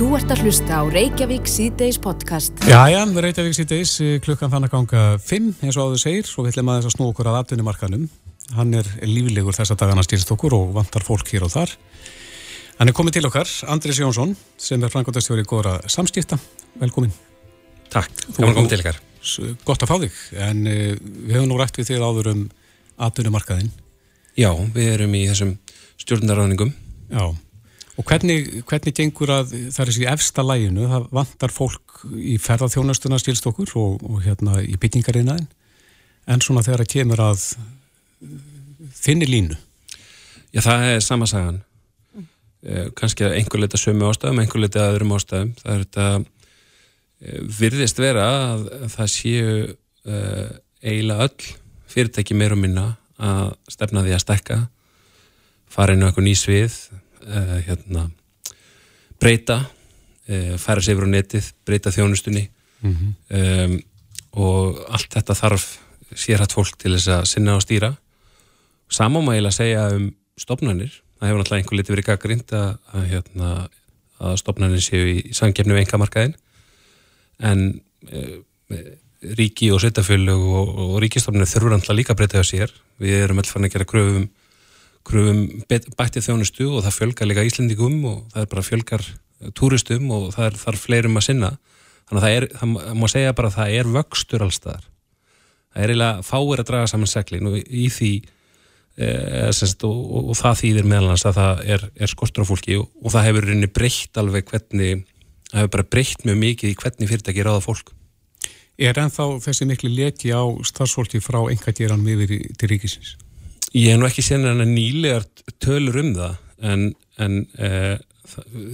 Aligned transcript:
Þú 0.00 0.14
ert 0.16 0.30
að 0.32 0.46
hlusta 0.46 0.78
á 0.80 0.82
Reykjavík 0.88 1.44
C-Days 1.44 1.98
podcast. 2.00 2.62
Jæja, 2.64 3.02
Reykjavík 3.04 3.52
C-Days, 3.52 3.90
klukkan 4.24 4.48
þannig 4.48 4.70
að 4.70 4.72
ganga 4.72 5.00
5, 5.20 5.48
eins 5.60 5.76
og 5.76 5.90
áður 5.90 6.00
segir, 6.00 6.24
svo 6.24 6.44
viljum 6.46 6.70
að 6.72 6.78
þess 6.78 6.88
að 6.88 6.94
snú 6.94 7.08
okkur 7.10 7.28
að 7.28 7.36
atvinnumarkanum. 7.42 8.06
Hann 8.56 8.72
er 8.78 8.88
lífilegur 9.04 9.58
þess 9.58 9.74
að 9.74 9.82
dagana 9.82 10.04
stýrst 10.06 10.32
okkur 10.32 10.56
og 10.56 10.70
vantar 10.78 11.04
fólk 11.04 11.28
hér 11.34 11.44
og 11.44 11.52
þar. 11.52 11.74
Hann 12.78 12.88
er 12.88 12.96
komið 12.96 13.18
til 13.18 13.24
okkar, 13.28 13.52
Andris 13.76 14.00
Jónsson, 14.00 14.32
sem 14.56 14.80
er 14.88 14.94
frangotastjóri 14.96 15.44
góðra 15.44 15.76
samskipta. 15.84 16.40
Velkomin. 16.80 17.12
Takk, 17.92 18.24
gaman 18.38 18.56
komið 18.56 18.72
til 18.72 18.80
ykkar. 18.80 19.02
Gott 19.68 19.84
að 19.84 19.92
fá 19.92 19.94
þig, 20.06 20.18
en 20.48 20.64
uh, 20.64 20.80
við 20.96 21.36
hefum 21.36 21.52
nú 21.52 21.60
rætt 21.60 21.76
við 21.76 21.92
þig 21.92 22.08
áður 22.08 22.32
um 22.32 22.42
atvinnumarkaðin. 23.04 23.68
Já, 24.40 24.48
við 24.72 24.94
erum 24.96 25.20
í 25.20 25.26
þessum 25.28 25.54
stjórnarraðningum. 26.00 26.72
Já. 27.12 27.49
Og 28.00 28.06
hvernig, 28.08 28.62
hvernig 28.64 28.94
gengur 28.96 29.30
að 29.34 29.50
það 29.52 29.82
er 29.82 29.90
þessi 29.90 30.06
efsta 30.08 30.44
læginu, 30.46 30.86
það 30.88 31.08
vantar 31.18 31.52
fólk 31.52 32.04
í 32.16 32.38
ferðarþjónastuna 32.40 33.18
stílst 33.20 33.48
okkur 33.50 33.74
og, 33.76 34.04
og 34.08 34.22
hérna 34.24 34.62
í 34.64 34.78
byggingarinnaðin 34.80 35.48
en 36.30 36.44
svona 36.44 36.62
þegar 36.64 36.84
það 36.84 36.92
kemur 36.94 37.22
að 37.26 37.42
þinni 39.02 39.28
línu? 39.28 39.58
Já, 40.54 40.62
það 40.64 40.86
er 40.94 41.04
sama 41.04 41.28
sagan. 41.28 41.60
Eh, 42.64 42.88
Kanski 42.96 43.26
að 43.26 43.36
einhver 43.38 43.62
leita 43.62 43.80
sömu 43.80 44.08
ástæðum, 44.08 44.40
einhver 44.42 44.64
leita 44.64 44.86
aðurum 44.86 45.14
ástæðum. 45.18 45.52
Það 45.60 45.74
er 45.74 45.84
þetta 45.84 46.06
eh, 47.20 47.38
virðist 47.60 48.00
vera 48.00 48.26
að 48.54 48.66
það 48.96 49.12
séu 49.14 49.52
eh, 49.68 50.50
eiginlega 50.80 51.28
öll 51.28 51.52
fyrirtæki 51.90 52.38
meir 52.38 52.56
og 52.56 52.62
minna 52.64 52.86
að 53.20 53.54
stefna 53.68 54.06
því 54.06 54.16
að 54.16 54.24
stekka 54.24 54.58
fara 55.70 55.94
inn 55.94 56.04
á 56.04 56.08
einhver 56.08 56.24
ný 56.24 56.34
svið 56.38 56.76
uh, 57.26 57.58
hérna, 57.66 58.08
breyta 59.20 59.60
uh, 59.64 60.56
færa 60.60 60.82
sig 60.82 60.96
yfir 60.96 61.08
á 61.08 61.14
netið, 61.16 61.52
breyta 61.66 61.92
þjónustunni. 61.94 62.48
Mm 62.80 62.96
-hmm. 62.96 63.12
um, 63.36 63.78
og 64.40 64.78
allt 64.88 65.12
þetta 65.12 65.34
þarf 65.34 65.66
sérhatt 66.16 66.54
fólk 66.54 66.78
til 66.78 66.94
þess 66.94 67.08
að 67.08 67.24
sinna 67.28 67.56
og 67.58 67.64
stýra. 67.64 67.94
Samá 68.90 69.20
maður 69.20 69.36
eiginlega 69.36 69.52
að 69.52 69.60
segja 69.60 69.82
um 69.96 70.06
stopnarnir, 70.38 70.92
það 71.18 71.28
hefur 71.28 71.40
náttúrulega 71.40 71.62
einhver 71.62 71.78
liti 71.78 71.92
verið 71.92 72.08
gaggrind 72.08 72.52
að, 72.56 72.70
að, 72.92 73.04
hérna, 73.10 73.50
að 74.18 74.36
stopnarnir 74.40 74.82
séu 74.82 75.04
í, 75.06 75.18
í 75.30 75.34
sangefni 75.36 75.76
við 75.76 75.84
engamarkaðin 75.84 76.34
en 77.40 77.80
uh, 78.10 78.38
ríki 79.36 79.70
og 79.74 79.82
sveitafjölu 79.82 80.34
og, 80.34 80.68
og 80.84 80.92
ríkistofnir 81.04 81.48
þurfur 81.48 81.76
alltaf 81.76 81.96
líka 81.96 82.14
að 82.14 82.22
breyta 82.22 82.40
á 82.40 82.44
sér. 82.46 82.72
Við 83.00 83.24
erum 83.24 83.40
alltaf 83.40 83.58
að 83.60 83.72
gera 83.74 83.88
kröfum 83.88 84.28
kröfum 85.08 85.42
bættið 85.68 86.26
þjónustu 86.28 86.68
og 86.68 86.84
það 86.84 86.96
fjölgar 86.98 87.30
líka 87.30 87.46
Íslendingum 87.48 87.98
og 88.10 88.22
það 88.34 88.44
er 88.44 88.52
bara 88.54 88.66
fjölgar 88.66 89.06
túristum 89.56 90.10
og 90.12 90.30
það 90.36 90.50
er 90.50 90.58
þarf 90.60 90.86
fleirum 90.86 91.20
að 91.20 91.26
sinna. 91.30 91.52
Þannig 92.10 92.20
að 92.20 92.26
það 92.26 92.36
er, 92.36 92.48
það 92.60 92.98
má 93.00 93.06
segja 93.08 93.36
bara 93.38 93.50
að 93.50 93.58
það 93.60 93.76
er 93.78 93.92
vöxtur 93.96 94.44
allstaðar 94.44 94.90
það 95.70 95.84
er 95.84 95.92
eiginlega 95.92 96.26
fáir 96.26 96.62
að 96.62 96.68
draga 96.70 96.90
saman 96.90 97.10
seglin 97.10 97.48
og 97.50 97.56
í 97.60 97.86
því 97.94 98.10
e, 98.98 99.08
semst, 99.56 99.84
og, 99.86 100.00
og, 100.00 100.32
og 100.32 100.38
það 100.40 100.58
þýðir 100.64 100.90
meðalans 100.90 101.26
að 101.28 101.38
það 101.38 101.62
er, 101.76 101.86
er 101.94 102.12
skortur 102.12 102.46
á 102.46 102.50
fólki 102.50 102.76
og, 102.80 102.90
og 103.00 103.14
það 103.14 103.26
hefur 103.28 103.48
rinni 103.50 103.70
breytt 103.70 104.20
alveg 104.20 104.50
hvernig 104.50 105.06
það 105.50 105.62
hefur 105.62 105.72
bara 105.76 105.88
breytt 105.94 106.26
mjög 106.26 106.38
mikið 106.44 106.72
í 106.72 106.78
hvernig 106.82 107.10
fyrirtæki 107.12 107.46
ráða 107.46 107.64
fólk. 107.64 107.94
Er 108.80 108.96
ennþá 108.96 109.26
þessi 109.44 109.66
miklu 109.68 109.90
leki 109.92 110.32
á 110.32 110.42
starfsfólki 110.66 111.20
frá 111.22 111.42
engadýran 111.52 112.02
miður 112.02 112.32
til 112.58 112.70
ríkisins? 112.70 113.16
Ég 113.70 113.92
hef 113.92 114.00
nú 114.00 114.06
ekki 114.08 114.22
séð 114.26 114.48
hann 114.48 114.64
að 114.64 114.72
nýlegar 114.72 115.26
tölur 115.62 116.00
um 116.00 116.10
það 116.16 116.38
en, 116.66 116.80
en 117.22 117.34
e, 117.54 117.68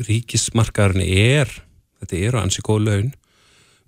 ríkismarkaðurinn 0.08 1.04
er, 1.04 1.50
þetta 2.00 2.20
eru 2.28 2.40
ansi 2.40 2.64
góð 2.64 2.86
laun, 2.86 3.10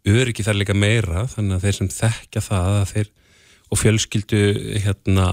öryggi 0.08 0.44
þar 0.44 0.58
líka 0.60 0.76
meira 0.76 1.24
þannig 1.32 1.56
að 1.56 1.64
þeir 1.64 1.78
sem 1.78 1.88
þekkja 1.94 2.42
það 2.44 2.76
þeir, 2.92 3.08
og 3.68 3.80
fjölskyldu 3.80 4.42
hérna, 4.84 5.26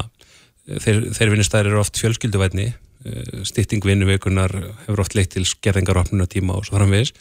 þeir, 0.86 1.02
þeir 1.18 1.34
vinnistæðir 1.34 1.70
eru 1.72 1.82
oft 1.82 2.00
fjölskylduvætni, 2.00 2.70
e, 3.04 3.24
stýtting 3.48 3.84
vinnuveikunar 3.84 4.56
hefur 4.86 5.04
oft 5.04 5.18
leitt 5.18 5.34
til 5.36 5.44
skerðingar 5.48 6.00
opnuna 6.06 6.28
tíma 6.32 6.56
og 6.56 6.70
svo 6.70 6.80
framvegis 6.80 7.12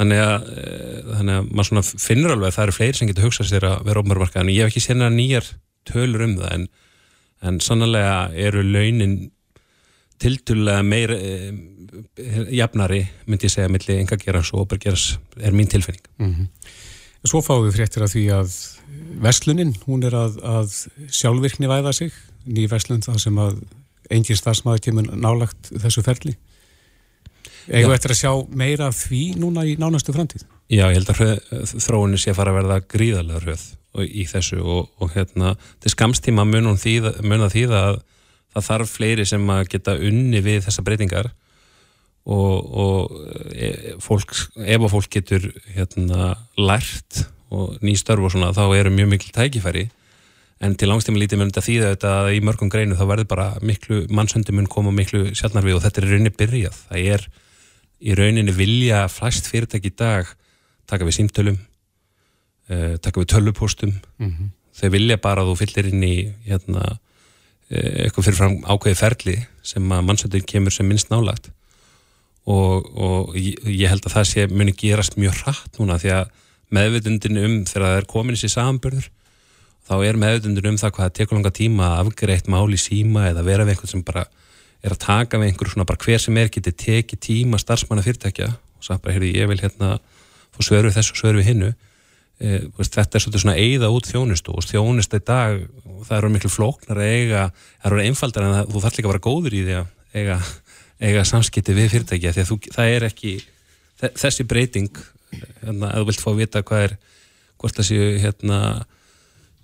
þannig 0.00 0.22
að, 0.24 0.48
e, 0.48 0.70
þannig 1.10 1.42
að 1.42 1.52
maður 1.60 1.92
finnur 2.00 2.32
alveg 2.38 2.48
að 2.48 2.56
það 2.56 2.64
eru 2.70 2.76
fleiri 2.78 2.96
sem 2.96 3.12
getur 3.12 3.28
hugsað 3.28 3.52
sér 3.52 3.68
að 3.68 3.84
vera 3.90 4.00
ofnbarmarkað 4.00 4.46
en 4.46 4.54
ég 4.54 4.64
hef 4.64 4.72
ekki 4.72 4.94
hann 4.94 5.04
að 5.10 5.18
nýjar 5.18 5.52
tölur 5.92 6.24
um 6.24 6.38
það 6.40 6.56
en 6.56 6.66
en 7.42 7.60
sannlega 7.60 8.30
eru 8.38 8.62
launin 8.62 9.16
tiltulega 10.22 10.82
meir 10.86 11.12
eh, 11.16 11.50
jafnari, 12.54 13.02
myndi 13.26 13.48
ég 13.48 13.54
segja, 13.54 13.70
millir 13.72 13.98
enga 14.00 14.18
geras 14.20 14.52
og 14.54 14.66
opergeras 14.66 15.16
er 15.40 15.52
mín 15.52 15.68
tilfinning. 15.70 16.04
Mm 16.18 16.34
-hmm. 16.34 16.46
Svo 17.24 17.42
fáum 17.42 17.66
við 17.66 17.76
fréttir 17.76 18.02
af 18.02 18.14
því 18.14 18.24
að 18.34 18.78
Veslunin, 19.22 19.74
hún 19.86 20.02
er 20.04 20.14
að, 20.14 20.38
að 20.42 20.88
sjálfvirkni 21.10 21.68
væða 21.68 21.92
sig, 21.92 22.12
ný 22.46 22.66
Veslun 22.70 23.02
það 23.02 23.18
sem 23.18 23.38
að 23.38 23.60
engin 24.10 24.36
stafsmaður 24.36 24.80
kemur 24.80 25.16
nálagt 25.16 25.70
þessu 25.70 26.02
ferli. 26.02 26.36
Egu 27.68 27.92
eftir 27.92 28.10
að 28.10 28.18
sjá 28.18 28.32
meira 28.48 28.86
af 28.86 28.96
því 29.06 29.34
núna 29.38 29.64
í 29.64 29.76
nánastu 29.78 30.12
framtíð? 30.12 30.42
Já, 30.68 30.90
ég 30.90 30.98
held 30.98 31.10
að 31.10 31.38
þróunin 31.78 32.18
sé 32.18 32.30
að 32.30 32.36
fara 32.36 32.50
að 32.50 32.58
verða 32.58 32.80
gríðarlega 32.80 33.40
hröð 33.44 33.64
í 34.00 34.24
þessu 34.28 34.62
og, 34.62 34.88
og 35.02 35.12
hérna 35.12 35.54
til 35.82 35.92
skamstíma 35.92 36.46
mun 36.48 36.72
það 36.78 37.52
þýða 37.52 37.82
að 37.90 38.00
það 38.52 38.66
þarf 38.68 38.96
fleiri 38.96 39.26
sem 39.28 39.52
að 39.52 39.68
geta 39.72 39.96
unni 39.96 40.42
við 40.44 40.60
þessa 40.66 40.84
breytingar 40.84 41.30
og, 42.28 42.54
og 42.84 43.14
e, 43.52 43.96
fólk, 44.02 44.34
ef 44.60 44.84
að 44.84 44.92
fólk 44.92 45.10
getur 45.16 45.48
hérna 45.74 46.34
lært 46.60 47.24
og 47.52 47.80
nýstörf 47.84 48.24
og 48.24 48.32
svona 48.34 48.52
þá 48.56 48.64
eru 48.78 48.92
mjög 48.94 49.10
mikil 49.12 49.32
tækifæri. 49.34 49.88
En 50.62 50.76
til 50.78 50.88
langstíma 50.88 51.18
lítið 51.18 51.40
mun 51.40 51.50
þetta 51.50 51.64
þýða 51.66 51.88
þetta 51.96 52.12
að 52.20 52.34
í 52.36 52.42
mörgum 52.46 52.70
greinu 52.72 52.96
þá 52.96 53.04
verður 53.10 53.28
bara 53.32 53.48
miklu 53.66 54.04
mannsöndi 54.14 54.54
mun 54.54 54.70
koma 54.70 54.92
miklu 54.94 55.32
sjálfnar 55.34 55.66
við 55.66 55.80
og 55.80 55.82
þetta 55.84 56.00
er 56.00 56.08
rauninni 56.12 56.34
byrjað. 56.38 56.78
Það 56.88 57.10
er 57.16 57.26
í 58.00 58.16
rauninni 58.18 58.54
vilja 58.56 59.02
flest 59.12 59.50
fyrirtæki 59.50 59.90
í 59.90 59.96
dag 59.98 60.30
taka 60.88 61.08
við 61.08 61.18
símtölum 61.18 61.58
uh, 62.72 62.98
taka 63.02 63.20
við 63.20 63.32
tölvupóstum 63.34 63.92
mm 63.92 64.28
-hmm. 64.28 64.52
þau 64.80 64.90
vilja 64.96 65.16
bara 65.16 65.42
að 65.42 65.52
þú 65.52 65.56
fyllir 65.62 65.88
inn 65.92 66.04
í 66.04 66.16
hérna, 66.48 66.98
uh, 67.70 68.04
eitthvað 68.04 68.24
fyrir 68.24 68.38
fram 68.40 68.56
ákveði 68.64 69.00
ferli 69.00 69.36
sem 69.62 69.92
að 69.92 70.06
mannsöndin 70.08 70.46
kemur 70.46 70.72
sem 70.72 70.86
minnst 70.88 71.10
nálagt 71.10 71.50
og, 72.44 72.88
og 72.98 73.36
ég, 73.36 73.58
ég 73.66 73.88
held 73.88 74.06
að 74.06 74.14
það 74.16 74.30
sé 74.30 74.46
muni 74.50 74.72
gerast 74.72 75.16
mjög 75.16 75.42
hratt 75.44 75.78
núna 75.78 75.98
því 75.98 76.14
að 76.18 76.30
meðvutundin 76.72 77.38
um 77.38 77.58
þegar 77.68 77.86
það 77.88 77.98
er 77.98 78.08
komin 78.10 78.36
í 78.36 78.40
sér 78.40 78.54
samanbörður 78.56 79.10
þá 79.86 79.94
er 80.06 80.18
meðvutundin 80.18 80.70
um 80.72 80.78
það 80.80 80.94
hvað 80.96 81.06
það 81.06 81.16
tekur 81.18 81.38
langa 81.38 81.54
tíma 81.54 81.88
að 81.90 82.00
afgreitt 82.06 82.48
máli 82.50 82.78
síma 82.80 83.28
eða 83.30 83.44
vera 83.46 83.66
við 83.66 83.76
einhvern 83.76 83.92
sem 83.92 84.04
bara 84.06 84.24
er 84.82 84.94
að 84.94 85.02
taka 85.04 85.38
við 85.38 85.52
einhver 85.52 85.70
svona 85.70 85.86
bara 85.86 86.02
hver 86.02 86.22
sem 86.22 86.38
er 86.40 86.50
getið 86.50 86.76
tekið 86.82 87.22
tíma 87.28 87.60
starfsmanna 87.60 88.04
fyrirtækja 88.06 88.48
og 88.50 88.86
svo 88.86 88.98
bara, 88.98 89.14
heyrðu, 89.14 89.30
ég 89.36 89.50
vil 89.50 89.60
hérna 89.62 89.96
fór 90.54 90.68
svörfið 90.68 90.96
þessu 90.96 91.14
og 91.14 91.20
svörfið 91.20 91.50
hinnu 91.50 91.72
e, 92.40 92.60
þetta 92.78 93.18
er 93.18 93.24
svolítið 93.24 93.44
svona 93.44 93.58
eigða 93.60 93.90
út 93.94 94.08
þjónustu 94.08 94.54
og 94.56 94.66
þjónustu 94.68 95.20
í 95.20 95.24
dag 95.28 95.64
það 96.06 96.18
eru 96.18 96.32
miklu 96.34 96.52
flóknar 96.52 97.00
að 97.00 97.14
eiga 97.16 97.46
það 97.54 97.88
eru 97.90 98.04
einfaldar 98.06 98.46
en 98.46 98.56
það, 98.56 98.70
þú 98.72 98.84
þarf 98.84 98.98
líka 98.98 99.08
að 99.08 99.14
vera 99.14 99.26
góður 99.26 99.56
í 99.56 99.64
því 99.66 99.76
að 99.78 99.90
eiga, 100.12 100.38
eiga 101.02 101.26
samskipti 101.28 101.76
við 101.76 101.90
fyrirtækja 101.94 102.34
því 102.36 102.44
að 102.44 102.50
þú, 102.50 102.58
það 102.76 102.94
er 102.96 103.08
ekki 103.08 103.34
þessi 104.18 104.46
breyting 104.48 105.02
hérna, 105.62 105.92
að 105.92 106.00
þú 106.00 106.08
vilt 106.10 106.22
fá 106.22 106.30
að 106.32 106.40
vita 106.42 106.64
hvað 106.66 106.86
er 106.88 106.96
hvort 107.62 107.78
það 107.78 107.88
séu 107.88 108.08
hérna 108.22 108.58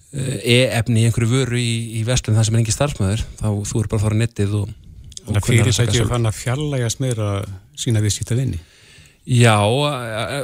e-efni 0.09 1.03
í 1.03 1.09
einhverju 1.09 1.29
vöru 1.29 1.59
í, 1.61 2.01
í 2.01 2.05
vestlum 2.07 2.39
það 2.39 2.49
sem 2.49 2.57
er 2.57 2.63
engi 2.63 2.75
starfsmöður 2.75 3.25
þá 3.41 3.49
þú 3.69 3.83
er 3.83 3.91
bara 3.91 3.99
að 3.99 4.05
fara 4.07 4.21
nettið 4.23 4.55
og, 4.63 4.71
og 5.29 5.41
fyrirtækju 5.45 6.07
fann 6.09 6.31
að 6.31 6.39
fjallægast 6.39 7.03
meira 7.05 7.33
sína 7.77 8.01
við 8.05 8.15
sýta 8.17 8.39
vinni 8.39 8.61
Já, 9.29 9.61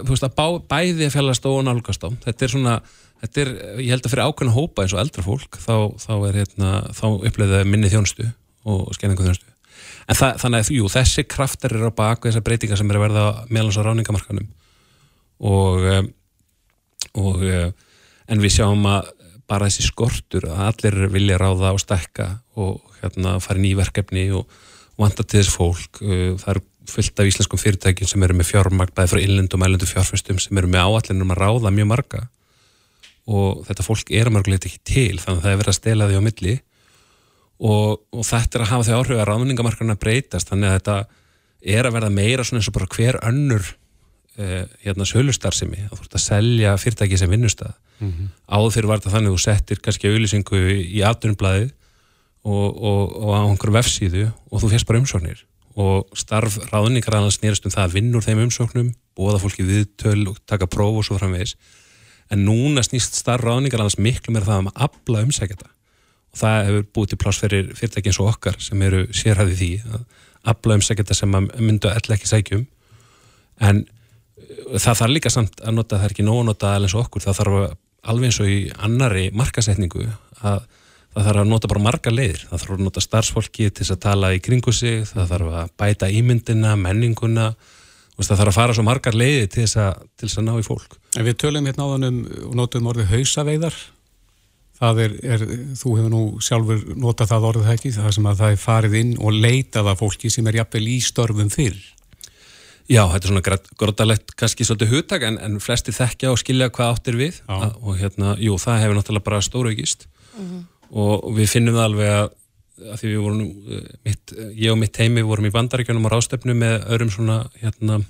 þú 0.05 0.13
veist 0.13 0.27
að 0.27 0.37
bá, 0.37 0.47
bæði 0.69 1.07
að 1.07 1.15
fjallast 1.15 1.47
og 1.49 1.63
nálgast 1.65 2.03
á. 2.05 2.09
Þetta 2.27 2.45
er 2.45 2.53
svona, 2.53 2.75
þetta 3.23 3.41
er, 3.41 3.53
ég 3.81 3.95
held 3.95 4.05
að 4.05 4.13
fyrir 4.13 4.29
ákveðna 4.29 4.57
hópa 4.59 4.85
eins 4.85 4.93
og 4.93 5.01
eldra 5.01 5.25
fólk, 5.25 5.57
þá, 5.63 5.77
þá 6.03 6.13
er 6.29 6.39
hérna, 6.43 6.73
þá 6.93 7.07
uppleiðið 7.31 7.71
minni 7.71 7.93
þjónustu 7.93 8.29
og 8.69 8.91
skenningu 8.97 9.25
þjónustu. 9.25 9.49
En 10.05 10.19
það, 10.19 10.37
þannig 10.43 10.67
að, 10.67 10.73
jú, 10.77 10.91
þessi 10.93 11.25
kraftar 11.33 11.73
eru 11.79 11.89
á 11.89 11.97
baku 11.97 12.29
þessar 12.29 12.45
breytingar 12.45 12.81
sem 12.81 12.93
eru 12.93 13.01
að 13.01 13.07
verða 13.07 13.25
meðlans 13.49 13.81
á 13.81 13.87
ráningamarkanum 13.87 14.51
og, 15.49 15.89
og, 17.25 17.45
en 18.29 18.45
við 18.45 18.57
sjáum 18.59 18.85
að 18.91 19.09
bara 19.49 19.71
þessi 19.71 19.89
skortur 19.89 20.45
að 20.51 20.61
allir 20.69 21.09
vilja 21.13 21.41
ráða 21.41 21.73
og 21.73 21.81
stekka 21.81 22.29
og 22.61 22.85
hérna 23.01 23.39
fara 23.45 23.61
í 23.61 23.65
nýverkefni 23.65 24.29
og 24.37 24.53
vanda 25.01 25.25
til 25.25 25.41
þess 25.41 25.57
fólk. 25.57 26.01
Það 26.01 26.51
eru 26.53 26.65
fullt 26.91 27.21
af 27.21 27.29
íslenskum 27.31 27.61
fyrirtækjum 27.61 28.11
sem 28.11 28.23
eru 28.27 28.37
með 28.39 28.51
fjármagn 28.53 28.95
bæði 28.95 29.13
frá 29.13 29.21
innlendum 29.23 29.63
og 29.63 29.69
ælendum 29.69 29.91
fjárfæstum 29.91 30.41
sem 30.43 30.61
eru 30.61 30.71
með 30.71 30.89
áallinum 30.89 31.35
að 31.35 31.41
ráða 31.43 31.73
mjög 31.75 31.91
marga. 31.91 32.23
Og 33.25 33.65
þetta 33.69 33.87
fólk 33.87 34.13
er 34.13 34.29
að 34.29 34.37
mörgulegt 34.37 34.69
ekki 34.69 34.83
til 34.85 35.19
þannig 35.21 35.39
að 35.41 35.45
það 35.45 35.53
er 35.53 35.61
verið 35.63 35.73
að 35.73 35.79
stela 35.79 36.09
því 36.09 36.19
á 36.21 36.27
milli. 36.27 36.57
Og, 37.65 38.03
og 38.13 38.27
þetta 38.29 38.59
er 38.59 38.65
að 38.65 38.73
hafa 38.73 38.87
því 38.89 38.99
áhrif 38.99 39.23
að 39.23 39.29
ráðningamarkarna 39.31 39.97
breytast 40.01 40.51
þannig 40.51 40.71
að 40.71 40.77
þetta 40.79 40.99
er 41.75 41.89
að 41.89 41.97
verða 41.97 42.13
meira 42.13 42.45
svona 42.45 42.61
eins 42.61 42.69
og 42.69 42.77
bara 42.77 42.91
hver 42.93 43.19
önnur 43.25 43.65
uh, 44.39 44.65
hérna 44.85 45.07
sölustarsimi, 45.09 45.87
að 45.87 45.97
þú 45.97 46.05
ert 46.05 46.19
að 46.19 46.25
selja 46.27 46.75
fyrirtæki 46.83 47.21
sem 47.21 47.31
vinnustæð 47.31 47.73
mm 47.99 48.11
-hmm. 48.11 48.29
áður 48.49 48.75
fyrir 48.75 48.89
var 48.91 49.01
þetta 49.01 49.15
þannig 49.15 49.31
að 49.31 49.37
þú 49.37 49.45
settir 49.45 49.81
kannski 49.81 50.11
auðlýsingu 50.11 50.61
í 50.83 51.01
aðdunublaðið 51.07 51.71
og, 52.45 52.83
og, 52.83 53.17
og 53.25 53.31
á 53.33 53.41
einhverju 53.49 53.77
vefsíðu 53.79 54.25
og 54.51 54.61
þú 54.61 54.71
férst 54.73 54.87
bara 54.87 55.01
umsóknir 55.01 55.45
og 55.75 56.11
starf 56.19 56.59
ráðningar 56.71 57.19
annars 57.19 57.41
nýrast 57.43 57.65
um 57.67 57.75
það 57.75 57.89
að 57.89 57.97
vinnur 57.99 58.25
þeim 58.25 58.45
umsóknum, 58.45 58.91
bóða 59.19 59.41
fólki 59.43 59.67
viðtöl 59.67 60.29
og 60.31 60.39
taka 60.47 60.69
próf 60.71 61.01
og 61.01 61.07
svo 61.07 61.19
framvegis. 61.19 61.57
En 62.31 62.45
núna 62.47 62.85
snýst 62.87 63.19
starf 63.19 63.43
ráðningar 63.43 63.83
annars 63.83 63.99
miklu 63.99 64.35
meira 64.35 64.47
það 64.49 64.63
um 64.63 64.71
að 64.71 64.85
abla 64.87 65.25
umsækjata 65.27 65.71
og 66.35 66.41
það 66.41 66.69
hefur 66.69 66.87
búið 66.97 67.11
til 67.13 67.19
pláss 67.23 67.43
fyrir 67.43 67.73
fyrirtæki 67.79 68.11
eins 68.11 68.21
og 68.23 68.31
okkar 68.33 68.57
sem 68.63 68.83
eru 68.83 69.05
sérhæði 69.15 69.59
því 69.61 69.73
að 69.87 70.07
abla 70.55 70.79
umsækjata 70.81 71.17
sem 71.17 71.37
myndu 71.39 71.91
að 71.91 72.01
ell 72.01 72.17
ekki 72.17 72.31
sækjum 72.31 72.65
en 73.63 73.85
uh, 73.85 74.79
það 74.83 74.99
þarf 75.01 75.15
líka 75.15 75.31
samt 75.31 75.63
að 75.63 75.77
nota 75.79 76.01
það 76.01 76.09
er 76.09 76.17
ekki 76.17 76.27
nóg 76.27 76.41
að 76.43 76.49
nota 76.51 76.73
alveg 76.75 76.89
eins 76.89 76.97
og 76.99 77.05
okkur 77.07 77.25
það 77.25 77.39
þarf 77.41 77.61
alveg 78.05 78.29
eins 78.29 78.41
og 78.43 78.51
í 78.51 78.59
annari 78.89 79.29
markasetningu 79.37 80.09
að 80.43 80.67
það 81.15 81.29
þarf 81.29 81.43
að 81.45 81.51
nota 81.53 81.71
bara 81.71 81.85
marga 81.85 82.13
leiðir. 82.13 82.43
Það 82.51 82.61
þarf 82.61 82.75
að 82.75 82.85
nota 82.89 83.05
starfsfólki 83.05 83.71
til 83.71 83.87
að 83.87 84.03
tala 84.03 84.35
í 84.35 84.43
kringu 84.43 84.75
sig 84.75 85.07
það 85.11 85.33
þarf 85.33 85.57
að 85.61 85.73
bæta 85.81 86.11
ímyndina, 86.11 86.75
menninguna 86.81 87.49
það 88.19 88.39
þarf 88.39 88.53
að 88.53 88.59
fara 88.59 88.77
svo 88.77 88.85
margar 88.87 89.17
leiði 89.19 89.49
til 89.51 89.65
þess 89.65 89.81
að, 89.83 90.05
til 90.15 90.29
þess 90.29 90.39
að 90.39 90.47
ná 90.47 90.55
í 90.59 90.67
fólk. 90.67 90.99
En 91.19 91.27
við 91.27 91.41
tölum 91.43 91.67
hérna 91.67 91.87
á 91.87 91.93
þannum 91.95 92.21
og 92.51 92.55
notum 92.61 92.91
orðið 92.93 93.11
hausaveiðar. 93.15 93.81
Það 94.75 95.01
er, 95.05 95.13
er, 95.23 95.43
þú 95.79 95.97
hefur 95.97 96.13
nú 96.13 96.23
sjálfur 96.43 96.81
notað 96.99 97.31
það 97.31 97.49
orðið 97.51 97.73
ekki, 97.75 97.93
það 97.95 98.15
sem 98.17 98.27
að 98.27 98.41
það 98.41 98.55
er 98.55 98.63
farið 98.63 98.97
inn 99.01 99.13
og 99.23 99.37
leitað 99.39 99.91
af 99.93 100.01
fólki 100.03 100.31
sem 100.35 100.49
er 100.51 100.59
jafnvel 100.61 100.89
í 100.91 100.97
störfum 101.03 101.51
fyrr. 101.53 101.79
Já, 102.91 103.07
þetta 103.09 103.23
er 103.23 103.31
svona 103.31 103.59
grótalegt 103.81 104.35
kannski 104.37 104.67
svolítið 104.67 104.91
hugtak 104.93 105.23
en, 105.25 105.39
en 105.41 105.61
flesti 105.63 105.95
þekkja 105.95 106.35
og 106.35 106.41
skilja 106.43 106.69
hvað 106.75 106.91
áttir 106.93 107.17
við. 107.17 107.39
Að, 107.49 107.79
og 107.81 107.97
hérna, 108.03 108.35
jú, 108.43 108.59
það 108.61 108.83
hefur 108.83 108.99
náttúrulega 108.99 109.29
bara 109.31 109.45
stóraugist 109.47 110.05
mm 110.35 110.45
-hmm. 110.45 110.63
Og, 110.91 111.31
við 111.37 111.49
finnum 111.55 111.79
það 111.79 111.89
alveg 111.89 112.13
að, 112.19 112.29
að 112.91 113.01
því 113.01 113.13
við 113.13 113.25
vorum 113.25 113.41
eh, 113.47 113.89
mitt, 114.11 114.37
ég 114.53 114.75
og 114.75 114.79
mitt 114.83 115.01
heimi 115.01 115.25
vorum 115.25 115.49
í 115.49 115.55
bandaríkjunum 115.55 116.07
á 116.11 116.15
rástefnu 116.15 116.59
með 116.59 116.77
öðrum 116.85 117.15
svona 117.15 117.41
hérna, 117.63 118.03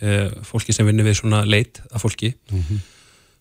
e, 0.00 0.18
fólki 0.46 0.74
sem 0.76 0.88
vinnir 0.88 1.06
við 1.06 1.20
svona 1.20 1.44
leit 1.46 1.82
af 1.92 2.04
fólki 2.04 2.34
mm 2.50 2.60
-hmm 2.60 2.84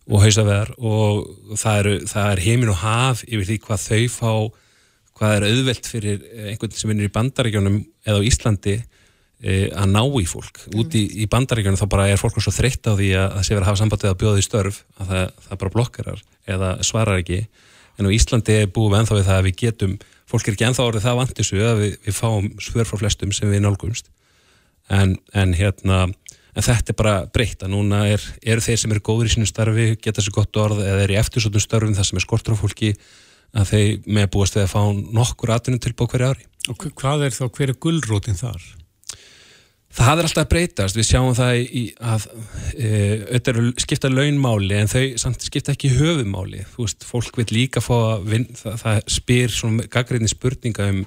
og 0.05 0.21
hausaveðar 0.21 0.73
og 0.77 1.55
það 1.57 1.79
er, 1.79 1.89
það 2.09 2.27
er 2.31 2.43
heimin 2.45 2.71
og 2.73 2.81
haf 2.83 3.23
yfir 3.25 3.47
því 3.49 3.57
hvað 3.63 3.85
þau 3.85 4.03
fá 4.13 4.33
hvað 5.15 5.37
er 5.37 5.45
auðvelt 5.49 5.89
fyrir 5.89 6.25
einhvern 6.51 6.75
sem 6.75 6.91
vinnir 6.91 7.09
í 7.09 7.15
bandaríkjónum 7.15 7.79
eða 8.05 8.19
á 8.19 8.27
Íslandi 8.27 8.75
e, 8.75 9.69
að 9.71 9.93
ná 9.93 10.01
í 10.19 10.25
fólk. 10.27 10.59
Út 10.75 10.97
í, 10.99 11.05
í 11.23 11.27
bandaríkjónum 11.31 11.79
þá 11.79 11.87
bara 11.93 12.09
er 12.11 12.19
fólk 12.19 12.37
svo 12.43 12.51
þreytt 12.53 12.89
á 12.91 12.93
því 12.99 13.13
að 13.15 13.29
það 13.37 13.47
sé 13.47 13.55
verið 13.55 13.63
að 13.63 13.69
hafa 13.69 13.81
sambandið 13.81 14.11
að 14.11 14.19
bjóða 14.21 14.41
í 14.41 14.45
störf 14.45 14.81
að 14.99 15.13
það, 15.13 15.31
það 15.47 15.61
bara 15.63 15.75
blokkarar 15.77 16.25
eða 16.55 16.73
svarar 16.85 17.23
ekki 17.23 17.39
en 17.99 18.09
á 18.09 18.15
Íslandi 18.15 18.59
er 18.61 18.71
búið 18.75 18.99
ennþá 18.99 19.19
við 19.19 19.27
það 19.29 19.39
að 19.39 19.47
við 19.47 19.57
getum 19.63 19.97
fólk 20.29 20.47
er 20.47 20.55
ekki 20.55 20.67
ennþá 20.69 20.87
orðið 20.89 21.05
það 21.05 21.19
vantisu 21.21 21.61
að 21.63 21.81
við, 21.81 21.97
við 22.05 22.17
fáum 22.17 22.51
svör 22.59 22.89
frá 22.89 23.01
flestum 23.01 23.33
sem 23.35 23.51
við 23.51 23.63
nálgumst 23.65 24.09
en, 24.89 25.17
en 25.33 25.53
hérna 25.57 26.05
en 26.55 26.63
þetta 26.63 26.93
er 26.93 26.97
bara 26.97 27.15
breytt 27.35 27.65
að 27.65 27.73
núna 27.73 28.05
er, 28.13 28.23
eru 28.45 28.63
þeir 28.63 28.81
sem 28.81 28.95
eru 28.95 29.03
góður 29.03 29.29
í 29.29 29.33
sínu 29.35 29.49
starfi, 29.49 29.87
geta 30.01 30.23
sér 30.23 30.35
gott 30.35 30.59
orð 30.61 30.81
eða 30.85 31.03
er 31.03 31.13
í 31.13 31.19
eftirsóttum 31.19 31.63
starfum 31.63 31.95
það 31.97 32.09
sem 32.09 32.19
er 32.19 32.25
skortur 32.25 32.55
á 32.55 32.61
fólki 32.61 32.93
að 33.55 33.71
þeir 33.71 34.09
með 34.17 34.29
búast 34.35 34.55
við 34.55 34.65
að 34.65 34.73
fá 34.73 34.81
nokkur 35.19 35.53
atvinnum 35.55 35.83
tilbúið 35.83 36.13
hverju 36.13 36.31
ári. 36.31 36.47
Og 36.71 36.87
hvað 36.99 37.27
er 37.27 37.35
þá, 37.35 37.45
hver 37.55 37.71
er 37.71 37.79
gullrótin 37.83 38.39
þar? 38.39 38.63
Það 39.95 40.19
er 40.19 40.27
alltaf 40.27 40.43
að 40.43 40.49
breytast, 40.51 40.97
við 40.97 41.07
sjáum 41.07 41.35
það 41.37 41.57
í 41.63 41.83
að 42.03 42.25
e, 42.75 42.89
auðvitað 43.29 43.51
eru 43.53 43.69
skipta 43.79 44.09
launmáli 44.11 44.75
en 44.75 44.91
þau 44.91 45.03
samt 45.21 45.45
skipta 45.45 45.71
ekki 45.71 45.93
höfumáli, 45.95 46.65
þú 46.73 46.83
veist, 46.83 47.05
fólk 47.07 47.39
vil 47.39 47.47
líka 47.55 47.83
fá 47.83 47.93
að 47.95 48.27
vin, 48.33 48.45
það, 48.59 48.75
það 48.81 48.99
spyr 49.15 49.55
svona 49.55 49.87
gaggreinni 49.93 50.31
spurninga 50.31 50.89
um 50.91 51.01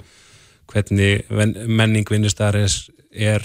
hvernig 0.72 1.28
menning 1.68 2.08
vinnustarins 2.08 2.86
er 3.12 3.44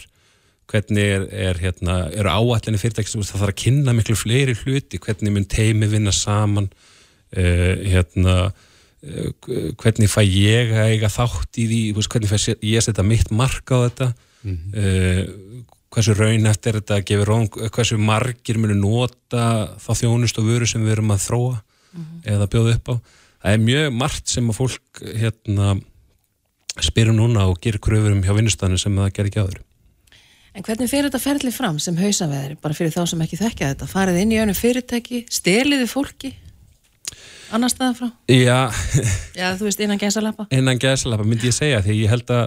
hvernig 0.71 1.11
er, 1.17 1.27
er 1.49 1.59
hérna, 1.59 1.99
eru 2.15 2.31
áallinni 2.31 2.79
fyrirtækis, 2.79 3.15
það 3.19 3.43
þarf 3.43 3.51
að 3.51 3.61
kynna 3.65 3.93
miklu 3.95 4.15
fleiri 4.17 4.55
hluti, 4.63 4.99
hvernig 5.03 5.35
mun 5.35 5.47
teimi 5.49 5.89
vinna 5.91 6.13
saman? 6.15 6.71
Uh, 7.33 7.81
hérna 7.89 8.35
uh, 8.47 9.31
hvernig 9.81 10.11
fæ 10.11 10.21
ég 10.23 10.71
að 10.71 10.91
eiga 10.93 11.09
þátt 11.11 11.59
í 11.59 11.65
því, 11.67 11.79
hvernig 11.97 12.31
fæ 12.31 12.37
ég 12.61 12.77
að 12.79 12.85
setja 12.87 13.05
mitt 13.05 13.33
marka 13.33 13.81
á 13.81 13.85
þetta 13.89 14.09
mm 14.43 14.57
-hmm. 14.57 14.83
uh, 14.83 15.63
hversu 15.93 16.13
raun 16.17 16.45
eftir 16.49 16.79
þetta 16.79 17.23
rón, 17.25 17.49
hversu 17.49 17.97
margir 17.97 18.57
munu 18.57 18.75
nota 18.75 19.75
þá 19.79 19.91
þjónust 20.01 20.39
og 20.39 20.47
vöru 20.49 20.67
sem 20.67 20.83
við 20.85 20.97
erum 20.97 21.11
að 21.11 21.25
þróa 21.27 21.57
mm 21.57 22.05
-hmm. 22.05 22.33
eða 22.33 22.47
bjóða 22.47 22.75
upp 22.75 22.89
á 22.89 22.95
það 23.43 23.53
er 23.53 23.59
mjög 23.59 23.93
margt 23.93 24.27
sem 24.29 24.49
að 24.49 24.55
fólk 24.55 25.03
hérna 25.03 25.81
spyrum 26.81 27.15
núna 27.15 27.45
og 27.47 27.59
gerir 27.61 27.79
kröfurum 27.79 28.23
hjá 28.23 28.33
vinnustæðinu 28.33 28.77
sem 28.77 28.95
það 28.95 29.13
ger 29.13 29.25
ekki 29.25 29.43
áður 29.43 29.61
En 30.53 30.61
hvernig 30.61 30.89
fyrir 30.89 31.09
þetta 31.09 31.21
ferli 31.21 31.51
fram 31.51 31.79
sem 31.81 31.95
hausaveðri, 31.97 32.59
bara 32.61 32.75
fyrir 32.77 32.93
þá 32.93 33.07
sem 33.09 33.21
ekki 33.25 33.39
þekkja 33.39 33.71
þetta? 33.71 33.87
Farið 33.89 34.19
inn 34.21 34.33
í 34.35 34.37
önum 34.37 34.57
fyrirtæki, 34.57 35.23
steliði 35.33 35.87
fólki, 35.89 36.29
annar 37.49 37.71
staða 37.73 37.95
frá? 37.97 38.11
Já. 38.29 38.69
Já, 39.39 39.47
þú 39.57 39.65
veist, 39.65 39.81
innan 39.81 40.01
gæsalappa? 40.01 40.45
Innan 40.53 40.81
gæsalappa 40.81 41.25
myndi 41.25 41.49
ég 41.49 41.57
segja, 41.57 41.81
því 41.81 41.97
ég 42.03 42.13
held 42.13 42.29
að 42.37 42.45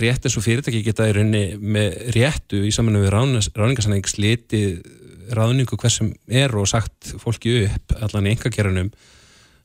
rétt 0.00 0.26
eins 0.26 0.36
og 0.38 0.44
fyrirtæki 0.44 0.82
geta 0.84 1.08
í 1.08 1.14
rauninni 1.16 1.56
með 1.58 1.96
réttu 2.14 2.60
í 2.66 2.72
saminu 2.74 3.02
við 3.04 3.14
ráningarsanning 3.14 4.06
sliti 4.08 4.62
ráningu 5.34 5.78
hversum 5.80 6.12
er 6.28 6.52
og 6.58 6.68
sagt 6.68 7.14
fólki 7.22 7.62
upp 7.64 7.96
allan 8.04 8.28
í 8.28 8.34
engagerunum 8.34 8.92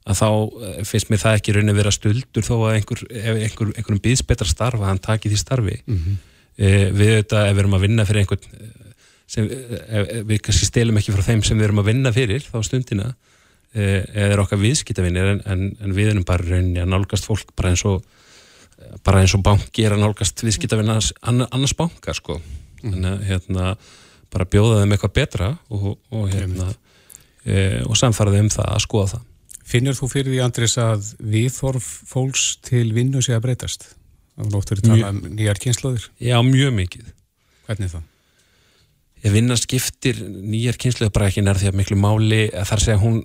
að 0.09 0.21
þá 0.21 0.29
eh, 0.29 0.79
finnst 0.87 1.11
mér 1.11 1.21
það 1.25 1.37
ekki 1.41 1.53
rauninni 1.57 1.77
vera 1.77 1.91
stöldur 1.93 2.47
þó 2.47 2.55
að 2.61 2.79
einhver, 2.79 3.05
einhver, 3.11 3.75
einhverjum 3.75 4.01
býðs 4.07 4.23
betra 4.25 4.47
starfa 4.47 4.85
að 4.85 4.93
hann 4.93 5.03
taki 5.03 5.29
því 5.29 5.39
starfi. 5.43 5.79
Mm 5.85 6.01
-hmm 6.01 6.25
Eh, 6.59 6.89
við 6.91 7.13
auðvitað 7.13 7.45
ef 7.47 7.53
við 7.53 7.61
erum 7.61 7.75
að 7.77 7.83
vinna 7.85 8.05
fyrir 8.07 8.25
einhvern 8.25 8.47
eh, 8.59 8.95
sem 9.29 9.45
eh, 9.47 10.09
við 10.27 10.41
kannski 10.43 10.67
stelum 10.67 10.97
ekki 10.99 11.13
frá 11.15 11.23
þeim 11.23 11.43
sem 11.47 11.59
við 11.59 11.69
erum 11.69 11.79
að 11.79 11.91
vinna 11.93 12.11
fyrir 12.11 12.43
þá 12.43 12.57
stundina 12.67 13.11
eða 13.69 14.31
er 14.33 14.41
okkar 14.41 14.57
viðskiptavinnir 14.57 15.27
en, 15.29 15.39
en, 15.45 15.59
en 15.77 15.91
við 15.93 16.09
erum 16.09 16.25
bara 16.25 16.41
rauninni 16.41 16.81
að 16.81 16.89
nálgast 16.89 17.27
fólk 17.29 17.53
bara 17.53 17.69
eins 17.69 17.83
og 17.85 18.01
bara 19.05 19.23
eins 19.23 19.35
og 19.37 19.43
banki 19.45 19.85
er 19.85 19.95
að 19.95 20.03
nálgast 20.03 20.43
viðskiptavinn 20.45 20.91
annars 20.91 21.75
banka 21.77 22.15
sko 22.17 22.39
mm. 22.83 22.93
en 22.93 23.09
hérna 23.27 23.73
bara 24.29 24.45
bjóða 24.49 24.83
þeim 24.83 24.93
eitthvað 24.95 25.15
betra 25.17 25.49
og, 25.73 25.95
og 26.13 26.29
hérna 26.29 26.69
e, 27.45 27.81
og 27.85 27.97
samfaraði 27.97 28.45
um 28.45 28.53
það 28.53 28.71
að 28.75 28.85
skoða 28.85 29.11
það 29.15 29.25
Finnir 29.69 29.93
þú 29.93 30.07
fyrir 30.09 30.33
því 30.33 30.39
Andris 30.41 30.75
að 30.81 31.11
viðþorf 31.21 31.87
fólks 32.09 32.45
til 32.65 32.87
vinnu 32.95 33.21
sé 33.21 33.35
að 33.35 33.43
breytast? 33.43 33.91
Það 34.33 34.47
var 34.47 34.61
óttur 34.63 34.79
að 34.79 34.87
tala 34.87 35.11
um 35.13 35.19
nýjar 35.35 35.59
kynnslóðir. 35.61 36.07
Já, 36.23 36.37
mjög 36.45 36.71
mikið. 36.73 37.11
Hvernig 37.67 37.91
það? 37.91 38.07
Ég 39.19 39.35
vinna 39.35 39.57
skiptir 39.59 40.23
nýjar 40.25 40.79
kynnslóðir 40.79 41.13
bara 41.13 41.27
ekki 41.29 41.43
nær 41.45 41.59
því 41.61 41.69
að 41.69 41.77
miklu 41.77 41.97
máli 42.01 42.41
að 42.49 42.69
þar 42.71 42.83
segja 42.85 43.01
hún, 43.03 43.19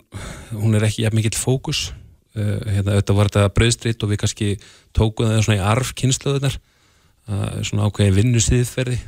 hún 0.52 0.76
er 0.76 0.84
ekki 0.90 1.12
mikill 1.16 1.38
fókus. 1.38 1.86
Uh, 2.34 2.60
hérna, 2.66 2.96
þetta 2.98 3.14
var 3.14 3.30
þetta 3.30 3.54
bröðstritt 3.54 4.02
og 4.02 4.10
við 4.10 4.22
kannski 4.24 4.48
tókuð 4.96 5.28
það 5.30 5.44
svona 5.46 5.58
í 5.60 5.66
arf 5.72 5.92
kynnslóðunar 6.00 6.56
uh, 6.58 7.60
svona 7.62 7.86
ákveði 7.86 8.16
vinnusýðferði 8.16 8.98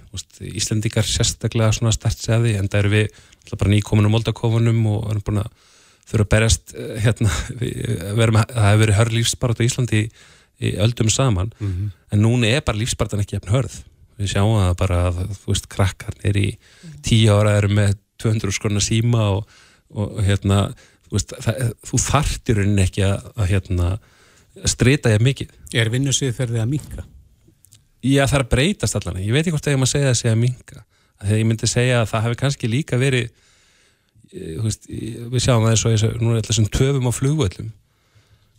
Íslendikar 0.53 1.09
sérstaklega 1.11 1.73
svona 1.75 1.95
stert 1.97 2.23
segði 2.23 2.55
en 2.61 2.71
það 2.71 2.85
eru 2.85 2.93
við 2.93 3.19
bara 3.57 3.73
nýkominum 3.73 4.15
moldakofunum 4.15 4.87
og 4.93 5.11
erum 5.11 5.27
búin 5.27 5.43
að 5.43 5.51
þurfa 6.07 6.23
að 6.23 6.33
berjast 6.37 6.77
uh, 6.79 6.95
hérna, 7.03 7.35
við, 7.61 7.83
verum, 8.15 8.41
það 8.47 8.71
hefur 8.71 8.85
verið 8.85 8.99
hörlífsbarat 9.01 9.63
á 9.63 9.67
Íslandi 9.67 10.07
í 10.07 10.09
í 10.59 10.73
öldum 10.81 11.09
saman. 11.11 11.53
Mm 11.59 11.73
-hmm. 11.73 11.91
en 12.13 12.23
núna 12.23 12.47
er 12.47 12.63
bara 12.65 12.79
lífspartan 12.79 13.21
ekki 13.21 13.37
efn 13.37 13.53
hörð. 13.53 13.83
Við 14.19 14.33
sjáum 14.33 14.61
það 14.61 14.77
bara 14.77 15.09
að 15.09 15.17
þú 15.37 15.47
veist 15.53 15.69
krakkar 15.69 16.15
er 16.25 16.37
í 16.37 16.59
tíu 17.03 17.33
ára 17.33 17.57
eru 17.57 17.69
með 17.69 17.97
200 18.19 18.53
skrona 18.53 18.81
síma 18.81 19.29
og, 19.37 19.49
og 19.91 20.23
hérna 20.25 20.73
veist, 21.13 21.35
það, 21.45 21.73
þú 21.87 22.01
þartir 22.07 22.63
henni 22.63 22.85
ekki 22.87 23.05
að, 23.07 23.29
að 23.37 23.51
hérna, 23.53 23.91
streyta 24.67 25.13
ég 25.13 25.25
mikið. 25.25 25.55
Er 25.77 25.93
vinnusið 25.93 26.35
fyrir 26.37 26.57
því 26.57 26.63
að 26.65 26.73
minka? 26.73 27.07
Já 28.07 28.27
það 28.29 28.39
er 28.39 28.47
breytast 28.53 28.99
allan 28.99 29.23
ég 29.23 29.33
veit 29.35 29.43
ekki 29.43 29.55
hvort 29.57 29.67
ég 29.71 29.81
maður 29.81 29.95
segja 29.95 30.13
að 30.13 30.21
segja 30.21 30.37
að 30.37 30.43
minka 30.45 30.83
þegar 31.23 31.41
ég 31.41 31.49
myndi 31.49 31.71
segja 31.71 31.99
að 32.03 32.11
það 32.13 32.25
hefur 32.27 32.39
kannski 32.43 32.71
líka 32.71 32.99
verið 33.01 33.25
eh, 33.27 34.61
veist, 34.63 34.87
við 34.87 35.43
sjáum 35.43 35.65
það 35.65 35.73
eins 35.73 36.05
og 36.07 36.21
nú 36.21 36.31
er 36.33 36.41
alltaf 36.43 36.59
sem 36.59 36.69
töfum 36.77 37.09
á 37.09 37.13
flugvöldum 37.17 37.73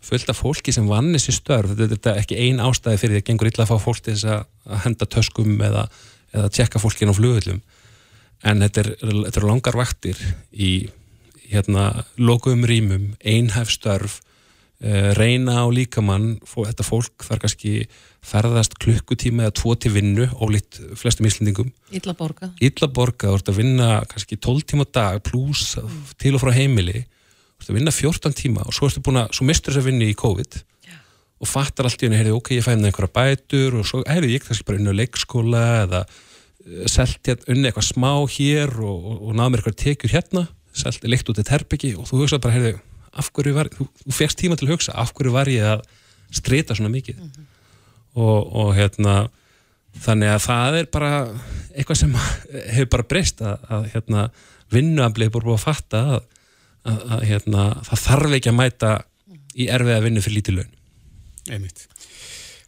fullt 0.08 0.30
af 0.32 0.40
fólki 0.40 0.72
sem 0.72 0.86
vann 0.88 1.10
þessi 1.16 1.34
störf. 1.36 1.74
Þetta 1.76 2.14
er 2.14 2.22
ekki 2.22 2.38
ein 2.40 2.62
ástæði 2.64 3.00
fyrir 3.02 3.18
því 3.18 3.22
að 3.24 3.30
gengur 3.30 3.50
illa 3.50 3.66
að 3.66 3.72
fá 3.72 3.82
fólk 3.82 4.04
til 4.06 4.14
þess 4.14 4.28
að 4.30 4.84
henda 4.86 5.08
töskum 5.10 5.56
eða, 5.68 5.88
eða 6.36 6.52
tjekka 6.54 6.82
fólkin 6.82 7.12
á 7.12 7.18
flugullum 7.18 7.62
en 8.46 8.62
þetta 8.64 8.84
er, 8.84 8.92
þetta 9.02 9.42
er 9.42 9.48
langar 9.50 9.80
vaktir 9.80 10.22
í 10.54 10.72
hérna 11.52 11.90
lokuðum 12.20 12.66
rýmum, 12.68 13.12
einhæf 13.24 13.72
störf 13.72 14.20
uh, 14.84 15.12
reyna 15.18 15.64
á 15.64 15.66
líkamann 15.72 16.38
þetta 16.46 16.86
fólk 16.86 17.26
þarf 17.26 17.46
kannski 17.46 17.74
ferðast 18.28 18.78
klukkutíma 18.82 19.48
eða 19.48 19.56
tvo 19.62 19.76
til 19.80 19.94
vinnu 19.96 20.28
ólíkt 20.44 20.82
flestum 21.00 21.28
íslendingum. 21.30 21.72
Ítla 21.96 22.16
borga 22.18 22.52
Ítla 22.64 22.90
borga, 22.92 23.32
þú 23.32 23.40
ert 23.40 23.52
að 23.54 23.60
vinna 23.62 23.92
kannski 24.10 24.40
12 24.40 24.68
tíma 24.74 24.88
dag 24.92 25.22
pluss 25.26 25.78
til 26.20 26.36
og 26.36 26.44
frá 26.44 26.54
heimili. 26.56 27.06
Þú 27.58 27.64
ert 27.64 27.72
að 27.72 27.80
vinna 27.80 27.96
14 27.96 28.38
tíma 28.38 28.66
og 28.68 28.76
svo, 28.76 28.90
svo 28.92 29.48
mistur 29.48 29.74
þess 29.74 29.84
að 29.84 29.92
vinna 29.92 30.10
í 30.10 30.18
COVID 30.18 30.60
Já. 30.88 30.98
og 31.40 31.50
fattar 31.50 31.88
allt 31.88 32.04
í 32.04 32.12
henni, 32.12 32.36
ok, 32.36 32.58
ég 32.58 32.66
fæði 32.66 32.90
einhverja 32.90 33.14
bætur 33.16 33.80
og 33.80 33.88
svo, 33.88 34.04
heyrðu, 34.10 34.34
ég 34.36 34.46
kannski 34.46 34.68
bara 34.68 34.82
inn 34.82 34.92
á 34.92 35.00
leikskóla 35.00 35.64
eða 35.86 36.04
eh, 36.04 36.86
selti 36.92 37.32
hérna 37.32 37.56
unni 37.56 37.72
eitthvað 37.72 37.90
smá 37.94 38.12
hér 38.36 38.76
og, 38.84 39.00
og, 39.00 39.18
og 39.30 39.40
náða 39.40 39.54
mér 39.54 39.64
eitthvað 39.64 39.82
tekjur 39.86 40.18
hérna 40.18 40.46
selti 40.78 41.12
leikt 41.12 41.30
út 41.32 41.42
eitt 41.42 41.52
herbyggi 41.54 41.96
og 41.98 42.08
þú 42.10 42.24
hugsaði 42.24 42.44
bara, 42.46 42.56
heyrðu, 42.58 42.80
af 43.18 43.30
hverju 43.34 43.54
var, 43.58 43.70
þú, 43.74 43.88
þú 44.04 44.16
fegst 44.16 44.40
tíma 44.40 44.58
til 44.58 44.68
að 44.68 44.76
hugsa, 44.76 44.96
af 44.96 45.14
hverju 45.18 45.34
var 45.34 45.50
ég 45.52 45.68
að 45.76 45.86
strita 46.38 46.76
svona 46.78 46.94
mikið? 46.94 47.22
Mm 47.22 47.30
-hmm 47.30 47.54
og, 48.18 48.54
og 48.56 48.72
hérna 48.78 49.18
þannig 49.98 50.34
að 50.34 50.44
það 50.46 50.80
er 50.80 50.90
bara 50.94 51.12
eitthvað 51.74 52.02
sem 52.02 52.16
hefur 52.76 52.92
bara 52.96 53.08
breyst 53.12 53.44
að, 53.46 53.68
að 53.74 53.90
hérna, 53.94 54.30
vinnuaflið 54.74 55.34
búið 55.34 55.54
að 55.56 55.64
fatta 55.64 56.04
að, 56.16 56.24
að, 56.88 57.04
að 57.18 57.28
hérna, 57.32 57.68
það 57.88 58.04
þarf 58.06 58.38
ekki 58.38 58.52
að 58.52 58.60
mæta 58.62 58.94
í 59.58 59.70
erfið 59.74 59.96
að 59.96 60.06
vinna 60.06 60.24
fyrir 60.24 60.38
lítið 60.38 60.58
laun. 60.60 60.74
Einmitt. 61.48 61.86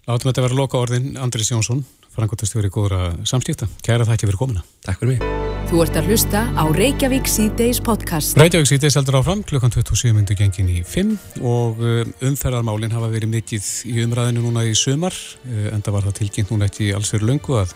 Látum 0.07 0.29
þetta 0.29 0.45
vera 0.45 0.57
loka 0.57 0.79
orðin 0.79 1.11
Andris 1.21 1.51
Jónsson, 1.51 1.83
frangotastjóri 2.15 2.71
góðra 2.73 3.13
samskipta. 3.27 3.67
Kæra 3.85 4.07
það 4.07 4.15
ekki 4.15 4.29
verið 4.29 4.41
komina. 4.41 4.63
Takk 4.85 5.01
fyrir 5.01 5.15
mig. 5.17 5.49
Þú 5.69 5.81
ert 5.83 5.97
að 5.99 6.07
hlusta 6.09 6.39
á 6.57 6.63
Reykjavík 6.73 7.27
C-Days 7.29 7.79
podcast. 7.85 8.37
Reykjavík 8.39 8.71
C-Days 8.71 8.95
heldur 8.97 9.19
áfram 9.19 9.43
klukkan 9.45 9.73
27 9.75 10.15
myndu 10.17 10.33
gengin 10.37 10.71
í 10.73 10.79
5 10.81 11.43
og 11.45 11.83
um, 11.83 12.13
umferðarmálinn 12.31 12.95
hafa 12.95 13.11
verið 13.13 13.29
mikið 13.35 13.67
í 13.91 13.99
umræðinu 14.07 14.47
núna 14.47 14.65
í 14.65 14.73
sömar 14.77 15.13
en 15.45 15.85
það 15.85 15.95
var 15.95 16.07
það 16.07 16.17
tilkynnt 16.23 16.53
núna 16.55 16.69
ekki 16.71 16.89
alls 16.97 17.13
fyrir 17.13 17.29
löngu 17.29 17.59
að 17.61 17.75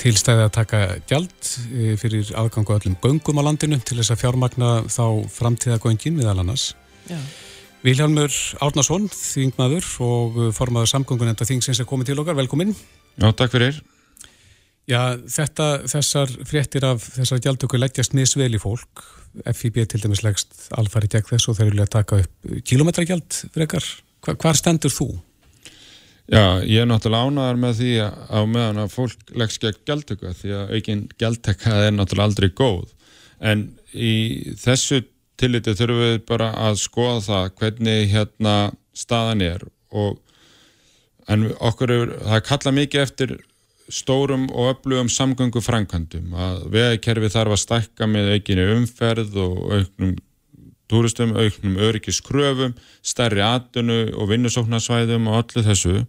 tilstæði 0.00 0.46
að 0.46 0.54
taka 0.56 0.80
gjald 1.10 1.52
uh, 1.68 1.92
fyrir 2.00 2.32
aðgangu 2.40 2.78
öllum 2.78 2.96
göngum 3.04 3.42
á 3.44 3.46
landinu 3.50 3.80
til 3.84 4.00
þess 4.00 4.16
að 4.16 4.24
fjármagna 4.24 4.72
þá 4.88 5.04
framtíðagöngin 5.36 6.16
meðal 6.16 6.40
annars. 6.40 6.70
Já. 7.10 7.20
Vilhelmur 7.82 8.30
Árnason, 8.62 9.08
þingmaður 9.10 9.86
og 10.06 10.42
formaður 10.54 10.92
samgöngunenda 10.94 11.44
þingsins 11.44 11.82
er 11.82 11.88
komið 11.90 12.12
til 12.12 12.20
okkar. 12.22 12.38
Velkomin. 12.38 12.76
Já, 13.20 13.28
takk 13.36 13.52
fyrir. 13.54 13.80
Já, 14.90 15.14
þetta, 15.30 15.66
þessar 15.90 16.30
fréttir 16.48 16.86
af 16.86 17.04
þessar 17.14 17.42
gjaldtöku 17.44 17.78
leggjast 17.78 18.16
misvel 18.18 18.50
í 18.56 18.60
fólk. 18.62 19.04
FIB 19.54 19.84
til 19.88 20.00
dæmis 20.02 20.24
leggst 20.24 20.66
alfari 20.76 21.08
gegn 21.12 21.28
þess 21.30 21.48
og 21.48 21.56
þeir 21.58 21.70
vilja 21.70 21.90
taka 21.92 22.22
upp 22.24 22.56
kilometragjald 22.68 23.38
frekar. 23.54 23.86
Hva, 24.22 24.34
hvar 24.42 24.58
stendur 24.58 24.92
þú? 24.92 25.08
Já, 26.32 26.62
ég 26.62 26.82
er 26.82 26.88
náttúrulega 26.88 27.30
ánaðar 27.30 27.60
með 27.60 27.78
því 27.80 27.92
á 28.02 28.40
meðan 28.46 28.82
að 28.84 28.92
fólk 28.94 29.32
leggst 29.38 29.62
gegn 29.62 29.80
gjaldtöku 29.88 30.34
því 30.38 30.52
að 30.58 30.74
aukinn 30.76 31.06
gjaldtöka 31.20 31.78
er 31.86 31.94
náttúrulega 31.96 32.28
aldrei 32.30 32.50
góð. 32.56 32.92
En 33.42 33.64
í 33.92 34.12
þessu 34.60 35.02
tilliti 35.40 35.74
þurfum 35.78 36.04
við 36.04 36.20
bara 36.28 36.52
að 36.68 36.78
skoða 36.82 37.22
það 37.26 37.48
hvernig 37.58 38.12
hérna 38.12 38.56
staðan 38.94 39.42
er 39.44 39.64
og 39.90 40.21
en 41.30 41.50
okkur 41.60 41.94
er, 41.94 42.12
það 42.26 42.44
kalla 42.48 42.74
mikið 42.78 43.02
eftir 43.02 43.36
stórum 43.92 44.48
og 44.50 44.72
öflugum 44.72 45.10
samgöngu 45.12 45.62
framkvæmdum 45.62 46.34
að 46.38 46.66
veðkerfi 46.72 47.32
þarf 47.34 47.56
að 47.56 47.62
stakka 47.62 48.08
með 48.08 48.34
aukinu 48.36 48.68
umferð 48.76 49.36
og 49.42 49.56
auknum 49.76 50.14
túristum, 50.92 51.32
auknum 51.36 51.78
öryggiskröfum, 51.80 52.74
stærri 53.04 53.42
atunu 53.44 54.04
og 54.12 54.28
vinnusóknarsvæðum 54.32 55.30
og 55.30 55.38
allir 55.40 55.66
þessu 55.70 56.02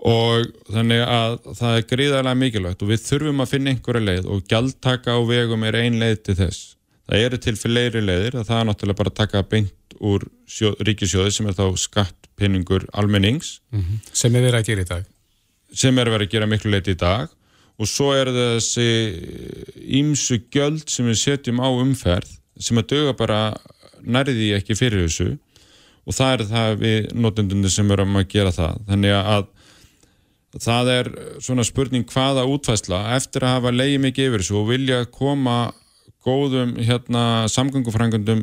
og 0.00 0.46
þannig 0.70 1.02
að 1.04 1.34
það 1.58 1.74
er 1.76 1.88
gríðarlega 1.90 2.40
mikilvægt 2.40 2.84
og 2.84 2.92
við 2.92 3.02
þurfum 3.04 3.42
að 3.44 3.50
finna 3.50 3.74
einhverja 3.74 4.06
leið 4.06 4.30
og 4.32 4.46
gjaldtaka 4.48 5.16
á 5.16 5.20
vegum 5.28 5.66
er 5.68 5.76
ein 5.82 5.98
leið 6.00 6.22
til 6.24 6.36
þess. 6.38 6.62
Það 7.10 7.26
eru 7.26 7.40
til 7.44 7.56
fleiri 7.58 8.02
leiðir 8.04 8.38
að 8.40 8.48
það 8.48 8.60
er 8.60 8.68
náttúrulega 8.70 9.00
bara 9.02 9.12
að 9.12 9.18
taka 9.18 9.42
beint 9.50 9.74
úr 10.00 10.26
ríkisjóði 10.80 11.32
sem 11.34 11.48
er 11.50 11.56
þá 11.58 11.66
skattpinningur 11.76 12.86
almennings. 12.92 13.60
Mm 13.70 13.80
-hmm. 13.80 14.04
Sem 14.12 14.36
er 14.36 14.48
verið 14.48 14.60
að 14.60 14.68
gera 14.70 14.86
í 14.86 14.90
dag 14.90 15.08
sem 15.76 15.98
er 15.98 16.10
verið 16.10 16.28
að 16.28 16.34
gera 16.34 16.48
miklu 16.50 16.72
leiti 16.72 16.94
í 16.94 16.98
dag 16.98 17.30
og 17.80 17.88
svo 17.88 18.10
er 18.16 18.30
þessi 18.34 18.88
ímsu 20.00 20.40
göld 20.52 20.90
sem 20.90 21.08
við 21.08 21.20
setjum 21.22 21.62
á 21.62 21.68
umferð 21.70 22.32
sem 22.60 22.78
að 22.80 22.90
döga 22.94 23.14
bara 23.16 23.40
nærði 24.00 24.52
ekki 24.58 24.76
fyrir 24.78 25.06
þessu 25.06 25.30
og 26.04 26.16
það 26.16 26.34
er 26.34 26.44
það 26.50 26.76
við 26.82 27.10
notendunni 27.14 27.72
sem 27.72 27.90
erum 27.94 28.18
að 28.20 28.28
gera 28.34 28.52
það 28.54 28.80
þannig 28.88 29.16
að 29.20 29.48
það 30.60 30.92
er 30.96 31.10
svona 31.38 31.64
spurning 31.66 32.08
hvaða 32.10 32.46
útfæsla 32.50 33.04
eftir 33.14 33.46
að 33.46 33.58
hafa 33.58 33.74
leiði 33.74 34.00
mikið 34.06 34.30
yfir 34.30 34.42
þessu 34.42 34.58
og 34.58 34.72
vilja 34.72 35.04
koma 35.14 35.58
góðum 36.26 36.74
hérna 36.82 37.46
samgöngufrængundum 37.48 38.42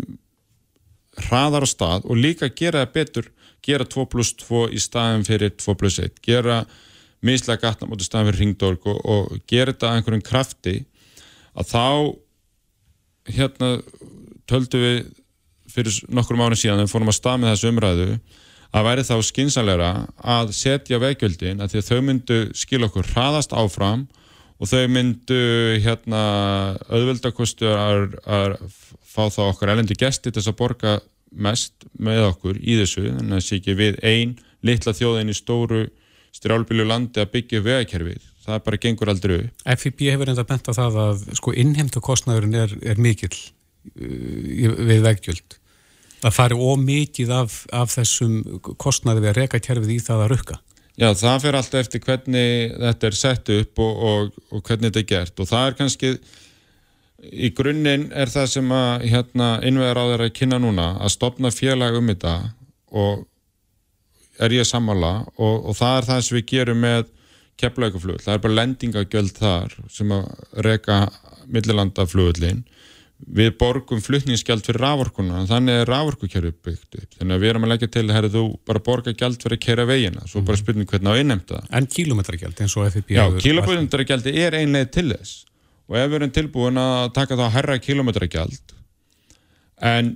hraðar 1.25 1.65
á 1.65 1.69
stað 1.69 2.05
og 2.05 2.19
líka 2.19 2.49
gera 2.53 2.85
það 2.85 2.93
betur 2.97 3.31
gera 3.65 3.87
2 3.87 4.05
plus 4.11 4.33
2 4.43 4.67
í 4.75 4.81
staðin 4.81 5.25
fyrir 5.27 5.55
2 5.57 5.75
plus 5.79 5.99
1 6.03 6.21
gera 6.25 6.61
mislega 7.25 7.65
gatna 7.65 7.89
mútið 7.89 8.09
staðan 8.09 8.29
fyrir 8.31 8.43
ringdorg 8.43 8.87
og, 8.87 8.99
og 9.03 9.39
gera 9.49 9.73
þetta 9.73 9.89
að 9.91 9.99
einhverjum 9.99 10.25
krafti 10.27 10.75
að 11.57 11.71
þá 11.73 11.85
hérna 13.37 13.71
töldu 14.47 14.81
við 14.81 14.99
fyrir 15.71 15.97
nokkur 16.13 16.39
mánu 16.39 16.57
síðan 16.57 16.85
við 16.85 16.93
fórum 16.93 17.11
að 17.11 17.17
stað 17.19 17.41
með 17.41 17.53
þessu 17.53 17.71
umræðu 17.73 18.11
að 18.77 18.87
væri 18.87 19.07
þá 19.07 19.15
skinsanlegra 19.23 19.89
að 20.35 20.53
setja 20.55 20.99
veikjöldin 21.01 21.63
að 21.63 21.73
því 21.73 21.81
að 21.81 21.89
þau 21.89 21.99
myndu 22.07 22.39
skil 22.57 22.83
okkur 22.87 23.11
hraðast 23.13 23.55
áfram 23.55 24.05
og 24.57 24.69
þau 24.71 24.87
myndu 24.91 25.41
hérna 25.83 26.21
auðvöldakostu 26.89 27.69
að 27.69 28.65
fá 29.17 29.23
þá 29.33 29.41
okkar 29.49 29.73
elendi 29.73 29.97
gesti 29.97 30.33
þess 30.33 30.51
að 30.51 30.59
borga 30.61 30.97
mest 31.35 31.87
með 31.99 32.29
okkur 32.29 32.59
í 32.61 32.77
þessu 32.81 33.07
að 33.09 33.23
það 33.33 33.43
sé 33.43 33.59
ekki 33.59 33.77
við 33.77 33.99
einn 34.05 34.37
litla 34.65 34.93
þjóðin 34.95 35.33
í 35.33 35.37
stóru 35.37 35.83
strjálbílu 36.37 36.85
landi 36.87 37.21
að 37.21 37.31
byggja 37.33 37.63
vegakerfið. 37.65 38.25
Það 38.47 38.63
bara 38.63 38.79
gengur 38.83 39.11
aldrei 39.11 39.37
upp. 39.37 39.63
FIB 39.81 40.03
hefur 40.13 40.31
enda 40.31 40.45
bent 40.47 40.69
á 40.69 40.73
það 40.77 40.99
að 41.03 41.23
sko 41.39 41.53
innhemtu 41.57 42.01
kostnæðurinn 42.03 42.59
er, 42.61 42.75
er 42.93 43.01
mikill 43.01 43.33
uh, 43.33 44.77
við 44.87 45.03
veggjöld. 45.03 45.57
Það 46.21 46.33
fari 46.33 46.57
ómikið 46.57 47.33
af, 47.35 47.59
af 47.75 47.91
þessum 47.93 48.39
kostnæði 48.79 49.25
við 49.25 49.31
að 49.33 49.39
reka 49.41 49.61
kerfið 49.67 49.93
í 49.97 49.99
það 50.05 50.23
að 50.23 50.31
rukka. 50.33 50.59
Já, 50.97 51.11
það 51.13 51.43
fyrir 51.43 51.59
alltaf 51.59 51.83
eftir 51.83 52.01
hvernig 52.01 52.71
þetta 52.73 53.09
er 53.09 53.17
sett 53.17 53.49
upp 53.53 53.81
og, 53.85 53.99
og, 54.11 54.37
og 54.49 54.63
hvernig 54.65 54.89
þetta 54.89 55.03
er 55.03 55.09
gert 55.11 55.43
og 55.43 55.49
það 55.51 55.65
er 55.67 55.75
kannski 55.77 56.13
í 57.17 57.49
grunninn 57.57 58.07
er 58.13 58.29
það 58.29 58.47
sem 58.51 58.71
að 58.73 59.07
hérna, 59.09 59.49
innvegar 59.65 59.97
á 59.97 60.09
þeirra 60.11 60.29
að 60.29 60.37
kynna 60.37 60.61
núna 60.61 60.87
að 61.01 61.13
stopna 61.15 61.51
félag 61.53 61.97
um 61.97 62.11
þetta 62.13 62.35
og 62.93 63.25
er 64.43 64.53
ég 64.53 64.67
sammála 64.69 65.13
og, 65.35 65.69
og 65.71 65.77
það 65.77 65.97
er 65.97 66.09
það 66.11 66.25
sem 66.27 66.37
við 66.37 66.49
gerum 66.53 66.83
með 66.85 67.05
keppleikaflugl, 67.57 68.21
það 68.21 68.35
er 68.35 68.41
bara 68.43 68.57
lendingagjöld 68.59 69.37
þar 69.39 69.77
sem 69.89 70.11
að 70.13 70.27
reyka 70.65 70.97
millilandaflugullin 71.49 72.61
við 73.17 73.55
borgum 73.57 74.01
flutningsgjald 74.03 74.61
fyrir 74.67 74.83
rávorkuna 74.83 75.41
þannig 75.49 75.79
er 75.81 75.89
rávorkukerfi 75.89 76.51
byggt 76.53 76.99
upp. 76.99 77.15
Þannig 77.17 77.33
að 77.33 77.41
við 77.41 77.49
erum 77.49 77.65
að 77.65 77.71
leggja 77.73 77.89
til 77.95 78.03
að 78.13 78.27
þú 78.35 78.43
bara 78.69 78.83
borga 78.85 79.13
gjald 79.17 79.41
fyrir 79.41 79.57
að 79.57 79.63
kera 79.63 79.87
veginna, 79.89 80.27
svo 80.29 80.43
bara 80.43 80.53
mhm. 80.53 80.61
spurning 80.61 80.91
hvernig 80.91 81.17
á 81.17 81.21
innnemta 81.23 81.63
En 81.73 81.89
kílometragjald 81.89 82.61
eins 82.61 82.77
og 82.77 82.91
FIB 82.93 83.15
Já, 83.17 83.25
kílometragjald 83.41 84.29
er 84.35 84.59
einlega 84.61 84.91
til 84.93 85.09
þess 85.15 85.46
og 85.87 85.97
ef 85.97 86.07
við 86.11 86.19
erum 86.19 86.33
tilbúin 86.35 86.79
að 86.81 87.11
taka 87.15 87.37
þá 87.39 87.43
að 87.47 87.53
herra 87.57 87.77
kílometragjald 87.83 88.73
en 89.87 90.15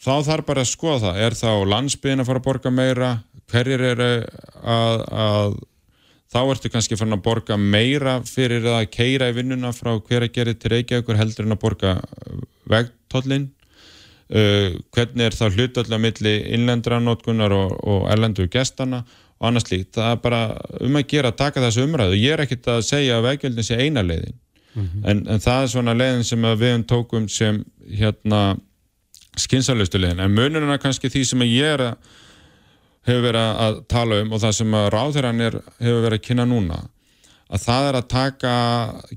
þá 0.00 0.14
þarf 0.26 0.46
bara 0.48 0.64
að 0.64 0.70
skoða 0.70 1.00
það. 1.04 1.18
Er 1.24 1.36
þá 1.36 1.50
landsbygðin 1.74 2.22
að 2.22 2.30
fara 2.30 2.40
að 2.40 2.46
borga 2.46 2.72
meira? 2.72 3.10
Hverjir 3.50 3.84
eru 3.90 4.10
að, 4.62 5.04
að 5.10 5.56
þá 6.30 6.40
ertu 6.42 6.72
kannski 6.72 6.98
fann 6.98 7.16
að 7.16 7.24
borga 7.26 7.56
meira 7.60 8.20
fyrir 8.26 8.66
að 8.70 8.84
keira 8.94 9.30
í 9.30 9.36
vinnuna 9.36 9.72
frá 9.76 9.96
hver 9.98 10.26
að 10.26 10.36
gera 10.36 10.54
til 10.54 10.74
Reykjavíkur 10.74 11.18
heldur 11.18 11.48
en 11.48 11.56
að 11.56 11.62
borga 11.64 11.96
vegtollin 12.70 13.48
uh, 14.30 14.78
hvernig 14.94 15.26
er 15.26 15.36
það 15.36 15.58
hlutallega 15.58 16.04
milli 16.04 16.36
innlendranótkunar 16.54 17.56
og, 17.56 17.74
og 17.82 18.06
erlendu 18.14 18.46
gestana 18.52 19.02
og 19.40 19.48
annars 19.48 19.70
líkt, 19.72 19.94
það 19.96 20.12
er 20.12 20.22
bara 20.22 20.40
um 20.84 21.00
að 21.00 21.08
gera 21.10 21.32
að 21.32 21.40
taka 21.40 21.64
þessu 21.64 21.86
umræðu, 21.88 22.18
ég 22.20 22.36
er 22.36 22.44
ekkit 22.44 22.66
að 22.68 22.82
segja 22.86 23.16
að 23.16 23.26
veggjöldin 23.26 23.66
sé 23.66 23.80
eina 23.80 24.04
leiðin 24.04 24.36
mm 24.74 24.82
-hmm. 24.82 25.10
en, 25.10 25.26
en 25.28 25.40
það 25.40 25.62
er 25.62 25.68
svona 25.74 25.94
leiðin 25.94 26.24
sem 26.24 26.42
við 26.42 26.86
tókum 26.86 27.28
sem 27.28 27.64
hérna 27.88 28.56
skynsarlustu 29.36 29.98
leiðin, 29.98 30.20
en 30.20 30.34
munurinn 30.34 30.70
er 30.70 30.78
kannski 30.78 31.08
því 31.08 31.24
sem 31.24 31.42
ég 31.42 31.74
er 31.74 31.80
að 31.80 31.96
hefur 33.06 33.22
verið 33.22 33.60
að 33.66 33.82
tala 33.88 34.22
um 34.22 34.32
og 34.32 34.40
það 34.40 34.52
sem 34.52 34.74
ráðherran 34.94 35.40
hefur 35.40 36.02
verið 36.04 36.18
að 36.18 36.26
kynna 36.26 36.44
núna 36.44 36.80
að 37.50 37.64
það 37.64 37.88
er 37.88 37.98
að 37.98 38.08
taka 38.10 38.54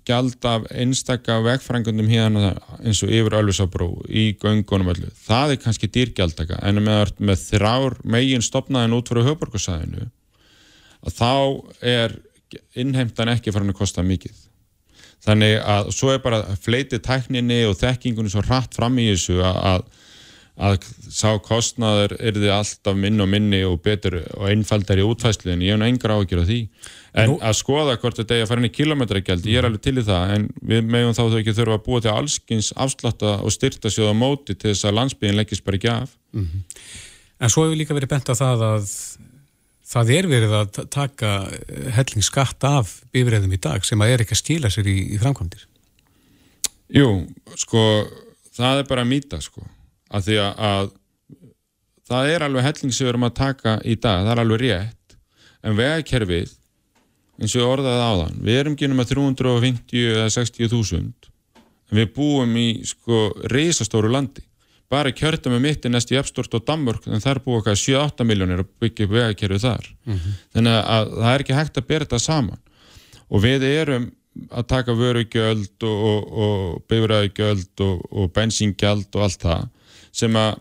gjald 0.10 0.48
af 0.50 0.65
einstaka 0.74 1.38
vegfrængundum 1.45 2.10
hérna 2.10 2.53
eins 2.81 3.03
og 3.05 3.13
yfir 3.13 3.38
Ölvisabrú 3.38 3.89
í 4.10 4.31
göngunum 4.41 4.89
öllu. 4.93 5.12
Það 5.27 5.53
er 5.53 5.62
kannski 5.62 5.89
dýrgjaldaka 5.93 6.57
en 6.65 6.81
með, 6.81 7.13
með 7.22 7.43
þrjár 7.51 8.00
megin 8.15 8.45
stopnaðin 8.45 8.98
út 8.98 9.12
fyrir 9.12 9.29
höfborgarsæðinu 9.29 10.07
að 11.03 11.19
þá 11.19 11.33
er 11.93 12.17
innheimtan 12.79 13.31
ekki 13.36 13.53
farin 13.53 13.74
að 13.74 13.81
kosta 13.83 14.05
mikið. 14.05 14.33
Þannig 15.24 15.58
að 15.63 15.92
svo 15.96 16.12
er 16.12 16.24
bara 16.24 16.42
fleitið 16.60 17.03
tækninni 17.06 17.62
og 17.70 17.77
þekkingunni 17.80 18.32
svo 18.34 18.44
hratt 18.44 18.75
fram 18.75 18.98
í 19.00 19.12
þessu 19.13 19.39
að 19.44 19.86
að 20.53 20.84
sá 21.10 21.32
kostnaður 21.42 22.13
er 22.22 22.36
þið 22.38 22.51
alltaf 22.53 22.98
minn 22.98 23.22
og 23.24 23.30
minni 23.32 23.63
og 23.65 23.80
betur 23.82 24.20
og 24.22 24.51
einfaldar 24.51 25.00
í 25.01 25.06
útfæslu 25.08 25.50
en 25.50 25.63
ég 25.65 25.74
hef 25.74 25.86
engar 25.88 26.13
áhyggjur 26.13 26.44
af 26.44 26.50
því 26.50 26.60
en 27.13 27.32
Nú, 27.32 27.38
að 27.42 27.58
skoða 27.58 27.96
hvort 28.01 28.20
þetta 28.20 28.38
er 28.38 28.46
að 28.46 28.51
fara 28.51 28.62
inn 28.62 28.70
í 28.70 28.74
kilometragjald 28.75 29.48
ég 29.50 29.58
er 29.58 29.68
alveg 29.68 29.82
til 29.82 29.96
í 29.98 30.06
það 30.06 30.36
en 30.36 30.46
við 30.62 30.92
meðum 30.94 31.18
þá 31.18 31.24
þau 31.24 31.39
ekki 31.39 31.56
þurfa 31.58 31.80
að 31.80 31.86
búa 31.88 32.03
til 32.06 32.13
allskins 32.13 32.70
afslatta 32.86 33.34
og 33.42 33.56
styrta 33.56 33.89
sjóða 33.94 34.13
móti 34.18 34.53
til 34.53 34.70
þess 34.70 34.89
að 34.89 34.98
landsbygðin 35.00 35.42
leggist 35.42 35.65
bara 35.65 35.82
ekki 35.82 35.92
af 35.96 36.13
mm 36.34 36.46
-hmm. 36.46 36.63
En 37.44 37.50
svo 37.50 37.65
hefur 37.65 37.75
líka 37.75 37.98
verið 37.98 38.13
bent 38.13 38.30
á 38.30 38.36
það 38.38 38.62
að 38.70 38.92
það 39.94 40.12
er 40.16 40.30
verið 40.32 40.56
að 40.58 40.82
taka 40.94 41.32
hellingsskatt 41.98 42.66
af 42.68 42.98
bifræðum 43.14 43.54
í 43.54 43.62
dag 43.62 43.86
sem 43.86 44.02
að 44.02 44.16
er 44.16 44.24
ekki 44.24 44.36
að 44.38 44.42
skila 44.42 44.74
sér 44.74 44.90
í, 44.90 44.98
í 45.14 45.20
framkvæmdir. 45.22 45.68
Jú, 46.94 47.08
sko 47.58 47.84
það 48.54 48.82
er 48.82 48.90
bara 48.90 49.06
að 49.06 49.12
mýta 49.14 49.40
sko 49.42 49.64
að 50.14 50.28
því 50.28 50.40
að 50.44 50.92
það 52.10 52.32
er 52.34 52.46
alveg 52.46 52.68
helling 52.68 52.94
sem 52.94 53.06
við 53.06 53.14
erum 53.14 53.28
að 53.28 53.38
taka 53.40 53.78
í 53.82 53.96
dag, 53.96 54.26
það 54.26 54.34
er 54.34 54.42
alveg 54.44 54.62
rétt 54.64 55.18
en 55.64 55.78
vegakerfið 55.80 56.52
eins 57.42 57.56
og 57.58 57.70
orðaði 57.72 58.04
áðan, 58.06 58.42
við 58.46 58.60
erum 58.60 58.76
genið 58.78 59.00
með 59.00 59.14
350 59.16 60.10
eða 60.12 60.34
60 60.36 60.72
þúsund 60.74 61.30
en 61.90 62.00
við 62.00 62.12
búum 62.16 62.58
í 62.60 62.68
sko 62.88 63.26
reysastóru 63.52 64.12
landi, 64.14 64.44
bara 64.94 65.14
kjörta 65.16 65.52
með 65.52 65.64
mitt 65.66 65.86
í 65.86 65.92
næstu 65.92 66.16
jafnstort 66.16 66.54
og 66.58 66.66
Danmörk 66.68 67.08
en 67.10 67.24
þar 67.24 67.42
búið 67.44 67.62
okkar 67.64 67.80
7-8 67.82 68.28
miljónir 68.30 68.64
að 68.64 68.74
byggja 68.84 69.08
upp 69.08 69.16
vegakerfið 69.18 69.66
þar, 69.68 69.88
mm 70.06 70.18
-hmm. 70.18 70.42
þannig 70.56 70.78
að 70.98 71.16
það 71.20 71.32
er 71.34 71.46
ekki 71.46 71.58
hægt 71.60 71.80
að 71.80 71.88
bera 71.90 72.06
þetta 72.06 72.20
saman. 72.24 72.62
Og 73.34 73.44
við 73.44 73.66
erum 73.70 74.12
að 74.54 74.68
taka 74.70 74.96
vörugjöld 74.98 75.86
og, 75.86 76.04
og, 76.10 76.22
og 76.44 77.80
og, 77.84 78.06
og 78.12 78.32
bensíngjald 78.34 79.10
og 79.16 79.26
allt 79.28 79.46
það 79.46 79.68
sem 80.14 80.36
að, 80.38 80.58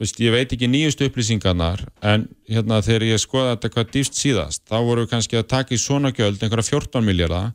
veist, 0.00 0.20
ég 0.20 0.32
veit 0.32 0.52
ekki 0.52 0.68
nýjustu 0.68 1.08
upplýsingarnar 1.08 1.84
en 2.00 2.26
hérna 2.48 2.80
þegar 2.84 3.06
ég 3.10 3.20
skoða 3.20 3.54
þetta 3.54 3.72
hvað 3.74 3.94
dýfst 3.96 4.20
síðast 4.20 4.64
þá 4.68 4.76
voru 4.84 5.04
við 5.04 5.12
kannski 5.14 5.40
að 5.40 5.48
taka 5.52 5.76
í 5.76 5.80
svona 5.80 6.12
gjöld 6.16 6.40
einhverja 6.40 6.70
14 6.72 7.04
miljardar 7.04 7.52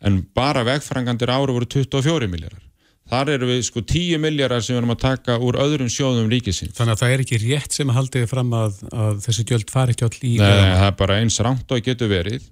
en 0.00 0.22
bara 0.34 0.64
vegfrangandir 0.66 1.30
ára 1.30 1.52
voru 1.52 1.66
24 1.66 2.30
miljardar 2.30 2.69
þar 3.10 3.32
eru 3.34 3.50
við 3.50 3.60
sko 3.66 3.82
10 3.82 4.22
miljardar 4.22 4.62
sem 4.64 4.74
við 4.74 4.80
erum 4.82 4.94
að 4.94 5.02
taka 5.02 5.36
úr 5.42 5.58
öðrum 5.60 5.90
sjóðum 5.90 6.30
ríkisins. 6.30 6.76
Þannig 6.78 6.96
að 6.96 7.02
það 7.02 7.14
er 7.14 7.24
ekki 7.24 7.42
rétt 7.44 7.76
sem 7.76 7.92
haldiði 7.96 8.30
fram 8.30 8.54
að, 8.56 8.80
að 8.94 9.20
þessi 9.26 9.46
gjöld 9.50 9.74
fari 9.74 9.96
ekki 9.96 10.06
all 10.06 10.16
í... 10.20 10.32
Nei, 10.38 10.56
það 10.78 10.88
er 10.88 10.96
bara 11.02 11.20
eins 11.20 11.38
rámt 11.44 11.74
og 11.74 11.84
getur 11.86 12.12
verið 12.12 12.48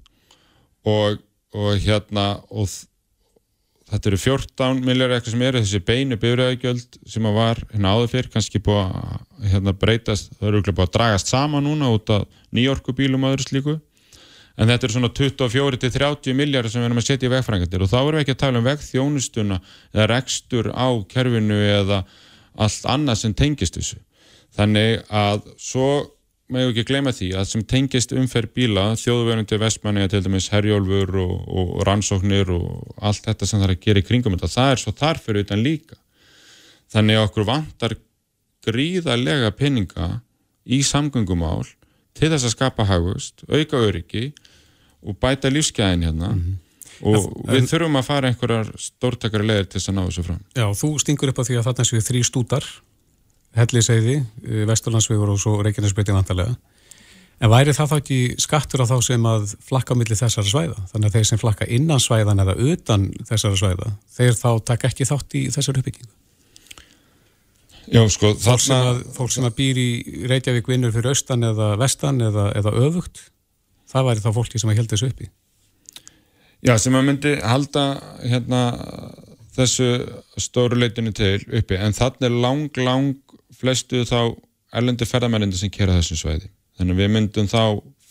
og, 0.89 1.19
og 1.55 1.83
hérna 1.85 2.29
og 2.51 2.71
þetta 3.89 4.11
eru 4.11 4.21
14 4.21 4.83
miljar 4.85 5.15
eitthvað 5.17 5.35
sem 5.35 5.45
eru 5.49 5.63
þessi 5.63 5.83
beinu 5.89 6.19
byrjaðegjöld 6.21 6.99
sem 7.09 7.29
að 7.29 7.39
var 7.39 7.63
hérna 7.73 7.95
áður 7.95 8.11
fyrr 8.13 8.31
kannski 8.35 8.61
búið 8.65 8.83
að 8.85 9.53
hérna, 9.53 9.75
breytast 9.85 10.33
það 10.37 10.49
eru 10.51 10.65
búið 10.73 10.85
að 10.85 10.95
dragast 10.99 11.33
sama 11.33 11.63
núna 11.65 11.93
út 11.95 12.13
af 12.13 12.27
nýjorkubílum 12.57 13.25
og 13.25 13.37
öðru 13.37 13.47
slíku 13.47 13.77
en 14.59 14.67
þetta 14.67 14.89
eru 14.89 14.97
svona 14.97 15.13
24-30 15.15 16.35
miljar 16.35 16.69
sem 16.69 16.83
við 16.83 16.89
erum 16.89 17.01
að 17.01 17.07
setja 17.07 17.29
í 17.29 17.33
vegfrængandir 17.33 17.85
og 17.85 17.91
þá 17.93 17.99
erum 18.01 18.19
við 18.19 18.25
ekki 18.25 18.35
að 18.35 18.43
tala 18.43 18.61
um 18.61 18.67
vegþjónustuna 18.67 19.59
eða 19.95 20.09
rekstur 20.11 20.71
á 20.75 20.89
kerfinu 21.13 21.59
eða 21.79 22.03
allt 22.59 22.89
annað 22.91 23.21
sem 23.23 23.35
tengist 23.39 23.79
þessu. 23.79 24.01
Þannig 24.59 25.05
að 25.15 25.45
svo 25.63 25.91
maður 26.49 26.73
ekki 26.73 26.87
gleyma 26.89 27.13
því 27.13 27.29
að 27.37 27.47
sem 27.51 27.65
tengist 27.69 28.15
umferð 28.17 28.53
bíla, 28.57 28.87
þjóðverðandi 28.99 29.61
vestmanni 29.61 30.09
til 30.09 30.23
dæmis 30.25 30.49
herjólfur 30.51 31.15
og, 31.21 31.35
og 31.47 31.73
rannsóknir 31.87 32.51
og 32.55 32.95
allt 33.05 33.29
þetta 33.29 33.47
sem 33.47 33.61
það 33.61 33.69
er 33.69 33.75
að 33.77 33.83
gera 33.85 34.03
í 34.03 34.07
kringum 34.09 34.37
þetta, 34.37 34.53
það 34.57 34.73
er 34.73 34.83
svo 34.83 34.95
þarfur 34.97 35.41
utan 35.43 35.65
líka. 35.65 35.99
Þannig 36.89 37.21
að 37.21 37.27
okkur 37.29 37.49
vantar 37.51 37.97
gríðarlega 38.65 39.53
peninga 39.57 40.09
í 40.65 40.81
samgöngumál 40.85 41.69
til 42.17 42.33
þess 42.33 42.49
að 42.49 42.55
skapa 42.57 42.89
hagust, 42.89 43.45
auka 43.47 43.85
öryggi 43.85 44.31
og 45.07 45.21
bæta 45.21 45.51
lífsgæðin 45.53 46.09
hérna 46.09 46.33
mm 46.33 46.43
-hmm. 46.43 47.07
og 47.07 47.17
en, 47.49 47.55
við 47.55 47.71
þurfum 47.71 48.01
að 48.01 48.09
fara 48.11 48.29
einhverjar 48.29 48.73
stórtakari 48.79 49.47
leðir 49.47 49.69
til 49.69 49.81
þess 49.81 49.89
að 49.89 49.95
ná 49.95 50.05
þessu 50.07 50.23
fram 50.27 50.41
Já, 50.57 50.67
þú 50.75 50.99
stingur 50.99 51.29
upp 51.29 51.39
á 51.39 51.47
því 51.47 51.59
að 51.59 51.67
þarna 51.67 51.85
séu 51.85 52.01
þrý 52.01 52.23
stútar 52.25 52.65
Helliseiði, 53.57 54.19
eh, 54.45 54.65
Vesturlandsvegur 54.69 55.33
og 55.33 55.41
svo 55.41 55.57
Reykjanesbreyti 55.65 56.15
vantarlega. 56.15 56.57
En 57.39 57.51
væri 57.53 57.71
það 57.71 57.91
þá 57.93 57.97
ekki 58.01 58.19
skattur 58.43 58.83
á 58.83 58.91
þá 58.91 58.97
sem 59.07 59.27
að 59.31 59.53
flakka 59.63 59.95
á 59.95 59.99
milli 59.99 60.17
þessara 60.19 60.51
svæða? 60.51 60.79
Þannig 60.91 61.07
að 61.07 61.17
þeir 61.17 61.27
sem 61.29 61.39
flakka 61.39 61.69
innan 61.71 62.03
svæðan 62.03 62.43
eða 62.43 62.57
utan 62.59 63.13
þessara 63.29 63.59
svæða, 63.61 63.93
þeir 64.17 64.33
þá 64.35 64.51
taka 64.65 64.89
ekki 64.89 65.07
þátt 65.07 65.37
í 65.39 65.43
þessar 65.55 65.79
uppbyggingu? 65.79 66.15
Já, 67.89 68.03
sko, 68.11 68.35
þarna... 68.35 68.59
Fólk 68.59 68.61
sem 68.61 68.89
að, 68.91 68.99
fólk 69.17 69.33
sem 69.33 69.47
að 69.49 69.55
býr 69.57 69.79
í 69.81 69.91
Reykjavík 70.29 70.67
vinnur 70.69 70.93
fyrir 70.93 71.15
austan 71.15 71.47
eða 71.47 71.71
vestan 71.81 72.21
eða, 72.21 72.51
eða 72.59 72.75
öfugt, 72.85 73.23
það 73.89 74.09
væri 74.09 74.25
þá 74.25 74.31
fólki 74.37 74.61
sem 74.61 74.73
að 74.73 74.81
held 74.81 74.93
þessu 74.93 75.11
uppi? 75.13 75.31
Já, 76.67 76.75
sem 76.83 76.97
að 76.99 77.07
myndi 77.07 77.35
halda 77.39 77.85
hérna 78.25 78.63
þessu 79.59 79.89
stóru 80.41 80.79
leitinu 80.79 81.13
til 81.15 81.39
uppi, 81.55 81.79
en 81.79 81.95
þannig 81.95 82.29
er 82.29 82.39
lang, 82.45 82.81
lang 82.83 83.37
flestu 83.55 84.05
þá 84.07 84.35
erlendi 84.75 85.07
ferðamærindi 85.09 85.59
sem 85.59 85.73
kera 85.73 85.97
þessum 85.99 86.21
sveiði. 86.21 86.51
Þannig 86.79 86.99
við 86.99 87.13
myndum 87.15 87.49
þá 87.51 87.63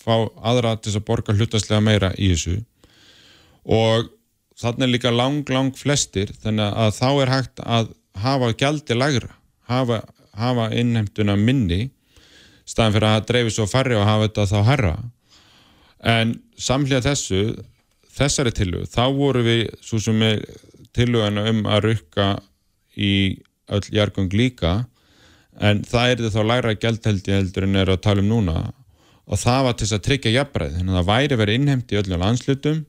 fá 0.07 0.15
aðra 0.47 0.75
til 0.79 0.95
að 0.95 1.05
borga 1.07 1.35
hlutastlega 1.35 1.83
meira 1.83 2.13
í 2.15 2.31
þessu 2.33 2.61
og 3.67 4.07
þannig 4.57 4.87
er 4.87 4.93
líka 4.93 5.11
lang, 5.11 5.43
lang 5.51 5.75
flestir 5.75 6.31
þannig 6.43 6.71
að 6.83 6.93
þá 6.97 7.09
er 7.11 7.33
hægt 7.33 7.61
að 7.63 7.91
hafa 8.17 8.53
gældi 8.57 8.97
lagra, 8.97 9.29
hafa, 9.69 10.01
hafa 10.37 10.69
innheimtuna 10.71 11.35
minni 11.37 11.89
staðan 12.67 12.95
fyrir 12.95 13.09
að 13.11 13.27
dreifi 13.31 13.53
svo 13.55 13.67
farri 13.69 13.97
og 13.99 14.07
hafa 14.07 14.27
þetta 14.27 14.47
þá 14.51 14.57
herra. 14.71 14.95
En 16.03 16.35
samlega 16.57 17.01
þessu, 17.05 17.57
þessari 18.17 18.53
tilug, 18.53 18.85
þá 18.89 19.03
voru 19.15 19.43
við 19.45 19.63
svo 19.81 19.99
sem 20.01 20.21
er 20.25 20.43
tilugana 20.97 21.47
um 21.51 21.63
að 21.69 21.91
rukka 21.91 22.27
í 22.97 23.13
öll 23.67 23.87
jargung 23.93 24.29
líka. 24.33 24.85
En 25.57 25.81
það 25.85 26.11
er 26.11 26.33
þá 26.33 26.41
læra 26.45 26.75
gældheldi 26.77 27.33
heldur 27.33 27.65
en 27.65 27.79
er 27.81 27.93
að 27.93 28.03
tala 28.05 28.21
um 28.21 28.29
núna. 28.29 28.59
Og 29.27 29.41
það 29.41 29.63
var 29.65 29.77
til 29.77 29.89
að 29.89 30.05
tryggja 30.05 30.35
jafnbreið 30.37 30.77
þannig 30.77 30.93
að 30.93 30.99
það 30.99 31.09
væri 31.09 31.39
verið 31.41 31.59
innheimt 31.59 31.91
í 31.91 31.99
öllum 31.99 32.21
landslutum 32.23 32.85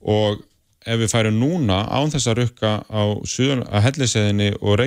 og 0.00 0.38
ef 0.88 1.00
við 1.02 1.10
færum 1.12 1.36
núna 1.36 1.82
án 1.92 2.12
þess 2.12 2.30
að 2.30 2.38
rukka 2.40 2.70
á, 2.88 3.02
á 3.12 3.78
helliseðinni 3.84 4.54
og 4.60 4.78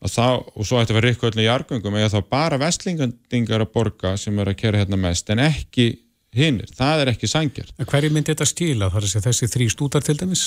reikinisbrutinni 0.00 0.56
og 0.56 0.66
svo 0.66 0.80
ætti 0.80 0.94
að 0.94 0.98
vera 1.00 1.12
ykkur 1.12 1.30
öllum 1.30 1.44
í 1.44 1.50
argöngum 1.52 1.96
eða 2.00 2.14
þá 2.14 2.30
bara 2.30 2.58
vestlingandingar 2.60 3.60
að 3.60 3.72
borga 3.74 4.16
sem 4.16 4.38
er 4.38 4.48
að 4.48 4.56
kera 4.56 4.80
hérna 4.80 4.96
mest 4.96 5.28
en 5.30 5.38
ekki 5.44 5.90
hinnir, 6.32 6.70
það 6.72 7.02
er 7.02 7.12
ekki 7.12 7.28
sangjart. 7.28 7.74
Hverju 7.76 8.10
myndi 8.14 8.32
þetta 8.32 8.46
stíla? 8.48 8.90
Það 8.90 9.08
er 9.08 9.24
þessi 9.26 9.48
þrý 9.50 9.68
stútar 9.70 10.04
til 10.06 10.16
dæmis? 10.16 10.44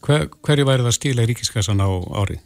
Hver, 0.00 0.28
hverju 0.40 0.66
væri 0.66 0.86
það 0.86 0.96
stíla 0.96 1.24
í 1.26 1.30
ríkiskassan 1.30 1.82
á 1.82 1.90
árið? 1.90 2.40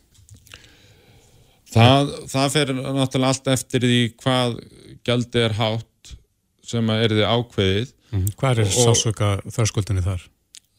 Það, 1.74 2.12
það 2.30 2.52
fer 2.54 2.72
náttúrulega 2.74 3.30
allt 3.30 3.50
eftir 3.54 3.85
því 3.85 4.00
hvað 4.22 4.57
gældi 5.07 5.42
er 5.42 5.57
hátt 5.59 6.14
sem 6.64 6.90
er 6.94 7.12
því 7.12 7.26
ákveðið. 7.28 7.92
Hvað 8.38 8.62
er 8.62 8.70
sásöka 8.72 9.30
þörskuldinni 9.50 10.04
þar? 10.04 10.22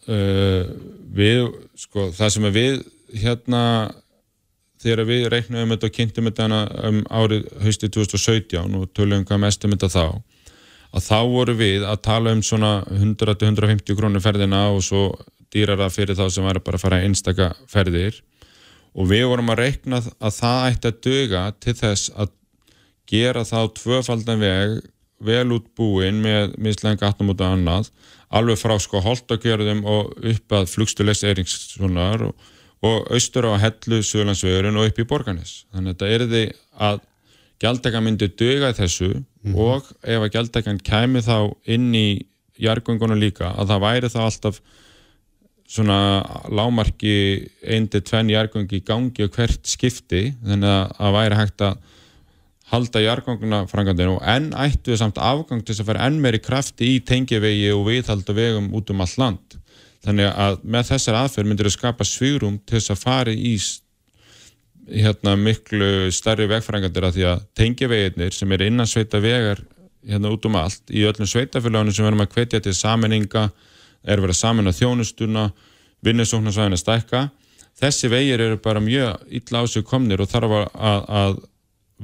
Uh, 0.05 0.71
við, 1.15 1.49
sko, 1.79 2.09
það 2.15 2.33
sem 2.35 2.47
við 2.55 2.83
hérna, 3.15 3.61
þegar 4.85 5.07
við 5.09 5.27
reiknum 5.33 5.63
um 5.65 5.73
þetta 5.73 5.89
og 5.89 5.95
kynntum 5.95 6.29
þetta 6.29 6.61
um 6.89 7.01
árið 7.09 7.49
haustið 7.63 7.93
2017 7.97 8.77
og 8.77 8.87
tölum 8.93 9.25
hvað 9.25 9.41
mest 9.41 9.65
um 9.65 9.73
þetta 9.73 9.89
þá, 9.91 10.05
að 10.95 11.07
þá 11.07 11.19
voru 11.33 11.57
við 11.59 11.85
að 11.89 12.01
tala 12.05 12.35
um 12.35 12.43
svona 12.45 12.75
100-150 12.93 13.97
krónir 13.97 14.23
ferðina 14.23 14.67
og 14.75 14.83
svo 14.85 15.07
dýrara 15.53 15.89
fyrir 15.93 16.17
þá 16.17 16.27
sem 16.29 16.45
var 16.45 16.61
bara 16.63 16.79
að 16.79 16.85
fara 16.85 17.03
einstaka 17.03 17.51
ferðir. 17.71 18.21
Og 18.95 19.09
við 19.09 19.25
vorum 19.27 19.51
að 19.51 19.61
reikna 19.63 19.99
að 19.99 20.35
það 20.37 20.65
ætti 20.69 20.91
að 20.91 20.99
döga 21.07 21.45
til 21.63 21.75
þess 21.81 22.11
að 22.15 22.35
gera 23.09 23.43
þá 23.47 23.59
tvöfaldan 23.75 24.41
veg 24.41 24.77
vel 25.25 25.47
út 25.55 25.67
búin 25.77 26.21
með 26.23 26.55
mislega 26.61 26.99
gatnum 27.01 27.33
út 27.33 27.43
af 27.43 27.55
annað 27.55 27.89
alveg 28.35 28.59
frá 28.59 28.75
sko 28.81 29.01
holdakjörðum 29.03 29.83
og 29.87 30.11
upp 30.31 30.55
að 30.57 30.67
flugstulegs 30.71 31.23
Eiríkssonar 31.27 32.27
og, 32.29 32.35
og 32.85 33.11
austur 33.13 33.49
á 33.49 33.53
hellu 33.61 34.01
Suðlandsvegurinn 34.05 34.79
og 34.79 34.89
upp 34.89 35.01
í 35.01 35.07
Borgarnes. 35.09 35.53
Þannig 35.73 35.95
að 35.95 35.95
þetta 35.95 36.13
er 36.13 36.25
því 36.31 36.43
að 36.87 37.03
gjaldækan 37.63 38.05
myndi 38.05 38.29
döga 38.35 38.71
þessu 38.75 39.11
mm 39.11 39.25
-hmm. 39.51 39.55
og 39.55 39.91
ef 40.03 40.21
að 40.21 40.33
gjaldækan 40.35 40.79
kæmi 40.79 41.21
þá 41.23 41.37
inn 41.65 41.93
í 41.95 42.25
jargöngunum 42.59 43.19
líka 43.19 43.51
að 43.51 43.71
það 43.71 43.85
væri 43.85 44.11
þá 44.11 44.19
alltaf 44.25 44.61
svona 45.65 45.99
lámarki 46.51 47.15
einn 47.63 47.87
til 47.89 48.01
tvenn 48.05 48.29
jargöngi 48.29 48.79
í 48.79 48.85
gangi 48.85 49.25
og 49.25 49.33
hvert 49.33 49.65
skipti. 49.65 50.35
Þannig 50.45 50.69
að 50.69 50.91
það 50.99 51.15
væri 51.17 51.39
hægt 51.41 51.61
að 51.61 51.77
halda 52.71 53.01
jargönguna 53.01 53.65
frangandinu 53.69 54.17
og 54.17 54.23
enn 54.25 54.51
ættu 54.57 54.93
við 54.93 55.01
samt 55.01 55.19
afgang 55.21 55.61
til 55.61 55.73
þess 55.73 55.83
að 55.83 55.89
fara 55.91 56.07
enn 56.07 56.21
meiri 56.21 56.41
krafti 56.41 56.95
í 56.95 57.03
tengivegi 57.05 57.69
og 57.73 57.85
viðhalda 57.89 58.33
vegum 58.33 58.71
út 58.73 58.89
um 58.89 59.03
all 59.05 59.15
land 59.21 59.57
þannig 60.05 60.29
að 60.31 60.59
með 60.63 60.91
þessar 60.91 61.19
aðferð 61.21 61.49
myndir 61.49 61.69
að 61.69 61.75
skapa 61.77 62.07
svýrum 62.07 62.59
til 62.65 62.77
þess 62.79 62.93
að 62.93 63.01
fara 63.01 63.33
í 63.33 63.55
hérna 64.85 65.35
miklu 65.39 66.11
starri 66.13 66.45
vegfrangandir 66.49 67.07
að 67.07 67.15
því 67.17 67.23
að 67.31 67.45
tengjaveginir 67.57 68.35
sem 68.37 68.51
er 68.53 68.65
innan 68.67 68.89
sveita 68.89 69.21
vegar 69.23 69.63
hérna 70.05 70.29
út 70.33 70.45
um 70.45 70.57
allt 70.59 70.93
í 70.93 71.05
öllum 71.09 71.29
sveitafélagunum 71.29 71.95
sem 71.95 72.05
verðum 72.05 72.25
að 72.25 72.35
hvetja 72.35 72.61
til 72.61 72.75
saminninga 72.77 73.47
er 74.05 74.21
verið 74.21 74.35
að 74.35 74.41
samina 74.43 74.75
þjónustuna 74.75 75.47
vinnusóknarsvæðin 76.05 76.77
að 76.77 76.83
stækka 76.83 77.23
þessi 77.81 78.11
vegir 78.13 78.43
eru 78.45 78.61
bara 78.61 78.83
mjög 78.83 79.25
illa 79.39 79.63
á 79.63 79.65
sig 79.67 79.85
komnir 79.87 80.21
og 80.21 80.29
þarf 80.29 80.53
að, 80.59 81.09
að 81.09 81.41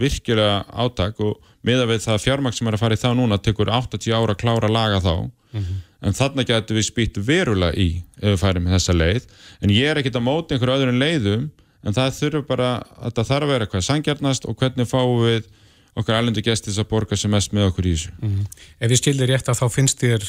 virkilega 0.02 0.64
átak 0.72 1.22
og 1.22 1.38
miða 1.68 1.86
við 1.90 2.04
það 2.08 2.24
fjármaks 2.26 2.60
sem 2.60 2.68
er 2.70 2.78
að 2.78 2.84
fara 2.84 2.98
í 2.98 3.02
þá 3.02 3.10
núna 3.16 3.38
tekur 3.38 3.70
80 3.70 4.16
ára 4.16 4.34
að 4.34 4.42
klára 4.42 4.70
að 4.70 4.76
laga 4.76 5.02
þá 5.04 5.14
mm 5.22 5.62
-hmm. 5.62 5.80
En 6.02 6.18
þarna 6.18 6.46
getur 6.48 6.80
við 6.80 6.88
spýtt 6.90 7.20
verulega 7.26 7.78
í 7.78 8.04
ef 8.22 8.34
við 8.34 8.40
færum 8.42 8.70
þessa 8.72 8.96
leið 8.98 9.28
en 9.62 9.74
ég 9.74 9.90
er 9.92 10.02
ekkit 10.02 10.18
að 10.18 10.28
móta 10.28 10.56
einhverju 10.56 10.78
öðrun 10.78 11.02
leiðum 11.02 11.50
en 11.82 11.98
það 11.98 12.14
þurfa 12.20 12.44
bara, 12.50 12.70
þetta 13.08 13.28
þarf 13.30 13.48
að 13.48 13.54
vera 13.56 13.68
hvað 13.72 13.88
sangjarnast 13.88 14.48
og 14.50 14.58
hvernig 14.60 14.90
fáum 14.90 15.26
við 15.26 15.50
okkar 15.98 16.22
alveg 16.22 16.46
gestis 16.46 16.80
að 16.80 16.90
borga 16.92 17.18
sem 17.20 17.32
mest 17.34 17.52
með 17.56 17.72
okkur 17.72 17.90
í 17.90 17.96
þessu. 17.96 18.14
Mm 18.22 18.30
-hmm. 18.30 18.62
Ef 18.80 18.92
ég 18.92 19.02
skildir 19.02 19.32
rétt 19.32 19.50
að 19.50 19.60
þá 19.60 19.68
finnst 19.70 20.00
þér 20.00 20.28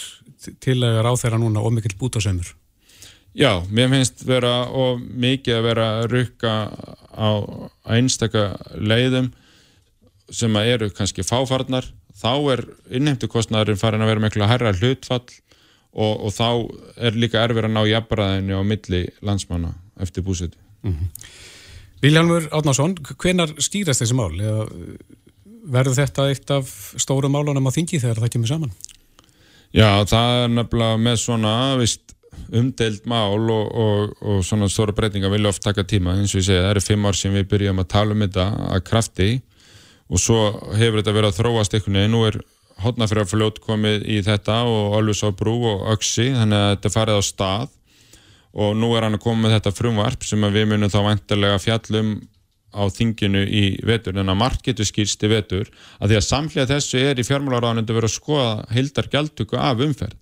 til 0.61 0.79
að 0.83 1.01
ráð 1.07 1.21
þeirra 1.23 1.39
núna 1.39 1.63
ómikið 1.63 1.97
bútasömmur? 2.01 2.55
Já, 3.33 3.63
mér 3.71 3.89
finnst 3.89 4.27
vera 4.27 4.67
og 4.69 5.01
mikið 5.01 5.55
að 5.57 5.63
vera 5.63 5.87
að 6.01 6.11
rukka 6.13 6.53
á 7.17 7.31
einstaka 7.89 8.57
leiðum 8.77 9.33
sem 10.31 10.57
að 10.57 10.67
eru 10.75 10.91
kannski 10.91 11.23
fáfarnar, 11.23 11.87
þá 12.13 12.33
er 12.53 12.65
innheimtukostnæðurinn 12.91 13.81
farin 13.81 14.03
að 14.03 14.11
vera 14.13 14.21
miklu 14.21 14.45
að 14.45 14.53
herra 14.53 14.73
hlutfall 14.73 15.29
og, 15.93 16.27
og 16.27 16.33
þá 16.33 16.49
er 17.09 17.19
líka 17.19 17.43
erfir 17.45 17.69
að 17.69 17.75
ná 17.77 17.83
jafnbræðinu 17.89 18.61
á 18.61 18.63
milli 18.65 19.03
landsmanna 19.23 19.75
eftir 20.01 20.25
búsiti. 20.25 20.59
Mm 20.83 20.93
-hmm. 20.93 21.09
Vilhelmur 22.03 22.49
Átnarsson, 22.51 22.97
hvenar 23.19 23.55
stýrast 23.63 24.03
þessi 24.03 24.15
mál? 24.15 24.35
Eða 24.41 24.67
verður 25.63 25.95
þetta 25.95 26.29
eitt 26.31 26.51
af 26.51 26.95
stóru 26.99 27.29
málunum 27.29 27.69
á 27.71 27.75
þingi 27.75 28.01
þegar 28.03 28.23
það 28.25 28.33
kemur 28.35 28.51
saman? 28.51 28.73
Já, 29.73 30.05
það 30.05 30.45
er 30.45 30.49
nefnilega 30.49 30.97
með 30.97 31.17
svona 31.23 31.53
vist, 31.81 32.17
umdeild 32.53 33.07
mál 33.09 33.39
og, 33.39 33.71
og, 33.73 34.17
og 34.21 34.43
svona 34.45 34.69
stóra 34.69 34.93
breytinga 34.97 35.31
vilja 35.33 35.53
oft 35.53 35.63
taka 35.63 35.85
tíma 35.85 36.17
eins 36.19 36.35
og 36.35 36.43
ég 36.43 36.49
segja, 36.49 36.65
það 36.67 36.75
eru 36.75 36.85
fimm 36.85 37.07
ár 37.09 37.17
sem 37.17 37.33
við 37.33 37.49
byrjum 37.53 37.81
að 37.81 37.91
tala 37.95 38.17
um 38.17 38.25
þetta 38.25 38.47
að 38.73 38.85
krafti 38.89 39.31
og 40.13 40.21
svo 40.21 40.41
hefur 40.77 41.01
þetta 41.01 41.17
verið 41.17 41.31
að 41.31 41.39
þróast 41.39 41.77
einhvern 41.77 41.99
veginn, 42.01 42.13
nú 42.13 42.25
er 42.29 42.41
hodnafjörðarfljót 42.83 43.61
komið 43.63 44.07
í 44.09 44.19
þetta 44.25 44.63
og 44.69 44.99
Ölfus 45.01 45.23
á 45.27 45.31
brú 45.37 45.57
og 45.71 45.87
Öksi, 45.95 46.31
þannig 46.37 46.59
að 46.59 46.71
þetta 46.75 46.93
farið 46.97 47.21
á 47.21 47.23
stað. 47.27 47.79
Og 48.53 48.75
nú 48.77 48.91
er 48.97 49.07
hann 49.07 49.17
að 49.17 49.25
koma 49.25 49.47
með 49.47 49.57
þetta 49.57 49.75
frumvarp 49.77 50.25
sem 50.29 50.49
við 50.53 50.67
munum 50.69 50.93
þá 50.93 50.99
vantarlega 51.07 51.61
fjallum 51.63 52.11
á 52.73 52.83
þinginu 52.93 53.45
í 53.49 53.63
vetur. 53.87 54.17
En 54.21 54.33
að 54.33 54.41
margt 54.41 54.67
getur 54.67 54.89
skýrst 54.89 55.25
í 55.25 55.31
vetur 55.33 55.71
að 56.01 56.13
því 56.13 56.19
að 56.19 56.27
samlega 56.27 56.69
þessu 56.75 57.01
er 57.01 57.21
í 57.21 57.27
fjármálaráðanundu 57.29 57.97
verið 57.97 58.11
að 58.11 58.17
skoða 58.17 58.53
heildar 58.73 59.09
gjaldtöku 59.13 59.61
af 59.61 59.85
umferð. 59.87 60.19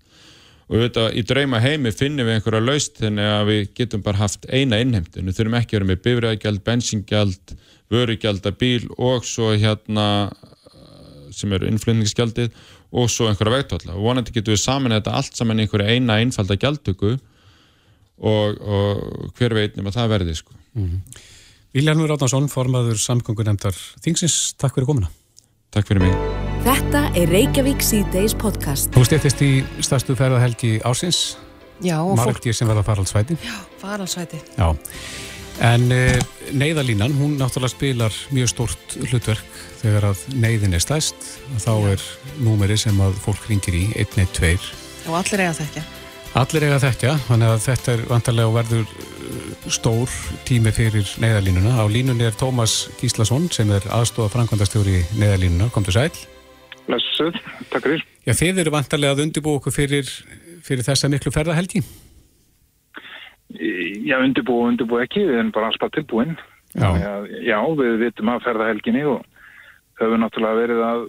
Og 0.71 0.85
að 0.95 1.17
í 1.19 1.25
drauma 1.27 1.59
heimi 1.59 1.91
finnum 1.91 2.29
við 2.29 2.37
einhverja 2.37 2.63
laust 2.63 3.01
þannig 3.01 3.27
að 3.27 3.49
við 3.49 3.63
getum 3.75 4.03
bara 4.05 4.21
haft 4.21 4.45
eina 4.47 4.79
innheimtu. 4.79 5.19
Við 5.19 5.35
þurfum 5.35 5.57
ekki 5.59 5.75
að 5.75 5.81
vera 5.81 5.89
með 5.89 6.03
bifræðgjald, 6.05 6.61
bensingjald 6.63 7.55
vörugjald 7.91 8.47
að 8.47 8.57
bíl 8.61 8.85
og 8.95 9.27
svo 9.27 9.51
hérna 9.51 10.05
sem 11.41 11.57
eru 11.57 11.67
innflutningsgjaldið 11.69 12.53
og 12.91 13.09
svo 13.11 13.27
einhverja 13.29 13.57
vegtalla 13.57 13.97
og 13.97 14.05
vonandi 14.05 14.33
getum 14.35 14.55
við 14.55 14.63
saman 14.63 14.95
þetta 14.97 15.17
allt 15.19 15.37
saman 15.37 15.59
í 15.59 15.65
einhverja 15.65 15.95
eina 15.95 16.19
einfalda 16.21 16.57
gjaldtöku 16.61 17.15
og, 18.21 18.61
og 18.61 19.31
hver 19.37 19.57
veitnum 19.57 19.89
að 19.89 19.97
það 19.97 20.13
verði 20.15 20.37
sko. 20.37 20.57
Mm 20.77 20.87
-hmm. 20.87 21.21
Viljarnur 21.71 22.09
Ráðnarsson, 22.11 22.49
formaður 22.51 22.99
samgöngunemndar 22.99 23.75
Þingsins, 24.03 24.55
takk 24.59 24.75
fyrir 24.75 24.89
komuna. 24.89 25.11
Takk 25.71 25.87
fyrir 25.87 26.03
mig. 26.03 26.15
Þetta 26.65 27.05
er 27.15 27.29
Reykjavík 27.31 27.81
C-Days 27.81 28.33
podcast. 28.35 28.91
Þú 28.91 29.05
styrtist 29.07 29.41
í 29.41 29.63
stærstu 29.79 30.17
ferðahelgi 30.19 30.81
ársins. 30.83 31.37
Já. 31.81 31.95
Margir 32.15 32.53
sem 32.53 32.67
verða 32.67 32.83
faraldsvæti. 32.83 33.37
Já, 33.39 33.55
faraldsvæti. 33.79 34.41
Já. 34.57 34.75
En 35.61 35.91
e, 35.93 36.17
neyðalínan, 36.57 37.13
hún 37.13 37.35
náttúrulega 37.37 37.75
spilar 37.75 38.15
mjög 38.33 38.49
stort 38.49 38.95
hlutverk 38.97 39.59
þegar 39.77 40.07
að 40.09 40.23
neyðin 40.41 40.73
er 40.73 40.81
stæst. 40.81 41.27
Þá 41.61 41.73
er 41.91 42.05
númeri 42.41 42.79
sem 42.81 42.97
að 42.97 43.19
fólk 43.21 43.45
ringir 43.45 43.77
í 43.77 43.83
112. 43.93 44.71
Og 45.05 45.19
allir 45.19 45.45
eiga 45.45 45.53
þekkja. 45.59 45.85
Allir 46.41 46.65
eiga 46.65 46.81
þekkja, 46.81 47.13
þannig 47.27 47.53
að 47.53 47.63
þetta 47.67 47.93
er 47.93 48.03
vantarlega 48.09 48.55
verður 48.57 48.89
uh, 48.89 49.71
stór 49.77 50.17
tími 50.49 50.73
fyrir 50.73 51.13
neyðalínuna. 51.21 51.77
Á 51.77 51.85
línunni 51.91 52.25
er 52.25 52.37
Tómas 52.39 52.87
Gíslason 52.97 53.49
sem 53.53 53.69
er 53.75 53.85
aðstofa 53.93 54.33
framkvæmdastjóri 54.33 55.03
neyðalínuna. 55.13 55.69
Komdu 55.75 55.93
sæl. 55.93 56.09
Blessuð, 56.87 57.37
takk 57.69 57.85
fyrir. 57.85 58.07
Já, 58.25 58.33
þið 58.33 58.65
eru 58.65 58.73
vantarlega 58.79 59.13
að 59.13 59.27
undirbú 59.27 59.59
okkur 59.59 59.77
fyrir, 59.77 60.09
fyrir 60.65 60.87
þessa 60.89 61.11
miklu 61.11 61.33
ferðahelgi? 61.35 61.85
Já, 63.55 64.17
undirbú 64.19 64.59
og 64.59 64.69
undirbú 64.71 65.01
ekki, 65.01 65.25
við 65.27 65.39
erum 65.39 65.51
bara 65.55 65.71
alls 65.71 65.79
bara 65.81 65.95
tilbúin. 65.97 66.37
Já. 66.73 66.87
Já, 67.43 67.57
við 67.77 67.97
vitum 68.05 68.31
að 68.31 68.45
ferðahelginni 68.45 69.03
og 69.11 69.25
höfum 69.99 70.23
náttúrulega 70.23 70.61
verið 70.61 70.85
að 70.87 71.01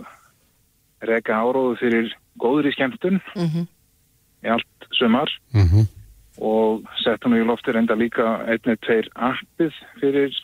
reyka 1.03 1.39
áróðu 1.39 1.79
fyrir 1.79 2.11
góður 2.39 2.69
í 2.71 2.75
skemmtun. 2.75 3.23
Mhm. 3.37 3.63
Mm 3.63 3.71
í 4.43 4.51
allt 4.51 4.89
sumar 4.99 5.31
mm 5.55 5.67
-hmm. 5.67 5.87
og 6.39 6.83
settum 7.05 7.35
við 7.35 7.45
í 7.45 7.49
lofti 7.51 7.73
reynda 7.73 7.95
líka 7.95 8.43
einnig 8.47 8.81
tveir 8.83 9.09
appið 9.15 9.73
fyrir 10.01 10.35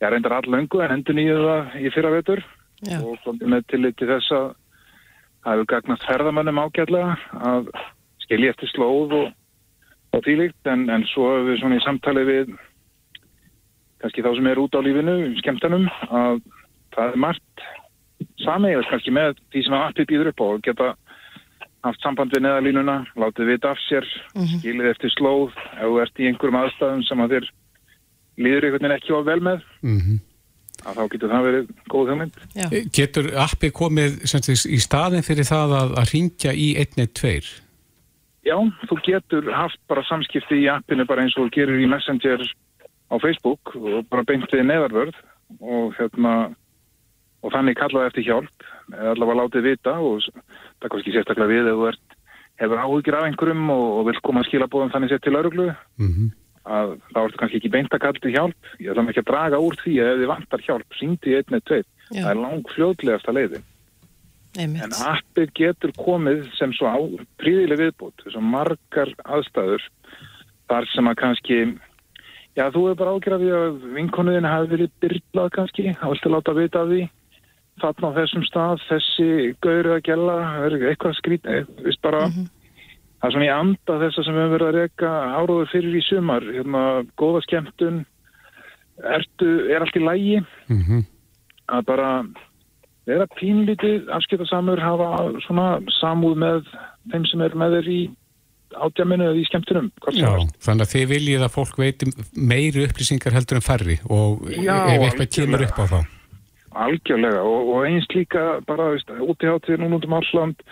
já 0.00 0.10
reyndar 0.10 0.32
allöngu 0.38 0.82
en 0.82 0.90
endur 0.98 1.14
nýju 1.14 1.38
það 1.46 1.62
í 1.86 1.94
fyrra 1.94 2.10
vetur 2.10 2.44
já. 2.82 2.98
og 3.00 3.18
með 3.40 3.66
tillit 3.68 3.96
til 3.96 4.08
þess 4.08 4.30
að 4.32 4.54
það 5.44 5.52
hefur 5.52 5.66
gagnast 5.66 6.06
ferðamannum 6.08 6.58
ágætlega 6.58 7.16
að 7.32 7.70
skilja 8.18 8.50
eftir 8.50 8.68
slóð 8.68 9.12
og, 9.12 9.32
og 10.14 10.24
tílikt 10.24 10.70
en, 10.70 10.88
en 10.90 11.06
svo 11.10 11.30
hefur 11.32 11.50
við 11.50 11.60
svona 11.60 11.78
í 11.80 11.84
samtali 11.84 12.24
við 12.28 12.52
kannski 14.02 14.24
þá 14.24 14.34
sem 14.36 14.50
er 14.50 14.60
út 14.60 14.76
á 14.76 14.80
lífinu, 14.84 15.16
skemmtanum 15.40 15.88
að 16.10 16.42
það 16.94 17.08
er 17.08 17.22
margt 17.24 17.64
sameigjast 18.44 18.92
kannski 18.92 19.14
með 19.14 19.40
því 19.52 19.64
sem 19.64 19.76
að 19.76 19.86
appið 19.88 20.10
býður 20.10 20.30
upp 20.32 20.44
á 20.44 20.46
og 20.46 20.62
geta 20.66 20.90
haft 21.84 22.04
samband 22.04 22.32
við 22.32 22.44
neðalínuna, 22.46 22.98
látið 23.20 23.50
vita 23.52 23.72
af 23.74 23.80
sér, 23.84 24.06
mm 24.34 24.42
-hmm. 24.42 24.60
skilið 24.60 24.90
eftir 24.92 25.12
slóð, 25.12 25.56
ef 25.76 25.88
þú 25.88 25.98
ert 26.02 26.20
í 26.20 26.28
einhverjum 26.28 26.60
aðstæðum 26.60 27.02
sem 27.08 27.24
að 27.24 27.34
þér 27.34 27.50
líður 28.44 28.64
einhvern 28.64 28.84
veginn 28.84 28.96
ekki 28.96 29.12
á 29.12 29.20
vel 29.28 29.40
með, 29.40 29.66
mm 29.82 29.98
-hmm. 30.00 30.18
að 30.86 30.96
þá 30.96 31.04
getur 31.12 31.32
það 31.34 31.46
verið 31.48 31.66
góð 31.92 32.08
hugmynd. 32.10 32.34
Getur 32.92 33.26
appi 33.46 33.70
komið 33.70 34.12
semst, 34.24 34.66
í 34.66 34.78
staðin 34.80 35.26
fyrir 35.28 35.44
það 35.44 35.76
að, 35.80 35.90
að 36.00 36.10
ringja 36.14 36.52
í 36.52 36.68
112? 36.80 37.63
Já, 38.44 38.56
þú 38.88 38.98
getur 39.06 39.46
haft 39.56 39.80
bara 39.88 40.04
samskipti 40.04 40.60
í 40.64 40.68
appinu 40.68 41.06
bara 41.08 41.24
eins 41.24 41.36
og 41.38 41.46
þú 41.46 41.54
gerir 41.56 41.80
í 41.80 41.88
Messenger 41.88 42.44
á 43.08 43.14
Facebook 43.22 43.72
og 43.78 44.04
bara 44.10 44.26
beintið 44.28 44.66
neðarvörð 44.68 45.16
og 45.60 45.96
hérna 45.96 46.34
og 47.44 47.52
þannig 47.52 47.78
kallaði 47.78 48.10
eftir 48.10 48.26
hjálp 48.28 48.68
eða 48.92 49.14
allavega 49.14 49.40
látið 49.40 49.66
vita 49.68 49.96
og 49.96 50.28
það 50.28 50.86
er 50.86 50.92
kannski 50.94 51.16
sérstaklega 51.16 51.50
við 51.50 51.72
ef 51.72 51.80
þú 51.80 51.88
ert, 51.90 52.16
hefur 52.62 52.84
áhugir 52.84 53.18
af 53.18 53.26
einhverjum 53.28 53.66
og, 53.74 53.84
og 53.98 54.08
vil 54.08 54.22
koma 54.24 54.44
að 54.44 54.48
skila 54.48 54.70
bóðum 54.72 54.94
þannig 54.94 55.12
sett 55.12 55.24
til 55.24 55.34
lauruglu 55.36 55.68
mm 55.72 56.10
-hmm. 56.10 56.30
að 56.64 56.96
þá 57.12 57.18
ertu 57.24 57.40
kannski 57.40 57.60
ekki 57.60 57.74
beint 57.76 57.94
að 57.94 58.04
kalla 58.04 58.20
til 58.20 58.34
hjálp. 58.36 58.60
Ég 58.80 58.90
ætla 58.90 59.08
ekki 59.08 59.24
að 59.24 59.30
draga 59.32 59.60
úr 59.60 59.76
því 59.84 59.94
að 60.00 60.12
ef 60.12 60.18
þið 60.20 60.32
vantar 60.32 60.66
hjálp 60.66 60.98
syngdi 61.00 61.30
í 61.30 61.36
einni 61.36 61.60
tveit 61.60 61.88
það 62.12 62.30
er 62.30 62.42
lang 62.44 62.68
fljóðlegasta 62.74 63.32
leiði 63.32 63.60
Einmitt. 64.54 64.84
en 64.84 64.92
appið 64.94 65.50
getur 65.58 65.92
komið 65.98 66.46
sem 66.58 66.72
svo 66.76 66.86
á 66.86 66.98
príðileg 67.42 67.80
viðbútt 67.80 68.22
þess 68.22 68.38
að 68.38 68.48
margar 68.54 69.10
aðstæður 69.24 69.88
þar 70.70 70.88
sem 70.92 71.10
að 71.10 71.18
kannski 71.22 71.58
já 72.54 72.64
þú 72.70 72.84
hefur 72.86 72.98
bara 73.00 73.14
ágjörði 73.16 73.52
að 73.58 73.84
vinkonuðin 73.96 74.48
hafi 74.48 74.70
verið 74.70 74.92
byrlað 75.02 75.52
kannski, 75.56 75.94
þá 75.98 76.06
viltu 76.12 76.32
láta 76.32 76.56
vita 76.56 76.82
af 76.84 76.90
því 76.92 77.02
þarna 77.82 78.10
á 78.14 78.16
þessum 78.20 78.44
stað, 78.46 78.82
þessi 78.88 79.28
gauru 79.64 79.94
að 79.96 80.04
gæla, 80.06 80.36
eitthvað 80.70 81.16
skrít 81.18 81.48
veist 81.82 82.02
bara, 82.04 82.28
mm 82.28 82.34
-hmm. 82.34 82.48
það 83.18 83.28
er 83.28 83.34
svona 83.34 83.48
í 83.48 83.54
anda 83.54 83.98
þess 84.02 84.18
að 84.18 84.28
við 84.28 84.40
höfum 84.42 84.54
verið 84.54 84.68
að 84.68 84.78
reyka 84.78 85.10
áróður 85.34 85.70
fyrir 85.72 85.98
í 85.98 86.02
sumar, 86.06 86.46
hérna, 86.46 86.82
góða 87.18 87.42
skemmtun 87.48 88.04
ertu, 89.02 89.50
er 89.70 89.82
allt 89.82 89.96
í 89.96 90.04
lægi 90.04 90.38
mm 90.68 90.82
-hmm. 90.82 91.06
að 91.66 91.84
bara 91.90 92.10
vera 93.08 93.26
pínlítið 93.38 94.10
afskiptasamur 94.16 94.80
hafa 94.82 95.08
svona 95.46 95.68
samúð 96.00 96.36
með 96.40 96.68
þeim 97.12 97.26
sem 97.30 97.44
er 97.44 97.56
með 97.60 97.78
þeir 97.78 97.90
í 97.92 98.00
átjaminu 98.74 99.28
eða 99.28 99.38
í 99.38 99.44
skemmtunum 99.48 99.90
Já, 100.16 100.30
þannig 100.64 100.86
að 100.86 100.92
þið 100.94 101.06
viljið 101.12 101.46
að 101.46 101.54
fólk 101.54 101.78
veiti 101.78 102.10
meiri 102.34 102.86
upplýsingar 102.88 103.36
heldur 103.36 103.60
en 103.60 103.66
færri 103.66 104.00
og 104.08 104.48
Já, 104.50 104.74
ef 104.90 105.06
eitthvað 105.06 105.30
kemur 105.36 105.66
upp 105.68 105.78
á 105.78 105.84
þá. 105.92 105.98
Algjörlega 106.84 107.44
og, 107.46 107.70
og 107.70 107.86
eins 107.86 108.08
líka 108.10 108.44
bara 108.66 108.90
út 108.96 109.46
í 109.46 109.50
hátíð 109.50 109.78
núna 109.82 110.00
út 110.00 110.08
um 110.08 110.16
Alland 110.18 110.64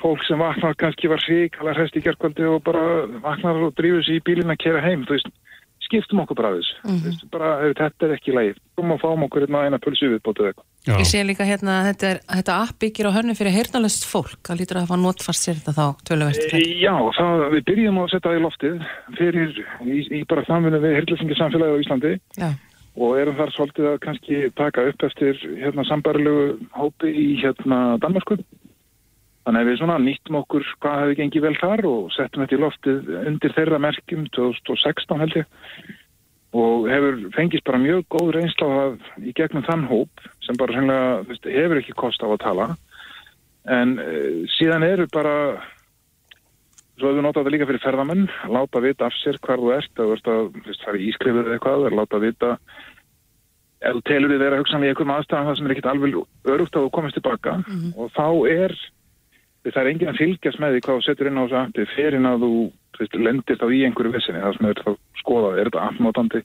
fólk 0.00 0.24
sem 0.26 0.40
vaknar 0.40 0.76
kannski 0.80 1.10
var 1.10 1.22
sík 1.22 1.58
alveg 1.60 1.78
hræst 1.78 1.98
í 1.98 2.04
gerðkvöldi 2.04 2.48
og 2.48 2.62
bara 2.66 3.04
vaknar 3.24 3.60
og 3.66 3.74
drýfur 3.78 4.06
sér 4.06 4.18
í 4.18 4.24
bílinn 4.24 4.52
að 4.54 4.62
kera 4.64 4.82
heim 4.84 5.04
þú 5.04 5.18
veist 5.18 5.30
skiptum 5.84 6.22
okkur 6.22 6.38
bara 6.38 6.52
þess 6.56 6.70
mm 6.82 6.98
-hmm. 6.98 7.30
bara, 7.32 7.50
þetta 7.78 8.06
er 8.06 8.14
ekki 8.16 8.34
lægið, 8.34 8.58
komum 8.76 8.96
að 8.96 9.02
fáum 9.04 9.24
okkur 9.26 9.44
hérna 9.44 9.64
eina 9.64 9.78
pulsu 9.78 10.10
viðbótið 10.12 10.48
eitthvað. 10.50 10.66
Ég 11.00 11.06
sé 11.08 11.22
líka 11.24 11.44
hérna 11.48 11.78
að 11.80 11.86
þetta, 11.88 12.08
þetta 12.34 12.58
app 12.64 12.78
byggir 12.82 13.08
á 13.08 13.16
hörnu 13.16 13.34
fyrir 13.38 13.56
heyrnalust 13.56 14.04
fólk, 14.04 14.40
það 14.44 14.60
lítur 14.60 14.76
að 14.76 14.86
hafa 14.86 15.00
notfast 15.00 15.46
sér 15.46 15.56
þetta 15.60 15.78
þá 15.78 15.86
töluvert. 16.08 16.44
E, 16.52 16.60
Já, 16.80 16.94
það, 17.18 17.46
við 17.54 17.62
byrjum 17.70 17.98
að 18.02 18.10
setja 18.12 18.28
það 18.28 18.38
í 18.38 18.44
loftið 18.44 18.76
fyrir, 19.18 19.50
í, 19.84 19.96
í 20.18 20.20
bara 20.28 20.44
samfunni 20.44 20.82
við 20.84 20.96
heyrnalsingi 20.98 21.34
á 21.40 21.80
Íslandi. 21.80 22.14
Já. 22.36 22.50
og 22.94 23.16
erum 23.18 23.34
þar 23.34 23.50
svolítið 23.50 23.86
að 23.90 23.96
kannski 24.04 24.36
taka 24.54 24.84
upp 24.86 25.02
eftir 25.02 25.34
hérna 25.58 25.82
sambarilegu 25.82 26.44
hópi 26.78 27.10
í 27.10 27.24
hérna 27.42 27.98
Danmarku 27.98 28.36
Þannig 29.44 29.60
að 29.60 29.68
við 29.68 29.76
svona 29.80 29.98
nýttum 30.00 30.38
okkur 30.40 30.64
hvað 30.80 31.00
hefði 31.02 31.18
gengið 31.18 31.44
vel 31.44 31.58
þar 31.60 31.82
og 31.90 32.06
settum 32.14 32.44
þetta 32.44 32.56
í 32.56 32.62
loftið 32.62 33.10
undir 33.28 33.54
þeirra 33.58 33.80
merkjum 33.84 34.24
2016 34.32 35.20
held 35.20 35.36
ég. 35.36 35.50
Og 36.54 36.86
hefur 36.88 37.20
fengist 37.34 37.66
bara 37.66 37.82
mjög 37.82 38.06
góð 38.14 38.30
reynsla 38.38 38.70
í 39.20 39.34
gegnum 39.36 39.66
þann 39.66 39.84
hóp 39.90 40.24
sem 40.46 40.56
bara 40.60 40.76
sennilega 40.76 41.52
hefur 41.58 41.82
ekki 41.82 41.96
kost 41.98 42.24
á 42.24 42.28
að 42.30 42.40
tala. 42.46 42.68
En 43.68 43.98
e, 44.00 44.08
síðan 44.54 44.86
eru 44.86 45.08
bara 45.12 45.36
svo 46.94 47.10
hefur 47.10 47.18
við 47.18 47.26
notað 47.26 47.42
þetta 47.42 47.54
líka 47.56 47.68
fyrir 47.68 47.84
ferðamenn 47.84 48.26
láta 48.54 48.84
vita 48.84 49.08
af 49.10 49.16
sér 49.18 49.40
hvar 49.44 49.60
þú 49.60 49.70
ert 49.76 49.92
eða 49.98 50.08
þú 50.08 50.16
ert 50.16 50.32
að 50.32 50.82
fara 50.86 51.00
í 51.00 51.08
ískrifur 51.10 51.44
eða 51.44 51.56
eitthvað 51.58 51.86
eða 51.88 52.00
láta 52.00 52.20
vita 52.22 52.50
þú 53.84 54.02
telur 54.08 54.32
þið 54.32 54.44
vera 54.46 54.58
hugsanlega 54.60 54.88
í 54.88 54.94
einhverjum 54.94 55.14
aðstæðan 55.18 55.48
það 55.48 55.56
sem 55.58 55.66
er 55.66 55.74
ekkit 55.74 55.88
alveg 55.90 56.20
örugt 56.54 56.76
að 56.76 56.86
þú 56.86 56.92
komist 56.94 57.18
tilbaka. 57.18 57.56
Mm 57.58 57.64
-hmm. 57.74 57.90
og 57.98 58.12
þá 58.14 58.28
er 58.48 58.76
það 59.72 59.80
er 59.80 59.90
enginn 59.90 60.12
að 60.12 60.20
fylgjast 60.20 60.60
með 60.60 60.74
því 60.74 60.82
hvað 60.84 60.98
þú 60.98 61.06
setur 61.06 61.30
inn 61.30 61.40
á 61.40 61.44
þessu 61.44 61.58
appi. 61.60 61.86
Fyrir 61.94 62.28
að 62.28 62.44
þú 62.44 62.52
veist, 62.98 63.16
lendir 63.16 63.60
þá 63.60 63.66
í 63.70 63.80
einhverju 63.88 64.14
vissinni 64.14 64.44
það 64.44 64.58
sem 64.58 64.68
er 64.70 64.82
þá 64.84 64.90
skoðað, 65.22 65.58
er 65.58 65.70
þetta 65.70 65.88
appnótandi 65.88 66.44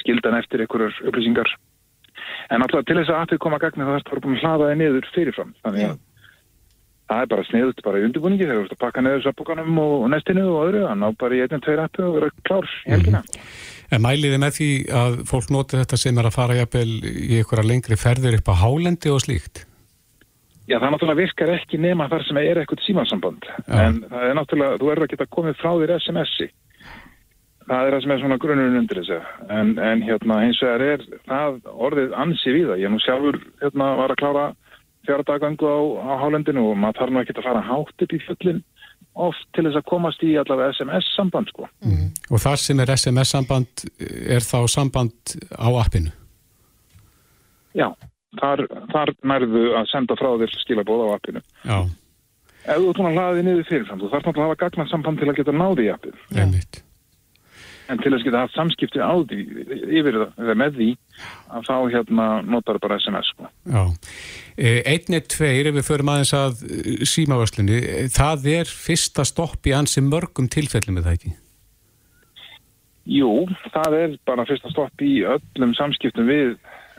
skildan 0.00 0.38
eftir 0.40 0.64
einhverjur 0.64 1.00
upplýsingar? 1.08 1.54
En 2.50 2.64
alltaf 2.64 2.84
til 2.88 2.98
þess 2.98 3.12
að 3.12 3.22
appið 3.22 3.42
koma 3.44 3.58
að 3.58 3.64
gagna 3.66 3.88
það 3.88 3.98
er 3.98 4.06
það 4.08 4.22
búin 4.24 4.36
að 4.36 4.44
hlaða 4.44 4.68
það 4.68 4.78
niður 4.82 5.10
fyrirfram. 5.14 5.54
Þannig 5.64 5.88
að 5.88 5.96
það 7.08 7.22
er 7.22 7.30
bara 7.32 7.48
sniðut 7.48 7.82
bara 7.86 8.00
í 8.00 8.04
undirbúningi 8.08 8.44
þegar 8.44 8.58
þú 8.58 8.66
ert 8.66 8.76
að 8.76 8.82
pakka 8.82 9.04
niður 9.04 9.24
sappokanum 9.24 9.80
og 9.84 10.06
nestinu 10.12 10.44
og 10.50 10.60
öðru 10.66 10.84
að 10.88 10.98
ná 11.00 11.08
bara 11.22 11.38
í 11.38 11.42
einn, 11.44 11.62
tveir 11.64 11.82
appi 11.84 12.04
og 12.04 12.18
vera 12.18 12.30
klár 12.44 12.68
í 12.68 12.92
helgina. 12.92 13.22
Mm 13.22 13.38
-hmm. 13.38 13.76
En 13.88 14.04
mæliði 14.04 14.38
með 14.42 14.52
því 14.58 14.70
að 14.92 15.14
fólk 15.30 15.48
noti 15.54 15.78
þetta 15.80 15.96
sem 15.96 16.18
er 16.18 16.26
að 16.28 16.36
fara 16.36 16.58
jafnvel 16.58 16.90
í 17.08 17.38
einhverja 17.40 17.68
lengri 17.70 17.96
ferðir 17.96 18.36
upp 18.36 18.50
á 18.52 18.60
hálendi 18.60 19.08
og 19.08 19.22
slíkt? 19.24 19.64
Já, 20.68 20.76
það 20.76 20.90
náttúrulega 20.92 21.20
virkar 21.22 21.50
ekki 21.54 21.78
nema 21.80 22.06
þar 22.12 22.24
sem 22.28 22.38
er 22.42 22.58
eitthvað 22.60 22.82
símansamband, 22.84 23.46
ja. 23.48 23.84
en 23.86 24.00
það 24.04 24.24
er 24.26 24.34
náttúrulega, 24.36 24.80
þú 24.80 24.90
erður 24.92 25.06
að 25.06 25.12
geta 25.14 25.26
komið 25.32 25.60
frá 25.62 25.70
þér 25.80 25.92
SMS-i. 25.96 26.48
Það 27.68 27.86
er 27.86 27.94
það 27.94 28.02
sem 28.04 28.12
er 28.12 28.20
svona 28.20 28.38
grunnurinn 28.42 28.80
undir 28.82 29.00
þessu, 29.00 29.18
en, 29.56 29.70
en 29.80 30.02
hérna 30.04 30.40
hins 30.42 30.60
vegar 30.64 30.84
er 30.84 31.04
það 31.28 31.56
orðið 31.88 32.16
ansi 32.24 32.52
við 32.52 32.66
það. 32.68 32.82
Ég 32.82 32.92
nú 32.92 33.00
sjálfur 33.04 33.38
hérna 33.62 33.88
var 34.00 34.12
að 34.12 34.20
klára 34.20 34.44
fjárdagangu 35.08 35.72
á, 35.72 35.78
á 36.04 36.12
hálendinu 36.20 36.66
og 36.68 36.76
maður 36.82 37.00
þarf 37.00 37.14
nú 37.14 37.22
ekki 37.22 37.36
að 37.38 37.48
fara 37.48 37.64
hátt 37.64 38.04
upp 38.04 38.12
í 38.12 38.20
fjöllin 38.26 38.60
oft 39.28 39.48
til 39.56 39.64
þess 39.66 39.80
að 39.80 39.88
komast 39.88 40.26
í 40.26 40.34
allavega 40.36 40.76
SMS-samband, 40.76 41.54
sko. 41.54 41.70
Mm. 41.80 42.12
Og 42.28 42.44
það 42.44 42.60
sem 42.66 42.84
er 42.84 42.92
SMS-samband 42.92 43.88
er 44.36 44.44
þá 44.44 44.58
samband 44.68 45.36
á 45.56 45.68
appinu? 45.80 46.12
Já 47.76 47.88
þar, 48.36 48.64
þar 48.92 49.14
nærðu 49.32 49.64
að 49.78 49.88
senda 49.92 50.18
frá 50.18 50.34
þér 50.42 50.58
skilabóð 50.64 51.06
á 51.06 51.08
appinu. 51.14 51.44
Já. 51.64 51.78
Ef 52.68 52.82
þú 52.82 52.92
núna 52.98 53.14
hlaðið 53.14 53.46
niður 53.46 53.70
fyrirfram, 53.70 54.02
þú 54.02 54.10
þarf 54.12 54.26
náttúrulega 54.26 54.44
að 54.44 54.52
hafa 54.52 54.60
gagnað 54.66 54.92
samband 54.92 55.22
til 55.22 55.30
að 55.30 55.40
geta 55.40 55.56
náði 55.56 55.86
í 55.86 55.90
appinu. 55.94 56.22
Einmitt. 56.36 56.82
En 57.88 58.00
til 58.02 58.12
að 58.12 58.24
geta 58.26 58.42
haft 58.42 58.52
samskipti 58.52 59.00
á 59.00 59.16
því, 59.24 59.38
yfir 59.96 60.18
það, 60.20 60.50
með 60.60 60.74
því, 60.76 60.88
að 61.56 61.68
þá 61.70 61.76
hérna 61.94 62.26
notar 62.44 62.78
bara 62.84 62.98
SMS. 63.00 63.30
Sko. 63.32 63.48
Já. 63.64 63.82
E, 64.58 64.74
Einni, 64.92 65.22
tveir, 65.24 65.70
ef 65.70 65.78
við 65.78 65.86
förum 65.86 66.12
aðeins 66.12 66.34
að 66.36 66.60
e, 66.68 66.98
símavörslunni, 67.08 67.78
e, 67.80 68.02
það 68.12 68.48
er 68.58 68.72
fyrsta 68.72 69.24
stopp 69.24 69.64
í 69.64 69.72
ansi 69.78 70.04
mörgum 70.04 70.50
tilfellum, 70.52 71.00
er 71.00 71.08
það 71.08 71.16
ekki? 71.16 71.32
Jú, 73.08 73.32
það 73.72 73.96
er 74.02 74.18
bara 74.28 74.44
fyrsta 74.44 74.68
stopp 74.74 75.00
í 75.00 75.22
öllum 75.24 75.72
samskiptum 75.78 76.28
við 76.28 76.58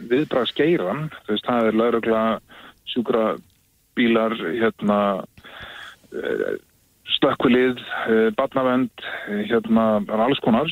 viðbraksgeiran, 0.10 1.10
þú 1.26 1.36
veist, 1.36 1.46
það 1.48 1.70
er 1.70 1.80
laurugla, 1.80 2.24
sjúkra 2.90 3.24
bílar, 3.98 4.36
hérna 4.56 5.00
eh, 6.16 6.60
stökkvilið, 7.18 7.82
eh, 8.08 8.30
barnavend 8.38 9.08
hérna, 9.28 9.88
alls 10.08 10.42
konar 10.46 10.72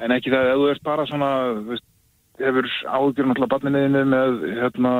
en 0.00 0.14
ekki 0.14 0.32
það 0.32 0.50
að 0.50 0.60
þú 0.60 0.68
ert 0.72 0.84
bara 0.86 1.06
svona 1.08 1.30
þú 1.50 1.64
veist, 1.72 1.86
hefur 2.40 2.68
ágjörn 2.88 3.28
náttúrulega 3.30 3.52
barninniðinu 3.52 4.04
með 4.08 4.38
hérna 4.60 4.92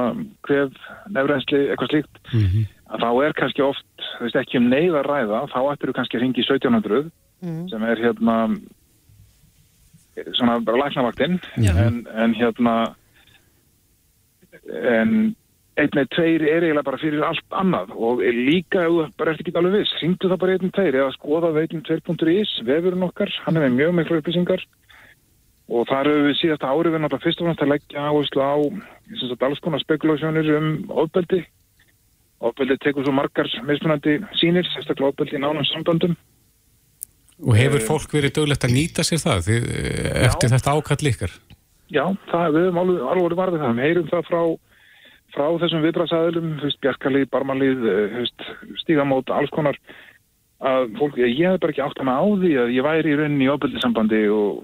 hvef, 0.49 0.75
nefnrensli, 1.09 1.63
eitthvað 1.71 1.93
slíkt 1.95 2.21
mm 2.33 2.45
-hmm. 2.45 2.67
að 2.93 3.01
þá 3.05 3.11
er 3.25 3.33
kannski 3.39 3.63
oft, 3.65 3.87
þú 4.19 4.27
veist, 4.27 4.37
ekki 4.37 4.59
um 4.59 4.69
neyð 4.69 4.99
að 5.01 5.09
ræða, 5.09 5.41
þá 5.55 5.61
ættir 5.73 5.89
þú 5.89 5.97
kannski 5.97 6.17
að 6.17 6.23
ringi 6.23 6.43
1700 6.45 7.11
mm. 7.41 7.69
sem 7.69 7.83
er 7.83 7.97
hérna 8.05 8.37
svona 10.37 10.61
bara 10.61 10.85
læknavaktinn 10.85 11.41
en, 11.57 12.07
en 12.15 12.35
hérna 12.35 12.95
en 14.71 15.15
einn 15.81 15.95
með 15.97 16.11
tveir 16.15 16.45
er 16.45 16.65
eiginlega 16.67 16.87
bara 16.87 17.01
fyrir 17.01 17.25
allt 17.25 17.57
annað 17.57 17.95
og 17.97 18.21
líka 18.21 18.85
ef 18.85 18.91
þú 18.91 19.07
bara 19.21 19.33
ert 19.33 19.43
ekki 19.43 19.55
alveg 19.57 19.77
viss, 19.79 19.95
ringdu 20.03 20.31
það 20.31 20.43
bara 20.43 20.57
einn 20.57 20.75
tveir 20.77 20.99
eða 21.01 21.15
skoða 21.17 21.53
veitin 21.57 21.85
2.is, 21.87 22.53
vefurinn 22.67 23.07
okkar 23.07 23.33
hann 23.47 23.59
er 23.59 23.67
með 23.67 23.79
mjög 23.79 23.95
miklu 23.99 24.21
upplýsingar 24.21 24.65
og 25.71 25.87
þar 25.89 26.11
hefur 26.11 26.27
við 26.27 26.39
síðast 26.41 26.67
árið 26.67 26.97
við 26.97 27.05
náttúrulega 27.05 27.25
fyrst 27.27 27.43
og 27.43 27.49
fannst 27.49 27.65
að 27.65 27.73
leggja 27.73 28.09
áherslu 28.11 28.43
á 28.43 28.55
alls 29.47 29.63
konar 29.65 29.85
spekulasjónir 29.85 30.51
um 30.59 30.73
ofbeldi 30.91 31.45
ofbeldi 32.41 32.79
tekur 32.83 33.07
svo 33.07 33.15
margar 33.15 33.49
mismunandi 33.69 34.19
sínir, 34.41 34.67
sérstaklega 34.75 35.13
ofbeldi 35.13 35.39
í 35.39 35.45
nánum 35.45 35.67
sambandum 35.71 36.19
Og 37.41 37.57
hefur 37.57 37.81
fólk 37.81 38.13
verið 38.13 38.35
döglegt 38.37 38.67
að 38.67 38.75
nýta 38.75 39.05
sér 39.07 39.23
það 39.23 39.47
því, 39.47 39.59
eftir 40.27 40.51
Já. 40.51 40.55
þetta 40.59 40.75
ákall 40.77 41.09
ykkar? 41.09 41.37
Já, 41.91 42.05
það, 42.31 42.49
við 42.55 42.67
höfum 42.67 42.81
alveg, 42.85 43.01
alveg 43.13 43.39
varðið 43.41 43.65
það. 43.65 43.79
Við 43.79 43.89
heyrum 43.89 44.11
það 44.11 44.27
frá, 44.29 44.43
frá 45.35 45.47
þessum 45.63 45.87
viðbrasaðilum, 45.87 46.51
bjarkalið, 46.85 47.29
barmalið, 47.35 47.87
eh, 47.91 48.19
stígamót, 48.85 49.33
alls 49.35 49.51
konar. 49.55 49.79
Að 50.61 50.91
fólk, 50.99 51.17
ég 51.17 51.41
hef 51.41 51.61
bara 51.61 51.73
ekki 51.73 51.83
átt 51.83 52.03
hana 52.03 52.19
á 52.21 52.25
því 52.37 52.53
að 52.61 52.75
ég 52.77 52.85
væri 52.85 53.11
í 53.11 53.17
rauninni 53.17 53.47
í 53.47 53.51
ofbildisambandi 53.51 54.21
og, 54.29 54.59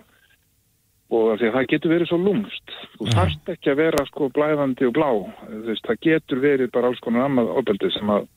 og 1.08 1.30
að 1.32 1.46
að 1.48 1.54
það 1.54 1.68
getur 1.72 1.94
verið 1.94 2.10
svo 2.10 2.18
lungst. 2.20 2.74
Þú 2.98 3.08
þarft 3.16 3.52
ekki 3.54 3.72
að 3.72 3.80
vera 3.80 4.06
sko 4.10 4.28
blæðandi 4.36 4.90
og 4.90 4.96
blá. 4.98 5.10
Það 5.88 6.02
getur 6.04 6.42
verið 6.44 6.72
bara 6.76 6.92
alls 6.92 7.00
konar 7.00 7.26
annað 7.26 7.54
ofbildi 7.56 7.90
sem 7.96 8.12
að 8.12 8.28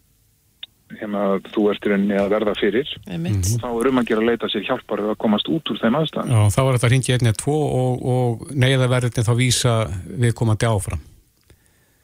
hérna, 0.98 1.24
þú 1.54 1.66
ert 1.72 1.86
í 1.86 1.92
rauninni 1.92 2.18
að 2.18 2.32
verða 2.34 2.56
fyrir 2.58 2.90
mm 3.06 3.26
-hmm. 3.26 3.60
þá 3.62 3.70
er 3.70 3.90
um 3.90 4.02
að 4.02 4.08
gera 4.10 4.22
að 4.22 4.30
leita 4.30 4.50
sér 4.50 4.66
hjálpar 4.66 5.00
að 5.00 5.18
komast 5.22 5.48
út 5.48 5.70
úr 5.70 5.80
þeim 5.82 6.00
aðstæðan 6.00 6.34
Já, 6.34 6.42
þá 6.56 6.62
er 6.64 6.74
þetta 6.74 6.88
að 6.88 6.94
ringja 6.94 7.16
einnig 7.16 7.34
að 7.34 7.42
tvo 7.44 7.58
og, 7.82 7.94
og 8.14 8.52
neyðaverðin 8.56 9.28
þá 9.30 9.34
vísa 9.38 9.74
við 10.18 10.34
komandi 10.34 10.66
áfram. 10.66 11.02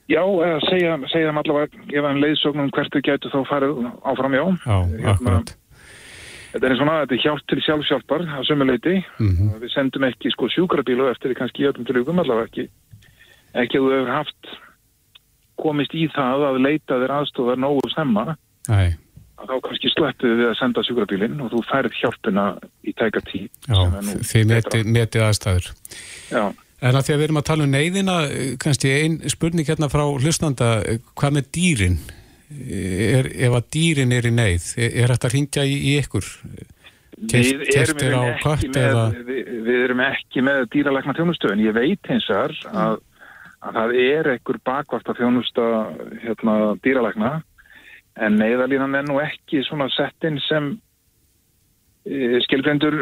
Já, 0.05 0.21
eða 0.21 0.59
segja, 0.69 0.97
segja 1.09 1.29
þeim 1.29 1.41
allavega 1.41 1.67
gefa 1.89 2.09
þeim 2.09 2.23
leiðsögnum 2.23 2.71
hvert 2.71 2.93
þau 2.93 3.01
getur 3.01 3.31
þá 3.33 3.41
farið 3.49 3.71
áfram, 4.05 4.33
já. 4.37 4.45
Já, 4.65 4.77
hérna, 4.85 5.11
akkurat. 5.15 5.55
Þetta 6.53 6.67
er 6.69 6.77
svona, 6.77 6.99
þetta 7.01 7.15
er 7.15 7.23
hjálp 7.25 7.47
til 7.49 7.61
sjálfsjálfar 7.65 8.21
að 8.37 8.45
sömuleiti, 8.47 8.95
mm 9.19 9.31
-hmm. 9.33 9.55
við 9.59 9.71
sendum 9.73 10.03
ekki 10.03 10.31
sko 10.31 10.47
sjúkrabílu 10.47 11.09
eftir 11.09 11.33
kannski 11.33 11.65
í 11.65 11.67
öllum 11.67 11.85
tilugum 11.85 12.19
allavega 12.21 12.47
ekki, 12.47 12.69
ekki 13.53 13.77
að 13.77 13.81
þú 13.81 13.91
hefur 13.95 14.13
haft 14.13 14.53
komist 15.59 15.93
í 15.97 16.05
það 16.13 16.45
að 16.49 16.61
leita 16.63 16.99
þér 17.01 17.13
aðstofar 17.17 17.59
nógu 17.59 17.89
stemma 17.91 18.35
Nei. 18.71 18.95
að 19.35 19.51
þá 19.51 19.55
kannski 19.67 19.91
sleppuðu 19.93 20.35
við 20.39 20.49
að 20.49 20.59
senda 20.59 20.83
sjúkrabílinn 20.87 21.41
og 21.43 21.51
þú 21.53 21.63
færð 21.69 21.97
hjálpina 21.99 22.45
í 22.87 22.93
tæka 22.97 23.21
tí 23.27 23.45
Já, 23.67 23.81
þið 24.25 24.45
metið 24.51 24.91
meti 24.95 25.23
aðstæður. 25.23 25.71
Já. 26.31 26.43
En 26.85 26.99
að 26.99 27.07
því 27.07 27.15
að 27.15 27.19
við 27.19 27.25
erum 27.27 27.39
að 27.39 27.47
tala 27.49 27.65
um 27.65 27.73
neyðina 27.73 28.15
kannski 28.61 28.91
einn 28.91 29.17
spurning 29.31 29.67
hérna 29.67 29.89
frá 29.91 30.03
hlustanda 30.05 30.69
hvað 31.15 31.37
með 31.39 31.51
dýrin? 31.57 31.97
Er, 32.45 33.27
ef 33.47 33.55
að 33.57 33.69
dýrin 33.73 34.13
er 34.13 34.27
í 34.29 34.31
neyð 34.31 34.67
er 34.77 35.11
þetta 35.15 35.29
að 35.31 35.33
ringja 35.33 35.63
í, 35.65 35.75
í 35.89 35.95
ykkur? 36.03 36.27
Við, 37.15 37.63
erum 37.73 37.97
með, 37.97 39.15
við, 39.25 39.51
við 39.65 39.81
erum 39.81 40.03
ekki 40.03 40.43
með 40.45 40.65
dýralegna 40.75 41.15
tjónustöðun 41.15 41.63
ég 41.63 41.75
veit 41.75 42.11
eins 42.11 42.27
og 42.29 42.57
að 42.69 42.97
að 43.65 43.79
það 43.79 43.95
er 44.03 44.29
einhver 44.35 44.59
bakvart 44.65 45.09
að 45.09 45.21
þjónusta 45.21 45.67
hérna, 46.23 46.55
dýralækna 46.85 47.31
en 48.15 48.37
neyðalínan 48.39 48.95
er 48.95 49.07
nú 49.07 49.19
ekki 49.23 49.63
svona 49.67 49.89
settin 49.93 50.39
sem 50.47 50.73
e, 52.07 52.39
skilgrendur 52.45 52.97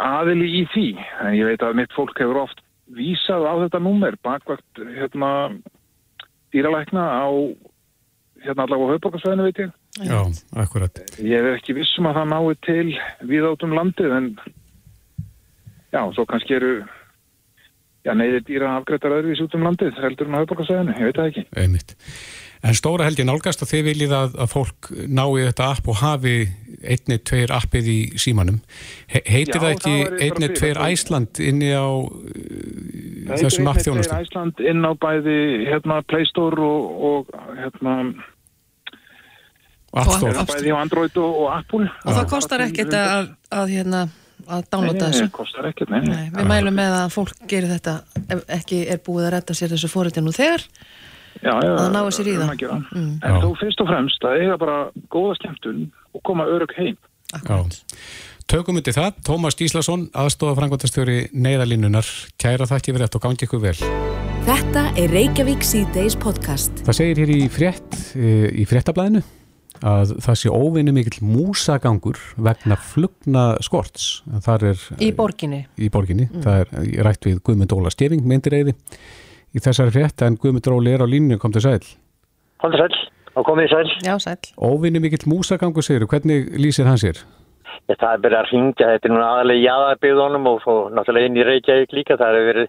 aðili 0.00 0.50
í 0.60 0.64
því 0.74 0.88
en 1.24 1.36
ég 1.38 1.48
veit 1.48 1.64
að 1.64 1.78
mitt 1.80 1.96
fólk 1.96 2.18
hefur 2.20 2.44
oft 2.44 2.62
vísað 2.94 3.46
á 3.46 3.54
þetta 3.64 3.80
númer 3.82 4.16
bakvart 4.24 4.82
hérna, 4.96 5.50
dýralækna 6.52 7.04
á 7.24 7.28
hérna 8.44 8.66
allavega 8.66 8.90
á 8.90 8.92
höfbókarsvæðinu 8.94 9.46
veit 9.48 9.62
ég 9.66 9.76
Já, 9.98 10.22
akkurat. 10.54 11.00
Ég 11.18 11.34
er 11.34 11.56
ekki 11.56 11.74
vissum 11.74 12.06
að 12.06 12.20
það 12.20 12.28
nái 12.30 12.58
til 12.62 12.90
við 13.26 13.46
átum 13.48 13.72
landið 13.74 14.12
en 14.14 14.28
já, 15.90 16.02
svo 16.14 16.24
kannski 16.30 16.54
eru 16.54 16.74
já, 18.06 18.12
neyðir 18.14 18.44
dýra 18.46 18.76
afgreitar 18.78 19.16
öðruvís 19.18 19.42
út 19.42 19.56
um 19.58 19.66
landið 19.66 19.98
heldur 19.98 20.30
en 20.30 20.38
á 20.38 20.42
höfbrukarsæðinu, 20.44 20.94
ég 20.94 21.10
veit 21.10 21.18
það 21.18 21.32
ekki. 21.32 21.44
Einmitt. 21.58 21.96
En 22.60 22.76
stóra 22.76 23.06
helgi 23.08 23.24
nálgast 23.24 23.62
að 23.64 23.70
þið 23.72 23.86
viljið 23.86 24.10
að, 24.12 24.34
að 24.44 24.50
fólk 24.52 24.90
nái 25.08 25.46
þetta 25.46 25.68
app 25.72 25.86
og 25.88 25.96
hafi 26.02 26.34
einni, 26.80 27.16
tveir 27.24 27.52
appið 27.56 27.88
í 27.88 27.98
símanum. 28.20 28.58
He 29.08 29.22
heitir 29.24 29.56
Já, 29.56 29.62
það 29.62 29.72
ekki 29.76 29.94
það 29.94 30.24
einni, 30.26 30.50
tveir 30.58 30.80
Æsland 30.84 31.40
inni 31.44 31.70
á 31.72 31.88
uh, 31.88 32.10
Það 33.30 33.44
þessum 33.46 33.70
app 33.70 33.80
einnig 33.80 33.88
þjónustu? 33.88 34.12
Tveir 34.12 34.26
Æsland 34.26 34.62
inn 34.72 34.84
á 34.84 34.92
bæði 35.00 35.38
hérna 35.70 36.00
Play 36.12 36.28
Store 36.28 36.68
og, 36.68 37.00
og 37.10 37.34
hérna 37.56 37.96
App 39.90 40.12
Store. 40.12 40.34
Store. 40.36 40.46
bæði 40.52 40.72
á 40.72 40.76
Android 40.80 41.20
og, 41.20 41.42
og 41.42 41.52
Apple. 41.56 41.88
Og 42.04 42.16
það 42.18 42.30
kostar 42.30 42.64
ekkert 42.68 42.96
að, 43.00 43.30
að, 43.56 43.72
hérna, 43.74 44.06
að 44.46 44.66
downloada 44.68 45.00
Nei, 45.00 45.06
þessu. 45.08 45.26
nei, 45.26 45.36
kostar 45.40 45.70
ekkert, 45.72 45.94
nei, 45.94 46.00
nei. 46.04 46.12
Nei, 46.12 46.32
við 46.36 46.50
mælum 46.52 46.76
með 46.76 46.96
að 47.00 47.14
fólk 47.16 47.44
gerir 47.50 47.72
þetta 47.72 47.96
ef 48.36 48.44
ekki 48.60 48.84
er 48.84 49.00
búið 49.06 49.30
að 49.30 49.34
redda 49.38 49.56
sér 49.56 49.72
þessu 49.74 49.90
fóritin 49.90 50.28
nú 50.28 50.36
þegar. 50.36 50.68
Já, 51.40 51.52
já, 51.62 51.70
Að 51.78 51.92
ná 51.94 52.00
sér 52.12 52.26
í 52.28 52.34
það. 52.36 52.50
að 52.50 52.58
gera. 52.60 52.78
Mm. 52.92 53.12
En 53.22 53.34
Já. 53.34 53.40
þó 53.40 53.48
fyrst 53.60 53.80
og 53.80 53.88
fremst 53.88 54.24
að 54.28 54.40
eiga 54.42 54.56
bara 54.60 54.78
góða 55.14 55.36
skemmtun 55.38 55.90
og 56.14 56.22
koma 56.26 56.44
örug 56.50 56.74
heim. 56.76 56.96
Já. 57.32 57.58
Tökum 58.50 58.76
undir 58.80 58.92
það, 58.96 59.12
Tómas 59.22 59.54
Gíslason, 59.54 60.08
aðstofa 60.12 60.56
frangvandastjóri 60.58 61.28
neyðalínunar. 61.32 62.08
Kæra 62.42 62.66
þakki 62.66 62.90
fyrir 62.96 63.06
þetta 63.06 63.20
og 63.20 63.22
gangi 63.28 63.46
ykkur 63.46 63.62
vel. 63.62 63.76
Þetta 64.48 64.82
er 64.98 65.12
Reykjavík 65.14 65.62
C-Days 65.62 66.16
podcast. 66.18 66.82
Það 66.88 66.96
segir 66.98 67.20
hér 67.22 67.30
í 67.36 67.44
frétt, 67.52 68.00
eh, 68.16 68.48
í 68.50 68.66
fréttablaðinu 68.66 69.22
að 69.86 70.16
það 70.20 70.36
sé 70.42 70.50
óvinni 70.52 70.92
mikill 70.92 71.22
músagangur 71.24 72.18
vegna 72.36 72.76
flugna 72.76 73.44
skorts. 73.62 74.22
Þar 74.42 74.62
er 74.74 74.82
Í 74.98 75.12
borginni. 75.16 75.62
í 75.78 75.88
borginni. 75.88 76.26
Það 76.42 76.60
er 76.60 77.04
rætt 77.06 77.24
við 77.30 77.38
Guðmund 77.46 77.72
Óla 77.72 77.90
Stefing, 77.94 78.26
myndireiði 78.26 78.74
í 79.54 79.62
þessari 79.62 79.94
frétt, 79.94 80.22
en 80.26 80.38
Guðmund 80.40 80.70
Óli 80.70 80.94
er 80.94 81.04
á 81.04 81.08
línu, 81.08 81.38
kom 81.40 81.52
til 81.54 81.64
sæl. 81.64 81.82
Haldur 82.62 82.84
sæl, 82.84 83.02
og 83.34 83.46
komið 83.48 83.74
sæl. 83.74 83.92
Já, 84.06 84.14
sæl. 84.22 84.38
Óvinni 84.56 85.02
mikill 85.02 85.28
músagangur 85.30 85.86
segir, 85.86 86.06
hvernig 86.10 86.50
lýsir 86.60 86.88
hann 86.88 87.00
sér? 87.00 87.22
Ég, 87.90 87.96
það 87.98 88.12
er 88.12 88.20
byrjað 88.24 88.40
að 88.40 88.50
ringja, 88.52 88.88
þetta 88.92 89.08
er 89.08 89.12
núna 89.12 89.28
aðalega 89.34 89.62
í 89.62 89.68
aðarbyggðunum 89.70 90.48
og 90.50 90.58
svo 90.62 90.74
náttúrulega 90.94 91.30
inn 91.30 91.38
í 91.38 91.46
Reykjavík 91.46 91.94
líka. 91.96 92.18
Það 92.20 92.36
hefur 92.36 92.48
verið, 92.50 92.68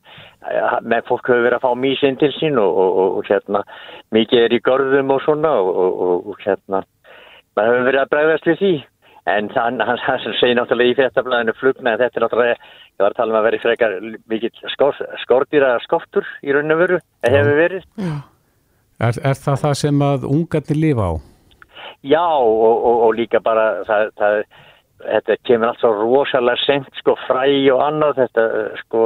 með 0.94 1.04
fólk 1.10 1.30
hefur 1.30 1.44
verið 1.46 1.58
að 1.58 1.65
fá 1.65 1.82
mísinn 1.84 2.17
til 2.22 2.32
sín 2.38 2.58
og, 2.62 2.80
og, 2.84 2.98
og, 3.04 3.20
og 3.20 3.30
hérna, 3.30 3.62
mikið 4.17 4.46
er 4.46 4.56
í 4.56 4.62
görðum 4.65 5.13
og 5.13 5.22
svona 5.26 5.54
og, 5.62 5.82
og, 5.84 6.32
og 6.32 6.41
hérna, 6.46 6.82
maður 7.58 7.76
hefur 7.76 7.88
verið 7.89 8.04
að 8.04 8.12
bregðast 8.15 8.50
við 8.50 8.60
því. 8.62 8.74
En 9.29 9.51
hann, 9.53 9.77
hann, 9.86 9.99
hann 10.01 10.23
segir 10.39 10.55
náttúrulega 10.57 10.95
í 10.95 10.97
fréttablaðinu 10.97 11.53
flugna 11.60 11.93
en 11.93 11.99
þetta 12.01 12.17
er 12.17 12.23
náttúrulega, 12.25 12.69
ég 12.97 13.03
var 13.03 13.13
að 13.13 13.19
tala 13.19 13.34
um 13.34 13.38
að 13.38 13.47
vera 13.47 13.60
frekar 13.62 13.97
mikill 14.34 14.71
skor, 14.73 14.97
skordýra 15.21 15.75
skoftur 15.84 16.25
í 16.41 16.55
raun 16.55 16.73
og 16.73 16.81
veru, 16.81 16.97
það 17.21 17.38
hefur 17.38 17.60
verið. 17.60 17.86
Er, 18.01 19.19
er 19.21 19.38
það 19.38 19.62
það 19.65 19.75
sem 19.84 20.03
að 20.05 20.25
ungarnir 20.29 20.81
lifa 20.81 21.05
á? 21.05 21.13
Já 22.01 22.25
og, 22.25 22.77
og, 22.81 23.03
og 23.05 23.13
líka 23.19 23.41
bara 23.45 23.65
það, 23.86 24.07
það, 24.17 24.38
þetta 25.05 25.38
kemur 25.45 25.69
allt 25.69 25.84
svo 25.84 25.91
rosalega 25.99 26.65
sent 26.65 27.01
sko 27.01 27.15
fræ 27.27 27.45
og 27.75 27.84
annað 27.86 28.23
þetta 28.23 28.47
sko 28.81 29.03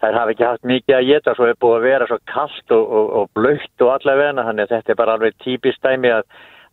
þær 0.00 0.16
hafa 0.16 0.34
ekki 0.34 0.46
haft 0.46 0.70
mikið 0.70 0.96
að 0.96 1.08
geta 1.10 1.34
svo 1.36 1.50
er 1.50 1.58
búið 1.60 1.76
að 1.80 1.86
vera 1.88 2.08
svo 2.08 2.18
kallt 2.30 2.74
og, 2.76 2.84
og, 2.86 3.10
og 3.18 3.30
blöytt 3.36 3.84
og 3.84 3.92
allavega 3.96 4.46
þannig 4.46 4.66
að 4.66 4.74
þetta 4.76 4.94
er 4.94 5.00
bara 5.02 5.18
alveg 5.18 5.36
típist 5.44 5.82
dæmi 5.84 6.14
að, 6.14 6.24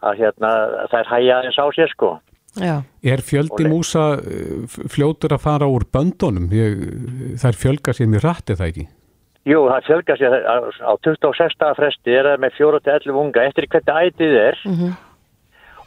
að 0.06 0.22
hérna, 0.22 0.52
þær 0.92 1.12
hæja 1.14 1.40
aðeins 1.40 1.62
á 1.62 1.66
sér 1.76 1.94
sko. 1.94 2.12
Já. 2.58 2.76
Er 3.06 3.22
fjöldi 3.22 3.68
músa 3.70 4.18
eh, 4.18 4.68
fljótur 4.90 5.36
að 5.36 5.44
fara 5.44 5.70
úr 5.70 5.86
böndunum? 5.94 6.48
Ég, 6.54 6.78
þær 7.42 7.60
fjölga 7.60 7.94
sér 7.94 8.10
mjög 8.12 8.26
rætt, 8.26 8.50
er 8.50 8.62
það 8.62 8.72
ekki? 8.72 8.88
Jú, 9.48 9.60
það 9.72 9.86
fjölgar 9.88 10.20
sér 10.20 10.34
á, 10.44 10.56
á 10.84 10.92
26. 11.06 11.68
fresti 11.78 12.16
er 12.18 12.28
það 12.28 12.42
með 12.44 12.56
4-11 12.58 13.20
unga 13.22 13.46
eftir 13.48 13.68
hvernig 13.72 14.10
ætið 14.10 14.40
er 14.42 14.58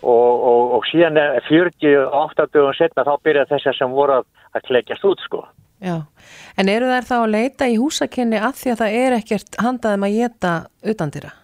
og, 0.00 0.30
og, 0.32 0.62
og 0.78 0.86
síðan 0.88 1.18
er 1.20 1.42
48 1.44 2.46
dögum 2.54 2.76
setna 2.78 3.04
þá 3.04 3.12
byrja 3.26 3.48
þessar 3.50 3.76
sem 3.76 3.92
voru 3.92 4.20
að, 4.20 4.30
að 4.56 4.64
klekjast 4.70 5.04
út 5.10 5.26
sko. 5.26 5.42
Já. 5.80 5.98
En 6.60 6.72
eru 6.72 6.88
þær 6.88 7.08
þá 7.08 7.16
að 7.18 7.34
leita 7.34 7.68
í 7.68 7.76
húsakinni 7.80 8.40
að 8.40 8.56
því 8.62 8.72
að 8.72 8.80
það 8.80 8.96
er 9.02 9.18
ekkert 9.18 9.60
handaðum 9.60 10.08
að 10.08 10.16
geta 10.16 10.54
utandira? 10.92 11.34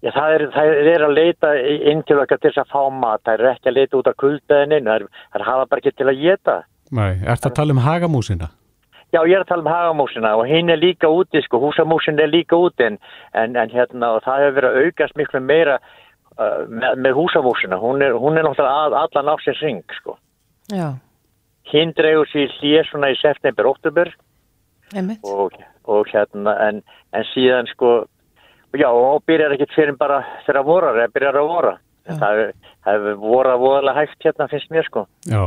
Já, 0.00 0.10
það 0.16 0.34
er, 0.34 0.42
það 0.54 0.70
er 0.94 1.02
að 1.04 1.18
leita 1.18 1.48
inn 1.90 2.00
til 2.08 2.16
okkar 2.22 2.38
til 2.40 2.48
þess 2.48 2.62
að 2.62 2.70
fá 2.72 2.84
mat, 3.02 3.20
það 3.26 3.34
er 3.34 3.50
ekki 3.50 3.68
að 3.68 3.76
leita 3.76 3.98
út 3.98 4.06
af 4.08 4.16
kuldaðininn, 4.22 4.86
það 4.88 4.94
er, 4.96 5.08
það 5.26 5.40
er 5.40 5.44
hafa 5.48 5.66
bara 5.68 5.82
ekki 5.82 5.92
til 5.98 6.06
að 6.08 6.22
geta. 6.22 6.54
Nei, 6.96 7.10
ert 7.28 7.46
að 7.46 7.56
tala 7.58 7.74
um 7.76 7.82
hagamúsina? 7.84 8.48
Já, 9.10 9.20
ég 9.26 9.34
er 9.34 9.42
að 9.44 9.50
tala 9.50 9.64
um 9.66 9.68
hagamúsina 9.68 10.30
og 10.38 10.46
hinn 10.48 10.72
er 10.72 10.80
líka 10.80 11.10
úti, 11.12 11.42
sko, 11.44 11.60
húsamúsin 11.60 12.20
er 12.22 12.30
líka 12.30 12.56
úti 12.56 12.86
en, 12.86 12.96
en, 13.36 13.58
en 13.60 13.74
hérna, 13.74 14.14
og 14.16 14.24
það 14.24 14.44
hefur 14.44 14.56
verið 14.56 14.70
að 14.70 14.86
aukast 14.86 15.18
miklu 15.20 15.42
meira 15.44 15.76
uh, 15.82 16.62
með, 16.70 17.02
með 17.04 17.16
húsamúsina, 17.18 17.80
hún 17.82 18.04
er, 18.06 18.16
hún 18.16 18.38
er 18.38 18.46
náttúrulega 18.46 18.86
að, 18.86 18.96
allan 19.02 19.32
ásins 19.34 19.60
ring, 19.66 19.96
sko. 19.98 20.16
Já. 20.72 20.86
Hinn 21.74 21.92
dregur 21.98 22.30
sér 22.30 22.54
hlýja 22.56 22.86
svona 22.88 23.12
í 23.12 23.18
september, 23.20 23.68
oktober 23.68 24.14
Einmitt. 24.94 25.20
og, 25.28 25.58
og 25.90 26.08
hérna, 26.14 26.56
en, 26.70 26.80
en 27.12 27.28
síðan, 27.34 27.68
sko, 27.74 27.98
já, 28.74 28.88
og 28.90 29.22
byrjar 29.26 29.52
ekkert 29.56 29.74
fyrir 29.74 29.96
bara 29.98 30.24
þegar 30.46 30.64
vorar, 30.64 30.94
eða 30.96 31.12
byrjar 31.14 31.34
að 31.40 31.48
vora. 31.48 31.78
Já. 32.08 32.14
Það 32.18 32.52
hefur- 32.86 33.16
vorað 33.20 33.58
voðalega 33.60 33.94
hægt 34.00 34.24
hérna, 34.24 34.48
finnst 34.50 34.70
mér, 34.70 34.84
sko. 34.86 35.06
Já. 35.26 35.42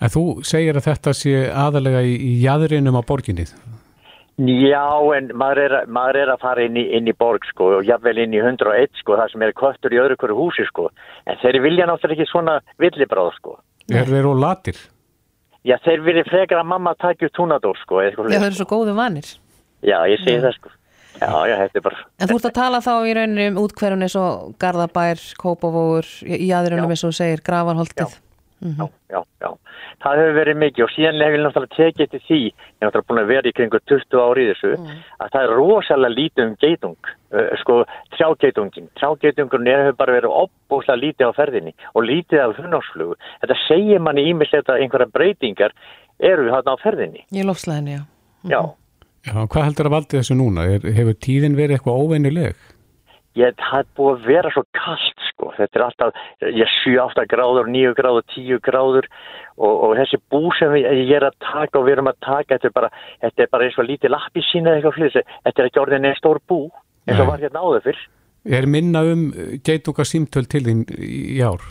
En 0.00 0.08
þú 0.12 0.44
segir 0.44 0.76
að 0.76 0.84
þetta 0.90 1.14
sé 1.14 1.34
aðalega 1.52 2.02
í, 2.04 2.16
í 2.20 2.32
jæðrinum 2.44 2.98
á 3.00 3.02
borginni. 3.06 3.46
Já, 4.36 4.84
en 5.16 5.30
maður 5.32 5.58
er, 5.64 5.72
að- 5.78 5.86
maður 5.88 6.16
er 6.20 6.28
að 6.34 6.40
fara 6.42 6.64
inn 6.66 6.76
í, 6.76 6.82
inn 6.92 7.06
í 7.08 7.14
borg, 7.16 7.40
sko, 7.48 7.78
og 7.78 7.84
jafnvel 7.88 8.18
inn 8.20 8.34
í 8.36 8.40
101, 8.42 8.90
sko, 9.00 9.16
það 9.16 9.30
sem 9.32 9.42
er 9.46 9.52
köttur 9.56 9.94
í 9.96 10.00
öðru 10.02 10.16
hverju 10.20 10.36
húsi, 10.36 10.66
sko. 10.68 10.90
En 11.26 11.36
þeir 11.40 11.62
vilja 11.64 11.86
náttúrulega 11.88 12.20
ekki 12.20 12.28
svona 12.28 12.60
villibráð, 12.78 13.32
sko. 13.38 13.56
Er 13.88 14.04
þeir 14.04 14.26
og 14.28 14.36
latir? 14.36 14.76
Já, 15.64 15.78
þeir 15.82 16.02
vilja 16.04 16.24
frekar 16.28 16.60
að 16.60 16.66
mamma 16.68 16.92
taki 17.00 17.24
upp 17.24 17.32
túnadór, 17.32 17.76
sko, 17.80 18.02
Já, 18.04 18.10
svoleiðis. 18.12 18.44
eru 18.44 18.58
svo 18.60 18.66
góðu 18.68 18.94
vanir. 18.94 19.24
Já, 19.82 20.04
ég 20.04 20.18
segi 20.20 20.42
það, 20.44 20.52
sko. 20.60 20.68
Já, 21.16 21.32
já, 21.48 21.56
þetta 21.64 21.80
er 21.80 21.86
bara... 21.86 22.04
En 22.20 22.30
þú 22.30 22.36
ert 22.36 22.50
að 22.50 22.56
tala 22.58 22.82
þá 22.84 22.92
í 23.08 23.16
rauninni 23.16 23.48
um 23.52 23.58
útkverjun 23.64 24.04
eins 24.06 24.16
og 24.20 24.54
Garðabær, 24.62 25.22
Kópavógur, 25.40 26.08
í 26.26 26.48
aðrunum 26.52 26.92
eins 26.92 27.04
og 27.04 27.14
þú 27.14 27.18
segir, 27.22 27.44
Gravarholtið. 27.46 28.16
Já, 28.56 28.86
já, 29.12 29.20
já. 29.44 29.50
Það 30.00 30.20
hefur 30.20 30.36
verið 30.36 30.56
mikið 30.60 30.84
og 30.86 30.92
síðan 30.94 31.20
hef 31.20 31.34
ég 31.34 31.42
náttúrulega 31.42 31.76
tekið 31.76 32.08
til 32.12 32.20
því, 32.24 32.38
ég 32.46 32.78
er 32.80 32.86
náttúrulega 32.86 33.08
búin 33.10 33.20
að 33.20 33.30
vera 33.32 33.50
í 33.50 33.54
kringu 33.56 33.80
20 33.92 34.22
ári 34.22 34.44
í 34.44 34.48
þessu, 34.50 34.70
að 35.20 35.34
það 35.34 35.44
er 35.44 35.52
rosalega 35.58 36.14
lítið 36.14 36.44
um 36.44 36.54
geitung, 36.64 37.10
uh, 37.36 37.50
sko, 37.60 37.76
trjágeitungin. 38.16 38.88
Trjágeitungurinn 39.00 39.70
hefur 39.72 39.98
bara 40.00 40.16
verið 40.16 40.38
opbúslega 40.40 41.02
lítið 41.02 41.32
á 41.32 41.32
ferðinni 41.36 41.74
og 41.92 42.08
lítið 42.08 42.42
af 42.46 42.56
hunnársflugu. 42.62 43.18
Þetta 43.44 43.58
segir 43.66 44.02
manni 44.08 44.26
ímislegt 44.32 44.72
að 44.72 44.84
einhverja 44.84 45.12
breytingar 45.12 45.76
eru 46.32 46.48
þarna 46.52 46.76
á 46.76 46.84
ferðinni. 46.84 47.24
Í 47.36 47.44
lofslæðinu, 47.44 47.98
já. 47.98 48.02
Já, 48.46 48.60
Já, 49.26 49.34
hvað 49.42 49.68
heldur 49.68 49.90
að 49.90 49.94
valdi 49.96 50.18
þessu 50.20 50.38
núna? 50.38 50.66
Er, 50.70 50.88
hefur 50.96 51.20
tíðin 51.26 51.58
verið 51.58 51.78
eitthvað 51.78 52.02
óvennileg? 52.04 52.64
ég, 53.36 53.56
það 53.60 53.82
er 53.82 53.88
búið 53.98 54.12
að 54.14 54.26
vera 54.30 54.52
svo 54.54 54.62
kallt, 54.76 55.24
sko. 55.30 55.50
Þetta 55.56 55.78
er 55.78 55.84
alltaf, 55.86 56.20
ég 56.56 56.74
7-8 56.82 57.26
gráður, 57.30 57.70
9 57.72 57.94
gráður, 57.98 58.26
10 58.34 58.60
gráður 58.64 59.08
og, 59.56 59.72
og 59.72 59.94
þessi 60.00 60.20
bú 60.32 60.42
sem 60.58 60.76
ég, 60.80 61.12
er 61.18 61.28
að 61.28 61.38
taka 61.44 61.80
og 61.80 61.86
við 61.86 61.96
erum 61.96 62.10
að 62.12 62.20
taka, 62.24 62.56
þetta 62.56 62.70
er 62.70 62.76
bara, 62.76 62.92
þetta 63.24 63.44
er 63.44 63.52
bara 63.52 63.68
eins 63.68 63.80
og 63.80 63.88
lítið 63.90 64.14
lappi 64.14 64.44
sína 64.48 64.72
eða 64.72 64.80
eitthvað 64.80 64.98
fyrir 64.98 65.14
þessu. 65.14 65.40
Þetta 65.48 65.62
er 65.62 65.70
ekki 65.70 65.82
orðin 65.84 66.10
einn 66.10 66.20
stór 66.20 66.42
bú, 66.48 66.60
eins 67.06 67.22
og 67.22 67.32
var 67.32 67.42
hérna 67.44 67.64
áður 67.64 67.88
fyrr. 67.88 68.04
Er 68.56 68.68
minna 68.70 69.02
um 69.10 69.24
geitunga 69.66 70.06
símtöl 70.06 70.46
til 70.50 70.62
þín 70.68 70.84
í 70.96 71.40
ár? 71.42 71.64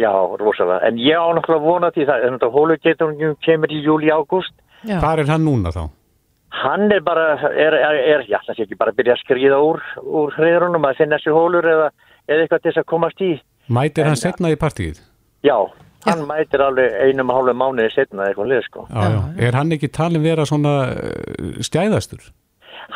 Já, 0.00 0.10
rosalega. 0.40 0.80
En 0.88 0.96
ég 0.98 1.14
á 1.14 1.30
náttúrulega 1.36 1.62
vona 1.68 1.92
því 1.94 2.08
það, 2.08 2.24
þannig 2.26 2.46
að 2.46 2.56
hólugeitunum 2.56 3.36
kemur 3.44 3.70
í 3.74 3.82
júli-ágúst. 3.84 4.56
Já. 4.88 4.98
Hvar 4.98 5.22
er 5.22 5.30
hann 5.30 5.46
núna 5.46 5.70
þá? 5.74 5.84
Hann 6.62 6.92
er 6.94 7.00
bara, 7.04 7.24
er, 7.50 7.74
er, 7.74 7.96
er 8.14 8.26
já, 8.30 8.38
það 8.46 8.58
sé 8.58 8.66
ekki 8.66 8.78
bara 8.80 8.92
að 8.94 9.00
byrja 9.00 9.16
að 9.16 9.22
skriða 9.24 9.62
úr, 9.64 9.80
úr 10.04 10.36
hreðrunum 10.36 10.86
að 10.88 11.00
finna 11.00 11.18
sér 11.22 11.34
hólur 11.36 11.66
eða, 11.66 11.88
eða 12.28 12.44
eitthvað 12.44 12.62
til 12.62 12.70
þess 12.70 12.82
að 12.84 12.90
komast 12.92 13.24
í. 13.24 13.32
Mætir 13.74 14.06
hann 14.06 14.16
En- 14.18 14.22
setna 14.22 14.52
í 14.54 14.60
partíið? 14.60 15.02
Já, 15.44 15.56
hann 16.06 16.22
mætir 16.28 16.62
alveg 16.64 16.94
einum 17.08 17.32
og 17.32 17.40
hálfu 17.40 17.56
mánuði 17.58 17.90
setna 17.96 18.28
eitthvað 18.30 18.52
lið, 18.52 18.62
sko. 18.68 18.86
Já, 18.88 19.04
já. 19.16 19.20
Er 19.48 19.58
hann 19.58 19.74
ekki 19.76 19.90
talin 19.92 20.24
vera 20.24 20.46
svona 20.48 20.78
uh, 20.94 21.60
stjæðastur? 21.64 22.30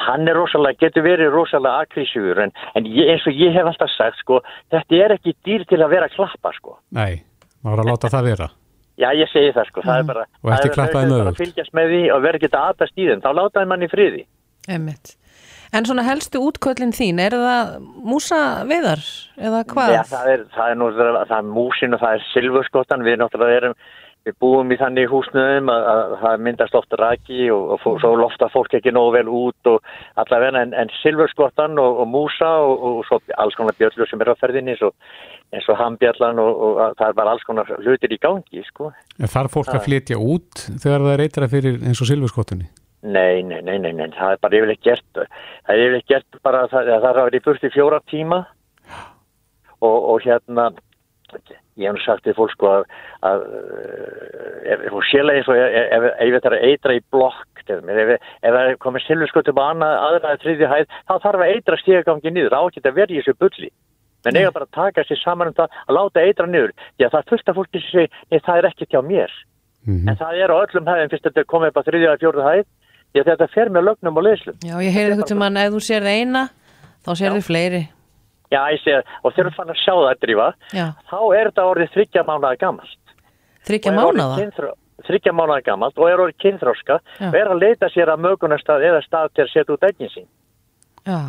hann 0.07 0.29
er 0.29 0.37
rosalega, 0.37 0.79
getur 0.85 1.05
verið 1.07 1.33
rosalega 1.33 1.85
aggressífur 1.85 2.41
en, 2.45 2.53
en 2.77 2.89
ég, 2.89 3.09
eins 3.15 3.27
og 3.29 3.37
ég 3.37 3.55
hef 3.57 3.69
alltaf 3.71 3.91
sagt 3.95 4.21
sko, 4.23 4.41
þetta 4.73 5.03
er 5.05 5.15
ekki 5.17 5.35
dýr 5.47 5.65
til 5.69 5.81
að 5.83 5.93
vera 5.95 6.09
klappa 6.13 6.53
sko. 6.57 6.79
Nei, 6.97 7.23
maður 7.65 7.85
að 7.85 7.91
láta 7.93 8.13
það 8.13 8.29
vera. 8.31 8.49
Já, 8.99 9.13
ég 9.15 9.29
segi 9.31 9.53
það 9.55 9.69
sko, 9.71 9.83
það 9.87 10.01
er 10.03 10.07
bara, 10.09 10.25
Og 10.43 10.51
ekki 10.51 10.59
það 10.65 10.71
er- 10.71 10.75
klappa 10.75 10.99
þeim 10.99 11.09
það 11.09 11.15
er 11.15 11.23
bara 11.23 11.31
öfugt. 11.31 11.39
að 11.39 11.45
fylgjast 11.45 11.75
með 11.79 11.93
því 11.93 12.01
og 12.17 12.23
vera 12.27 12.39
ekki 12.41 12.49
að 12.51 12.67
aðast 12.67 12.99
í 12.99 13.07
þeim, 13.09 13.21
þá 13.23 13.31
látaði 13.39 13.69
mann 13.71 13.87
í 13.87 13.91
friði. 13.93 14.25
Einmitt. 14.69 15.15
En 15.73 15.85
svona 15.85 16.03
helstu 16.03 16.41
útköllin 16.41 16.95
þín, 16.97 17.21
er 17.21 17.35
það 17.37 17.73
músa 18.09 18.65
veðar 18.67 19.03
eða 19.37 19.63
hvað? 19.69 19.95
Já, 19.95 20.03
það 20.09 20.29
er, 20.33 20.45
það 20.57 20.71
er 20.73 20.77
nú, 20.81 20.91
það 20.99 21.39
er 21.39 21.49
músin 21.55 21.95
og 21.95 22.01
það 22.01 22.15
er 22.19 22.27
silfurskottan, 22.33 23.05
við 23.05 23.19
náttúrulega 23.21 23.57
erum, 23.61 23.75
við 24.27 24.35
búum 24.41 24.73
í 24.73 24.77
þannig 24.81 25.09
húsnöðum 25.13 25.69
að, 25.73 25.85
að 25.93 26.15
það 26.23 26.41
myndast 26.47 26.75
ofta 26.75 26.97
raki 27.01 27.51
og, 27.55 27.69
og 27.77 27.81
fó- 27.85 28.01
svo 28.01 28.15
lofta 28.19 28.49
fólk 28.53 28.75
ekki 28.81 28.91
nógu 28.93 29.13
vel 29.15 29.29
út 29.29 29.71
og 29.71 29.85
allavega 30.17 30.63
en, 30.65 30.73
en 30.75 30.91
silfurskottan 31.03 31.79
og, 31.79 32.01
og 32.03 32.09
músa 32.17 32.49
og, 32.65 32.83
og 32.89 33.05
svo 33.09 33.21
alls 33.39 33.55
konar 33.61 33.77
bjöllur 33.79 34.09
sem 34.11 34.21
er 34.25 34.33
á 34.33 34.41
ferðinni 34.41 34.75
og, 34.83 34.93
eins 35.55 35.69
og 35.73 35.79
hambjallan 35.81 36.39
og, 36.43 36.59
og 36.67 36.81
að- 36.85 36.97
það 37.01 37.15
bara 37.21 37.31
alls 37.37 37.45
konar 37.49 37.71
hlutir 37.79 38.13
í 38.13 38.19
gangi, 38.21 38.65
sko. 38.69 38.91
En 39.19 39.31
þarf 39.33 39.55
fólk 39.57 39.71
að 39.73 39.87
flytja 39.87 40.19
út 40.21 40.67
þegar 40.83 41.01
það 41.07 41.15
er 41.15 41.25
eitra 41.25 41.49
fyrir 41.49 41.79
eins 41.89 42.03
og 42.05 42.11
silfurskottunni? 42.11 42.69
Nei, 43.09 43.43
nei, 43.47 43.61
nei, 43.63 43.79
nei, 43.79 43.93
nei, 43.95 44.09
það 44.11 44.33
er 44.35 44.41
bara 44.43 44.59
yfirleitt 44.59 44.83
gert, 44.83 45.05
það 45.15 45.73
er 45.77 45.83
yfirleitt 45.85 46.09
gert 46.11 46.41
bara 46.43 46.65
að 46.67 46.73
það, 46.75 46.89
að 46.97 47.03
það 47.05 47.11
er 47.13 47.21
að 47.23 47.29
vera 47.29 47.39
í 47.39 47.45
burti 47.47 47.71
fjóra 47.71 48.01
tíma 48.11 48.41
og, 49.81 49.99
og 50.11 50.21
hérna, 50.25 50.65
ég 51.79 51.93
hef 51.93 52.01
sagt 52.03 52.25
til 52.27 52.35
fólk 52.35 52.51
sko 52.57 52.71
að, 52.73 52.87
að 53.29 53.45
eh, 53.55 54.73
ef 54.75 54.83
þú 54.91 55.03
sélega 55.07 55.39
eins 55.39 55.51
og 55.53 55.61
ef, 55.63 56.09
þetta 56.35 56.51
er 56.51 56.57
að 56.59 56.67
eitra 56.73 56.97
í 56.99 57.03
blokk, 57.15 57.63
ef, 57.69 57.85
það 58.43 58.59
er 58.65 58.79
komið 58.83 59.07
silfurskotum 59.07 59.61
á 59.63 59.65
annað, 59.71 59.95
aðra 60.09 60.33
eða 60.35 60.43
þriðju 60.45 60.71
hæð, 60.73 60.97
þá 61.07 61.15
þarf 61.29 61.45
að 61.47 61.53
eitra 61.55 61.79
stígagangi 61.83 62.35
niður, 62.35 62.59
á 62.59 62.63
ekki 62.67 62.83
að 62.83 62.99
vera 62.99 63.15
í 63.15 63.21
þessu 63.23 63.37
bulli. 63.39 63.71
Men 64.25 64.37
eiga 64.37 64.51
bara 64.53 64.67
að 64.67 64.75
taka 64.75 65.05
sér 65.07 65.21
saman 65.23 65.49
um 65.53 65.55
það 65.55 65.69
að 65.89 65.95
láta 65.99 66.25
eitra 66.27 66.47
niður, 66.47 66.73
því 66.99 67.05
að 67.07 67.13
það 67.13 67.21
er 67.23 67.29
fullt 67.31 67.49
af 67.49 67.55
fólki 67.59 67.81
sem 67.83 67.91
segir, 67.93 68.11
nei 68.31 68.41
það 68.41 68.59
er 68.59 68.69
ekki 68.73 68.89
hjá 68.91 69.01
mér. 69.07 69.31
Mhm. 69.87 70.09
En 70.09 70.17
það 70.17 70.41
er 70.43 70.51
á 70.51 70.57
öllum 70.59 70.89
hæðin 70.91 71.11
fyrst 71.13 71.25
þetta 71.29 71.41
er 71.41 71.49
komið 71.53 71.69
upp 71.71 71.79
á 71.79 71.87
þriðja 71.87 72.09
eða 72.11 72.21
fjórða 72.23 72.49
hæð, 72.49 72.65
því 73.13 73.21
að 73.23 73.29
þetta 73.31 73.49
fer 73.55 73.69
með 73.69 73.87
lögnum 73.89 74.17
og 74.19 74.25
leyslum. 74.27 74.57
Já, 74.67 74.75
ég 74.83 74.93
heyrði 74.93 75.13
eitthvað 75.15 75.31
til 75.31 75.39
mann, 75.39 75.57
ef 75.57 75.71
þú 75.73 75.81
sér 75.89 76.03
eina, 76.11 76.43
þá 77.07 77.11
sér 77.15 77.33
þið 77.39 77.47
fleiri. 77.47 77.83
Já, 78.49 78.61
ég 78.73 78.81
sé, 78.83 78.97
og 79.23 79.33
þegar 79.37 79.51
þú 79.51 79.55
fann 79.57 79.71
að 79.73 79.81
sjá 79.85 79.93
það 79.95 80.11
að 80.11 80.21
drífa, 80.25 80.49
Já, 80.73 80.87
þá 81.11 81.19
er 81.39 81.51
þetta 81.51 81.65
orðið 81.71 81.91
þryggja 81.95 82.23
mánuða 82.25 82.59
gamalt. 82.59 82.99
þryggja 83.69 83.93
Og 83.93 83.99
mánuða. 83.99 84.75
Þriggja 85.09 85.33
mánuða 85.33 85.63
gamalt 85.63 85.99
og 85.99 86.09
er 86.11 86.19
orðið 86.19 86.39
kynþróska 86.43 86.97
Já. 87.21 87.29
og 87.29 87.35
er 87.39 87.49
að 87.53 87.61
leita 87.63 87.87
sér 87.93 88.09
að 88.11 88.23
mögunarstað 88.25 88.83
eða 88.89 89.03
stað 89.05 89.29
til 89.35 89.45
að 89.45 89.53
setja 89.53 89.75
út 89.77 89.85
egnin 89.87 90.11
sín. 90.11 90.27
Já, 91.07 91.21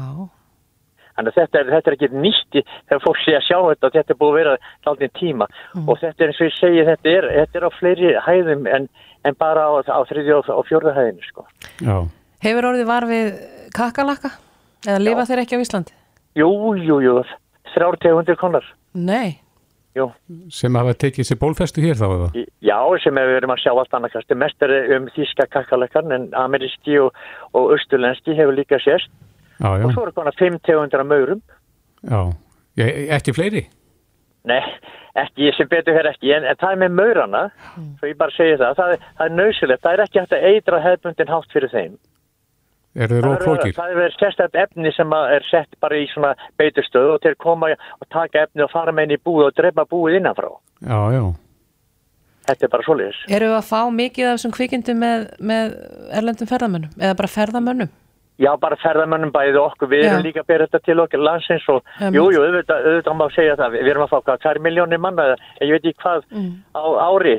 Þannig 1.20 1.36
að 1.36 1.39
þetta 1.41 1.59
er, 1.59 1.70
þetta 1.74 1.91
er 1.91 1.95
ekki 1.97 2.09
nýtti 2.15 2.61
þegar 2.88 3.01
fólk 3.03 3.17
sé 3.26 3.34
að 3.36 3.43
sjá 3.43 3.57
þetta, 3.65 3.89
þetta 3.97 4.13
er 4.13 4.20
búið 4.22 4.30
að 4.30 4.38
vera 4.39 4.53
taldin 4.88 5.11
tíma 5.20 5.47
og 5.82 5.99
þetta 5.99 6.24
er 6.24 6.32
eins 6.32 6.39
og 6.39 6.47
ég 6.47 6.55
segi, 6.55 6.86
þetta 6.88 7.11
er, 7.11 7.28
þetta 7.36 7.59
er 7.59 7.65
á 7.67 7.72
fleiri 7.76 8.13
hæðum 8.24 8.70
en, 8.72 8.88
en 9.28 9.38
bara 9.43 9.65
á, 9.67 9.72
á 9.84 9.99
þriðja 10.07 10.38
og, 10.38 10.53
og 10.55 10.70
fjórða 10.70 10.95
hæðinu, 10.95 11.28
sko. 11.28 11.45
Já. 11.84 11.97
hefur 12.45 12.70
orðið 12.72 12.88
var 12.88 13.09
við 13.09 13.28
kakalakka? 13.76 14.32
Eða 14.88 15.03
lifa 15.03 15.28
þeir 15.28 15.43
ekki 15.43 15.59
á 15.59 15.63
Íslandi? 15.65 15.95
Jú, 16.39 16.49
jú, 16.80 17.01
jú, 17.03 17.20
þrjár 17.76 17.99
tegundir 17.99 18.39
konar. 18.39 18.65
Nei. 18.95 19.41
Jú, 19.97 20.05
Sem 20.53 20.76
hafa 20.78 20.93
tekið 21.01 21.28
sér 21.28 21.39
bólfestu 21.41 21.82
hér 21.84 21.97
þá 21.99 22.05
eða? 22.07 22.28
Já, 22.63 22.78
sem 23.03 23.17
við 23.17 23.39
erum 23.39 23.51
að 23.51 23.63
sjá 23.63 23.72
allt 23.74 23.95
annað 23.97 24.13
kasti. 24.15 24.38
Mest 24.38 24.63
er 24.63 24.74
um 24.95 25.09
þíska 25.15 25.49
kakkalekkan 25.51 26.13
en 26.15 26.28
ameríski 26.38 26.99
og, 27.01 27.17
og 27.57 27.74
austurlenski 27.74 28.38
hefur 28.38 28.55
líka 28.55 28.80
sérst. 28.86 29.11
Já, 29.60 29.70
já, 29.80 29.86
Og 29.86 29.91
svo 29.93 30.05
eru 30.07 30.14
konar 30.16 30.36
fimm 30.39 30.60
tegundir 30.64 30.99
af 31.03 31.07
maurum. 31.10 31.41
já. 32.03 32.22
Ég, 32.80 33.10
ekki 33.12 33.34
fleiri? 33.36 33.66
Nei, 34.47 34.62
ekki, 35.20 35.49
sem 35.57 35.68
betur 35.68 35.93
hér 35.97 36.07
ekki, 36.14 36.30
en, 36.32 36.45
en 36.47 36.55
það 36.62 36.72
er 36.72 36.78
með 36.86 36.93
maurana, 36.95 37.41
svo 37.99 38.07
ég 38.07 38.16
bara 38.22 38.32
segi 38.32 38.55
það, 38.62 38.78
það 38.78 38.93
er, 38.93 39.01
það 39.18 39.26
er 39.26 39.34
nöðsilegt, 39.36 39.82
það 39.84 39.93
er 39.97 40.03
ekki 40.05 40.20
hægt 40.22 40.36
að 40.38 40.45
eitra 40.53 40.80
hefbundin 40.86 41.34
hátt 41.34 41.51
fyrir 41.51 41.74
þeim. 41.74 41.97
Er 42.95 43.12
Það 43.12 43.18
er, 43.20 43.26
róflókir? 43.28 43.74
það 43.76 43.91
er 43.91 43.99
verið 43.99 44.16
sérstætt 44.18 44.55
efni 44.64 44.91
sem 44.95 45.12
að 45.14 45.34
er 45.36 45.43
sett 45.51 45.76
bara 45.84 45.99
í 45.99 46.07
svona 46.10 46.32
beitustöðu 46.57 47.12
og 47.18 47.22
til 47.22 47.34
að 47.36 47.38
koma 47.43 47.70
og 47.76 48.07
taka 48.10 48.45
efni 48.47 48.64
og 48.66 48.72
fara 48.72 48.91
með 48.95 49.05
henni 49.05 49.20
í 49.20 49.24
búið 49.28 49.49
og 49.51 49.57
drepa 49.60 49.86
búið 49.91 50.18
innanfrá. 50.22 50.49
Já, 50.88 50.99
já. 51.14 51.24
Þetta 52.49 52.66
er 52.66 52.72
bara 52.74 52.88
svoleiðis. 52.88 53.20
Eru 53.30 53.51
að 53.60 53.68
fá 53.70 53.82
mikið 53.93 54.26
af 54.32 54.39
þessum 54.39 54.55
kvikindum 54.55 55.03
með, 55.03 55.28
með 55.51 55.76
erlendum 56.18 56.49
ferðamönnum? 56.49 56.95
Eða 56.97 57.18
bara 57.20 57.30
ferðamönnum? 57.36 57.91
Já, 58.39 58.53
bara 58.55 58.77
ferðamönnum 58.79 59.31
bæðið 59.35 59.57
okkur, 59.59 59.89
við 59.91 60.03
erum 60.07 60.21
Já. 60.21 60.25
líka 60.29 60.39
að 60.43 60.47
bera 60.47 60.65
þetta 60.67 60.79
til 60.85 60.99
okkur 61.03 61.19
landsins 61.27 61.65
og 61.69 61.81
Einmitt. 61.99 62.15
jú, 62.15 62.23
jú, 62.31 62.39
auðvitað, 62.45 62.85
auðvitað 62.87 63.17
má 63.19 63.25
segja 63.35 63.55
það, 63.59 63.73
við 63.75 63.89
erum 63.91 64.03
að 64.05 64.11
fá 64.13 64.19
hvað, 64.23 64.37
2 64.45 64.61
miljónir 64.63 64.99
manna, 65.03 65.25
ég 65.59 65.71
veit 65.75 65.85
ekki 65.89 65.99
hvað 65.99 66.23
á 66.71 66.83
ári 67.09 67.33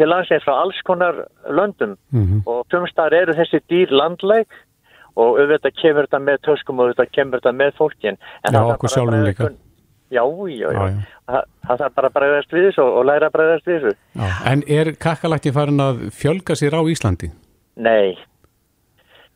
til 0.00 0.08
landsins 0.08 0.46
frá 0.46 0.54
alls 0.62 0.80
konar 0.88 1.14
löndum 1.50 1.96
Mhm. 2.12 2.40
og 2.46 2.64
tjómstar 2.72 3.12
eru 3.12 3.32
þessi 3.36 3.60
dýr 3.68 3.90
landlæg 3.92 4.46
og 5.16 5.36
auðvitað 5.40 5.76
kemur 5.82 6.06
þetta 6.08 6.20
með 6.24 6.38
töskum 6.48 6.80
og 6.80 6.88
auðvitað 6.88 7.12
kemur 7.12 7.40
þetta 7.40 7.52
með 7.56 7.72
fólkin. 7.76 8.16
En 8.44 8.52
Já, 8.54 8.60
okkur 8.72 8.88
sjálfum 8.88 9.24
líka. 9.28 9.44
kun- 9.44 9.58
Já, 10.08 10.22
já, 10.22 10.70
já, 10.70 10.72
Já, 10.72 10.88
já. 10.88 11.42
Það, 11.66 11.78
þarf 11.80 11.94
bara 11.94 12.08
að 12.08 12.12
bregðast 12.14 12.50
við 12.52 12.64
þessu 12.70 12.82
og, 12.96 13.04
læra 13.04 13.26
að 13.28 13.32
bregðast 13.32 13.66
við 13.66 13.80
þessu. 13.80 13.94
já. 14.16 14.52
En 14.52 14.62
er 14.68 14.92
kakkalakki 14.92 15.52
farin 15.52 15.80
að 15.82 15.96
fjölga 16.14 16.54
sér 16.54 16.72
á 16.78 16.80
Íslandi? 16.86 17.30
Nei, 17.76 18.16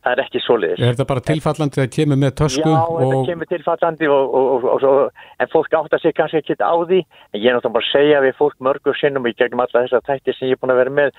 það 0.01 0.11
er 0.15 0.21
ekki 0.23 0.39
svoleiðis. 0.41 0.79
Er 0.81 0.91
þetta 0.95 1.05
bara 1.11 1.21
tilfallandi 1.29 1.81
að 1.83 1.89
kemur 1.95 2.17
með 2.23 2.31
tösku 2.41 2.63
Já, 2.65 2.79
og... 2.81 2.99
þetta 3.01 3.19
kemur 3.29 3.49
tilfallandi 3.51 4.09
og, 4.09 4.33
og, 4.39 4.47
og, 4.55 4.65
og, 4.73 4.79
svo- 4.81 5.09
en 5.45 5.51
fólk 5.53 5.77
átta 5.81 5.99
sig 6.01 6.15
kannski 6.17 6.41
ekki 6.41 6.57
á 6.61 6.73
því 6.73 6.99
en 7.05 7.39
ég 7.41 7.47
er 7.51 7.55
náttúrulega 7.57 7.75
bara 7.77 7.85
að 7.85 7.91
segja 7.93 8.23
við 8.25 8.35
fólk 8.41 8.57
mörgur 8.65 8.97
sinnum 8.97 9.29
í 9.29 9.35
gegnum 9.37 9.63
alla 9.65 9.83
þessar 9.85 10.05
þættir 10.09 10.37
sem 10.39 10.49
ég 10.51 10.57
er 10.57 10.61
búin 10.63 10.73
að 10.75 10.81
vera 10.81 10.95
með 10.97 11.13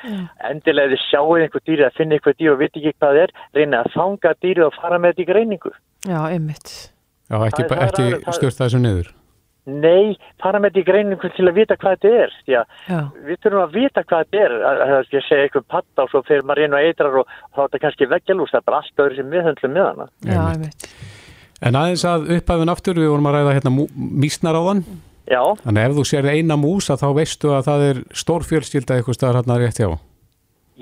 endilega 0.50 0.90
ef 0.90 0.94
þið 0.96 1.04
sjáuð 1.06 1.44
einhver 1.46 1.64
dýr 1.70 1.84
eða 1.86 1.96
finna 2.00 2.18
einhver 2.18 2.36
dýr 2.42 2.52
og 2.56 2.60
viti 2.64 2.82
ekki 2.82 2.94
hvað 2.98 3.16
það 3.16 3.22
er 3.22 3.34
reyna 3.60 3.82
að 3.86 3.92
fanga 3.96 4.34
dýrið 4.42 4.66
og 4.68 4.78
fara 4.82 4.98
með 4.98 5.14
þetta 5.14 5.22
í 5.22 5.30
greiningu 5.32 5.74
Já, 6.02 6.18
einmitt. 6.34 6.70
Já, 7.30 7.36
ekki, 7.46 7.62
Það 7.62 7.68
það 7.70 7.82
ekki 7.86 8.02
alveg- 8.02 8.24
það- 8.26 8.56
þessu 8.62 8.80
niður. 8.82 9.12
Nei, 9.66 10.16
fara 10.42 10.58
með 10.58 10.72
þetta 10.72 10.80
í 10.82 10.86
greiningu 10.88 11.28
til 11.36 11.44
að 11.46 11.54
vita 11.60 11.76
hvað 11.78 11.92
þetta 12.02 12.22
er 12.24 12.32
að 12.32 12.90
Já. 12.90 13.00
við 13.28 13.36
þurfum 13.44 13.60
að 13.62 13.76
vita 13.76 14.02
hvað 14.02 14.24
þetta 14.24 14.40
er 14.46 14.54
að, 14.58 14.80
að, 14.82 14.94
að 14.96 15.12
ég 15.14 15.26
segja 15.28 15.44
einhver 15.46 15.64
patta 15.70 16.02
og 16.02 16.10
svo 16.10 16.22
fyrir 16.26 16.42
maður 16.48 16.64
inn 16.66 16.74
og 16.74 16.82
eitrar 16.88 17.18
og, 17.20 17.30
og 17.30 17.52
þá 17.54 17.60
er 17.62 17.68
þetta 17.68 17.82
kannski 17.84 18.08
veggjalús 18.10 18.50
það 18.50 18.58
er 18.62 18.66
bara 18.66 18.80
allt 18.82 19.04
öðru 19.06 19.18
sem 19.20 19.30
við 19.36 19.46
höndlum 19.46 19.76
með 19.76 19.86
hana 19.92 20.08
Já, 20.26 20.40
Einmitt. 20.50 20.88
En 21.62 21.78
aðeins 21.78 22.02
að 22.10 22.24
upphæfun 22.40 22.72
aftur, 22.74 22.98
við 22.98 23.12
vorum 23.12 23.28
að 23.30 23.36
ræða 23.38 23.52
hérna 23.54 23.72
mísnar 24.26 24.58
á 24.58 24.62
þann. 24.66 24.80
Já, 25.30 25.42
Þannig 25.62 25.78
að 25.84 25.92
ef 25.92 25.94
þú 26.00 26.04
sér 26.10 26.26
eina 26.32 26.56
mús 26.58 26.88
að 26.90 27.04
þá 27.04 27.08
veistu 27.20 27.52
að 27.54 27.68
það 27.68 27.84
er 27.92 28.00
stórfjölskylda 28.18 28.96
eitthvað 28.98 29.14
staðar 29.20 29.38
hérna 29.38 29.58
rétt 29.62 29.78
hjá. 29.78 29.92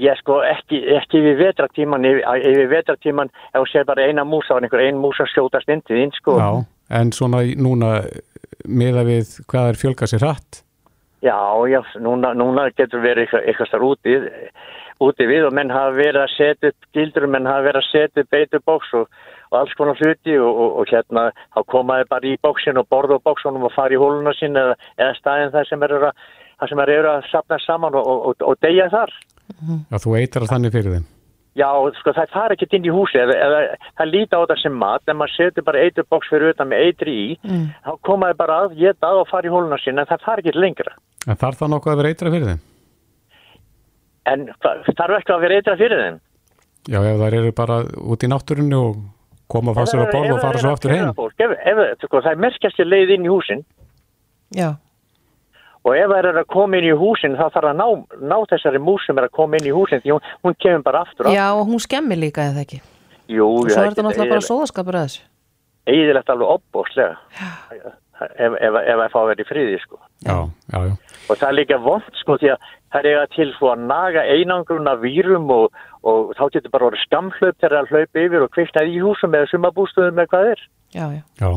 Ég 0.01 0.17
sko 0.23 0.39
ekki, 0.47 0.79
ekki 0.97 1.21
yfir 1.21 1.37
vetratíman, 1.43 2.07
yfir, 2.09 2.65
vetratíman 2.73 3.29
ef 3.53 3.59
þú 3.61 3.67
sér 3.75 3.85
bara 3.91 4.07
eina 4.09 4.25
mús 4.25 4.49
á 4.49 4.57
einhver 4.57 4.81
ein 4.87 4.97
mús 5.03 5.21
að 5.21 5.29
skjótast 5.35 5.69
inn 5.69 5.83
til 5.85 5.99
þín 6.01 6.17
sko. 6.17 6.39
Já, 6.41 6.49
en 6.97 7.13
svona 7.13 7.43
í- 7.45 7.59
núna 7.61 7.99
miða 8.69 9.05
við 9.09 9.39
hvað 9.51 9.73
er 9.73 9.81
fjölga 9.81 10.09
sér 10.11 10.25
hratt. 10.27 10.63
Já, 11.21 11.37
já, 11.69 11.81
núna, 12.01 12.33
núna 12.33 12.71
getur 12.73 13.03
verið 13.05 13.27
eitthvað, 13.27 13.43
eitthvað 13.51 13.69
starf 13.69 13.89
úti, 13.91 14.15
úti 15.05 15.27
við 15.29 15.51
og 15.51 15.53
menn 15.57 15.73
hafa 15.73 15.93
verið 15.99 16.23
að 16.23 16.33
setja 16.33 16.71
upp 16.73 16.89
gildur, 16.97 17.27
menn 17.29 17.49
hafa 17.49 17.67
verið 17.67 17.83
að 17.83 17.91
setja 17.91 18.25
upp 18.25 18.31
beitubóks 18.33 18.95
og, 18.97 19.21
og 19.51 19.59
alls 19.61 19.77
konar 19.77 20.01
hluti 20.01 20.39
og, 20.41 20.49
og, 20.49 20.79
og 20.81 20.89
hérna 20.89 21.27
þá 21.53 21.61
komaði 21.75 22.09
bara 22.15 22.31
í 22.31 22.39
bóksin 22.41 22.81
og 22.81 22.89
borða 22.89 23.21
á 23.21 23.27
bóksunum 23.29 23.69
og 23.69 23.77
fara 23.77 23.93
í 23.93 24.01
hóluna 24.01 24.33
sín 24.39 24.57
eða, 24.57 24.79
eða 24.97 25.13
staðin 25.21 25.53
þar 25.53 25.69
sem 25.69 25.87
eru 25.91 26.03
að, 26.09 26.85
eru 26.89 27.13
að 27.13 27.29
sapna 27.29 27.61
saman 27.67 28.01
og, 28.01 28.13
og, 28.15 28.27
og, 28.33 28.49
og 28.55 28.61
deyja 28.65 28.89
þar. 28.97 29.17
Já, 29.93 30.01
þú 30.01 30.17
eitrar 30.23 30.49
þannig 30.49 30.79
fyrir 30.79 30.97
þeim. 30.97 31.09
Já, 31.61 31.69
sko 31.99 32.15
það 32.17 32.33
fara 32.33 32.57
ekkert 32.57 32.77
inn 32.79 32.89
í 32.89 32.95
húsi 32.95 33.21
eða, 33.21 33.37
eða 33.47 33.61
það 34.01 34.11
líta 34.15 34.41
á 34.41 34.43
þetta 34.43 34.57
sem 34.63 34.79
mat 34.81 35.13
en 35.13 35.19
maður 35.21 35.37
setur 35.37 35.67
bara 35.67 35.85
eiturboks 35.85 36.33
fyrir 36.33 36.55
utan 36.55 36.71
með 36.71 36.85
eitri 36.87 37.17
í 37.21 37.29
þá 37.85 37.93
komaði 38.09 38.39
bara 38.41 38.59
að, 38.65 38.75
geta 38.81 39.11
að 39.11 39.23
og 39.23 39.31
fara 39.31 39.51
í 39.51 39.53
hóluna 39.53 39.79
sín 39.83 40.01
en 40.01 40.09
það 40.09 40.27
fara 40.27 40.45
ekkert 40.45 40.61
lengra. 40.65 40.97
En 41.29 41.41
þarf 41.41 41.61
það 41.61 41.73
nokkuð 41.75 41.93
að 41.93 42.03
vera 42.03 42.13
eitra 42.15 42.35
fyrir 42.35 42.51
þeim? 42.51 42.63
En 44.31 44.47
þarf 44.63 45.17
ekki 45.19 45.35
að 45.35 45.45
vera 45.47 45.61
eitra 45.61 45.79
fyrir 45.81 46.05
þeim? 46.05 46.21
Já, 46.89 46.99
ef 47.01 47.19
það 47.21 47.39
eru 47.41 47.57
bara 47.61 47.81
út 48.15 48.25
í 48.25 48.31
náttúrunni 48.31 48.79
og 48.79 49.03
koma 49.51 49.75
að 49.75 49.81
fá 49.81 49.91
sér 49.91 50.05
að 50.05 50.15
borða 50.15 50.37
og 50.37 50.45
fara 50.47 50.63
svo 50.63 50.73
aftur 50.73 50.95
heim. 50.95 51.11
Fólk, 51.19 51.43
ef, 51.45 51.53
ef, 51.73 51.83
sko, 52.07 52.23
það 52.23 52.33
er 52.33 52.43
merkjast 52.47 52.81
í 52.81 52.87
leið 52.87 53.15
inn 53.19 53.27
í 53.27 53.33
húsin 53.33 53.67
Já. 54.57 54.75
Og 55.87 55.97
ef 55.97 56.11
það 56.13 56.19
er 56.21 56.41
að 56.43 56.49
koma 56.53 56.81
inn 56.81 56.89
í 56.91 56.97
húsin 57.01 57.37
þá 57.39 57.47
þarf 57.55 57.71
að 57.71 57.79
ná, 57.81 57.87
ná 58.33 58.37
þessari 58.53 58.83
mús 58.85 59.07
sem 59.09 59.19
er 59.21 59.29
að 59.29 59.37
koma 59.39 59.61
inn 59.61 59.71
í 59.71 59.75
húsin 59.75 60.03
því 60.05 60.17
hún, 60.17 60.29
hún 60.45 60.59
kemur 60.61 60.85
bara 60.87 61.05
aftur 61.07 61.29
á. 61.29 61.31
Já, 61.33 61.47
og 61.57 61.65
hún 61.71 61.83
skemmir 61.83 62.21
líka 62.21 62.45
eða 62.51 62.65
ekki. 62.67 62.83
Jú, 63.31 63.47
Og 63.47 63.71
svo 63.71 63.85
er 63.85 63.93
þetta 63.93 64.05
náttúrulega 64.07 64.35
bara 64.35 64.49
sóðaskapur 64.49 64.99
að 64.99 65.09
þessu. 65.09 65.27
Eðilegt 65.91 66.31
alveg 66.35 66.53
opbóslega 66.59 67.17
ef, 68.21 68.53
ef, 68.61 68.77
ef 68.77 68.99
það 69.01 69.07
fá 69.15 69.19
að 69.23 69.31
vera 69.31 69.45
í 69.45 69.49
friði 69.49 69.79
sko. 69.85 70.01
Já, 70.27 70.37
já, 70.75 70.81
já. 70.91 70.95
og 71.31 71.39
það 71.41 71.47
er 71.49 71.57
líka 71.57 71.79
vond 71.85 72.21
sko 72.21 72.37
því 72.41 72.53
að 72.55 72.67
það 72.91 73.01
er 73.01 73.09
eiga 73.11 73.25
til 73.37 73.49
svo 73.57 73.71
að 73.73 73.87
naga 73.89 74.27
einangruna 74.35 74.97
vírum 75.01 75.49
og, 75.55 75.81
og 76.05 76.35
þá 76.37 76.45
getur 76.57 76.75
bara 76.75 76.91
orðið 76.91 77.07
skamhlaup 77.07 77.57
þegar 77.63 77.77
það 77.79 77.95
hlaup 77.95 78.23
yfir 78.25 78.45
og 78.45 78.53
kviknaði 78.57 78.97
í 78.97 79.03
húsum 79.05 79.39
eða 79.39 79.51
sumabústöðum 79.55 80.21
með 80.21 80.31
hvað 80.35 80.53
er. 80.53 80.65
Já, 80.91 81.07
já. 81.41 81.51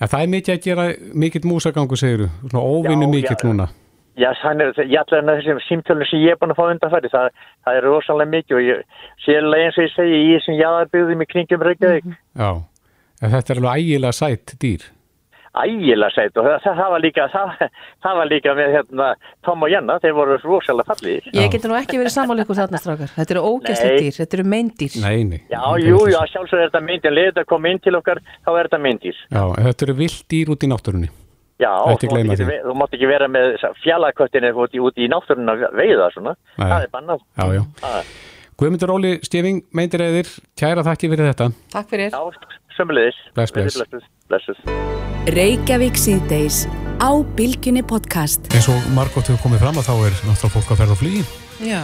En 0.00 0.10
það 0.10 0.20
er 0.24 0.30
mikið 0.32 0.54
að 0.54 0.66
gera 0.66 0.84
mikill 1.14 1.48
músagangu, 1.48 1.98
segiru, 1.98 2.28
svona 2.48 2.62
óvinnu 2.64 3.06
Já, 3.06 3.12
mikill 3.14 3.48
núna. 3.48 3.68
Já, 4.14 4.28
þannig 4.38 4.74
að 4.78 4.90
ég 4.92 5.00
allar 5.00 5.22
en 5.22 5.30
þessum 5.32 5.60
símtölunum 5.66 6.06
sem 6.06 6.20
ég 6.22 6.34
er 6.34 6.38
búin 6.38 6.54
að 6.54 6.58
fá 6.60 6.68
undanfæri, 6.70 7.10
það, 7.10 7.40
það 7.66 7.78
er 7.78 7.86
rosalega 7.88 8.30
mikið 8.30 8.58
og 8.58 8.66
ég 8.68 9.00
sérlega 9.24 9.64
eins 9.66 9.78
og 9.78 9.86
ég 9.86 9.94
segi 9.94 10.20
í 10.20 10.28
þessum 10.36 10.58
jáðarbygðum 10.60 11.24
í 11.24 11.28
kringum 11.32 11.64
Reykjavík, 11.66 12.12
Já, 12.38 12.50
en 13.18 13.34
þetta 13.34 13.54
er 13.54 13.60
alveg 13.62 13.82
ægilega 13.82 14.18
sætt 14.20 14.54
dýr. 14.62 14.86
Ægilega 15.54 16.10
sætt 16.14 16.38
og 16.40 16.46
það, 16.48 16.64
það, 16.64 16.90
var 16.94 17.02
líka, 17.04 17.26
það, 17.32 17.64
það 18.04 18.18
var 18.18 18.30
líka 18.30 18.54
með 18.58 18.72
hérna, 18.74 19.08
Tom 19.46 19.64
og 19.66 19.70
Janna, 19.72 19.98
þeir 20.02 20.16
voru 20.18 20.38
rosalega 20.42 20.88
fallið. 20.90 21.28
Ég 21.36 21.50
geti 21.54 21.70
nú 21.70 21.78
ekki 21.78 22.00
verið 22.00 22.14
samanleikur 22.16 22.58
þarna 22.58 22.80
strákar. 22.82 23.12
Þetta 23.14 23.36
eru 23.36 23.44
ógæsli 23.52 23.90
Nei. 23.90 23.98
dýr, 24.02 24.16
þetta 24.18 24.38
eru 24.40 24.46
meindýr. 24.54 24.96
Nei, 25.04 25.24
nei. 25.30 25.40
Já, 25.52 25.62
jú, 25.84 26.00
já, 26.10 26.20
sjálfsög 26.32 26.58
er 26.58 26.70
þetta 26.70 26.84
mynd, 26.88 27.06
en 27.10 27.16
leiðið 27.18 27.42
að 27.44 27.50
koma 27.54 27.70
inn 27.70 27.82
til 27.84 27.94
okkar, 28.00 28.22
þá 28.42 28.50
er 28.54 28.68
þetta 28.70 28.82
myndir. 28.88 29.20
Já, 29.30 29.44
þetta 29.68 29.88
eru 29.88 29.98
vilt 30.02 30.26
dýr 30.34 30.54
út 30.54 30.66
í 30.66 30.72
náttúrunni. 30.74 31.10
Já, 31.62 31.70
þú 31.70 32.10
mátt 32.10 32.40
ekki, 32.42 32.60
þú 32.66 32.72
mátt 32.80 32.94
ekki 32.96 33.08
vera 33.08 33.26
með 33.30 33.52
fjallaköttinni 33.84 34.50
út 34.58 34.72
í, 34.74 34.80
út 34.82 34.96
í 34.98 35.06
náttúruna 35.06 35.54
veiða 35.70 36.08
svona, 36.10 36.32
Nei. 36.58 36.66
það 36.66 36.80
er 36.82 36.90
bannað. 36.96 37.20
Já, 37.38 37.44
já. 37.54 37.62
Það- 37.78 38.32
Guðmundur 38.54 38.92
Óli 38.94 39.16
Stefing, 39.26 39.64
meindir 39.74 40.04
eðir, 40.04 40.28
kæra 40.54 40.84
þakki 40.86 41.08
fyrir 41.10 41.26
þetta. 41.32 41.48
Takk 41.72 41.88
fyrir. 41.90 42.12
Já, 42.14 42.52
sömulegis. 42.76 43.16
Bless, 43.34 43.50
bless. 43.54 43.78
Blessuð, 43.80 44.04
blessuð. 44.30 44.60
Reykjavík 45.34 45.98
síðdeis 45.98 46.60
á 47.02 47.10
Bilginni 47.34 47.82
podcast. 47.82 48.46
Eins 48.54 48.68
og 48.70 48.86
margótt 48.94 49.32
hefur 49.32 49.42
komið 49.48 49.64
fram 49.64 49.80
að 49.80 49.88
þá 49.88 49.94
er 49.96 50.14
náttúrulega 50.20 50.52
fólk 50.54 50.70
að 50.70 50.80
ferða 50.84 50.94
á 50.94 51.00
flugi 51.00 51.24
Já, 51.66 51.82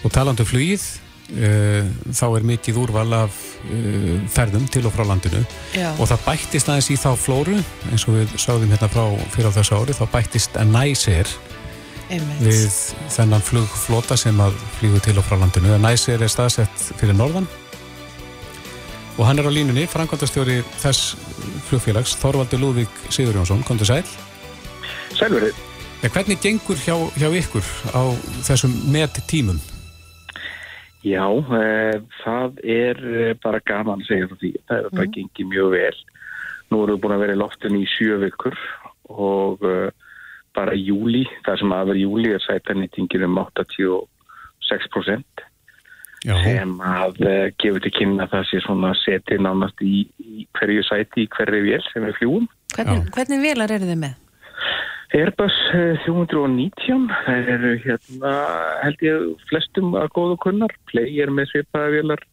og 0.00 0.14
talandi 0.14 0.46
um 0.46 0.48
flugið, 0.48 0.86
uh, 1.34 1.92
þá 2.22 2.24
er 2.30 2.48
mikið 2.54 2.80
úrval 2.86 3.12
af 3.18 3.42
uh, 3.68 4.16
ferðum 4.32 4.64
til 4.72 4.86
og 4.88 4.96
frá 4.96 5.04
landinu 5.10 5.44
já. 5.76 5.90
og 5.92 6.08
það 6.08 6.24
bættist 6.30 6.72
aðeins 6.72 6.88
í 6.94 6.96
þá 7.04 7.10
flóru, 7.20 7.60
eins 7.92 8.08
og 8.08 8.16
við 8.16 8.32
sáðum 8.40 8.72
hérna 8.72 8.88
frá 8.88 9.04
fyrir 9.36 9.52
á 9.52 9.56
þessu 9.60 9.76
ári, 9.82 10.00
þá 10.00 10.04
bættist 10.16 10.56
að 10.56 10.72
næsir 10.72 11.36
Einmitt. 12.08 12.40
við 12.40 12.76
þennan 13.12 13.44
flugflota 13.44 14.16
sem 14.16 14.38
að 14.40 14.56
flýgu 14.78 15.00
til 15.04 15.18
og 15.20 15.26
frá 15.28 15.36
landinu. 15.36 15.76
Næsir 15.82 16.22
er 16.22 16.32
staðsett 16.32 16.90
fyrir 17.00 17.16
norðan 17.16 17.48
og 19.18 19.26
hann 19.26 19.40
er 19.40 19.48
á 19.50 19.52
línunni, 19.52 19.84
framkvæmdastjóri 19.90 20.60
þess 20.78 21.16
flugfélags, 21.68 22.14
Þorvaldur 22.20 22.62
Lúðvík 22.62 23.00
Sigur 23.10 23.34
Jónsson, 23.34 23.64
kom 23.66 23.80
til 23.80 23.88
sæl. 23.90 24.04
Sælverið. 25.18 25.58
En 26.06 26.12
hvernig 26.14 26.38
gengur 26.38 26.78
hjá, 26.78 26.94
hjá 27.18 27.26
ykkur 27.34 27.66
á 27.90 28.02
þessum 28.46 28.76
met 28.94 29.18
tímum? 29.26 29.58
Já, 31.02 31.26
e, 31.26 31.98
það 32.22 32.60
er 32.62 33.00
eh, 33.02 33.32
bara 33.42 33.60
gaman 33.66 34.04
að 34.04 34.10
segja 34.10 34.28
því. 34.38 34.52
Það 34.68 34.78
er 34.78 34.94
bara 34.94 35.10
gengið 35.16 35.50
mjög 35.50 35.72
vel. 35.74 35.98
Nú 36.70 36.82
erum 36.84 36.94
við 36.94 37.02
búin 37.02 37.16
að 37.16 37.24
vera 37.24 37.34
í 37.34 37.40
loftinu 37.40 37.82
í 37.82 37.90
sjö 37.96 38.18
vikur 38.22 38.58
og 39.10 39.66
e, 39.66 39.74
bara 40.58 40.72
í 40.74 40.82
júli, 40.90 41.24
það 41.46 41.56
sem 41.62 41.76
aðver 41.78 41.98
júli 42.02 42.28
er 42.34 42.42
sætanýtingin 42.44 43.26
um 43.28 43.36
86% 43.46 45.46
Já, 46.26 46.34
sem 46.42 46.70
að 46.82 47.20
e, 47.22 47.34
gefur 47.62 47.82
til 47.84 47.92
kynna 47.94 48.24
að 48.26 48.32
það 48.32 48.48
sé 48.48 48.56
svona 48.64 48.90
setið 49.04 49.38
nánast 49.46 49.78
í, 49.86 49.88
í 50.18 50.46
hverju 50.58 50.82
sæti, 50.88 51.18
í 51.24 51.30
hverju 51.36 51.60
vél 51.62 51.84
sem 51.92 52.02
við 52.08 52.16
fljúum. 52.18 52.46
Hvernig, 52.74 53.04
hvernig 53.14 53.44
velar 53.44 53.70
eru 53.76 53.86
þið 53.86 54.00
með? 54.02 54.14
Airbus 55.16 55.54
eh, 55.72 56.02
319, 56.04 57.06
það 57.24 57.46
eru 57.54 57.70
hérna 57.84 58.32
held 58.82 59.04
ég 59.06 59.44
flestum 59.48 59.94
að 59.96 60.10
góðu 60.18 60.36
kunnar, 60.42 60.74
Play 60.90 61.14
er 61.22 61.32
með 61.32 61.48
svipaða 61.52 61.94
vélar 61.94 62.24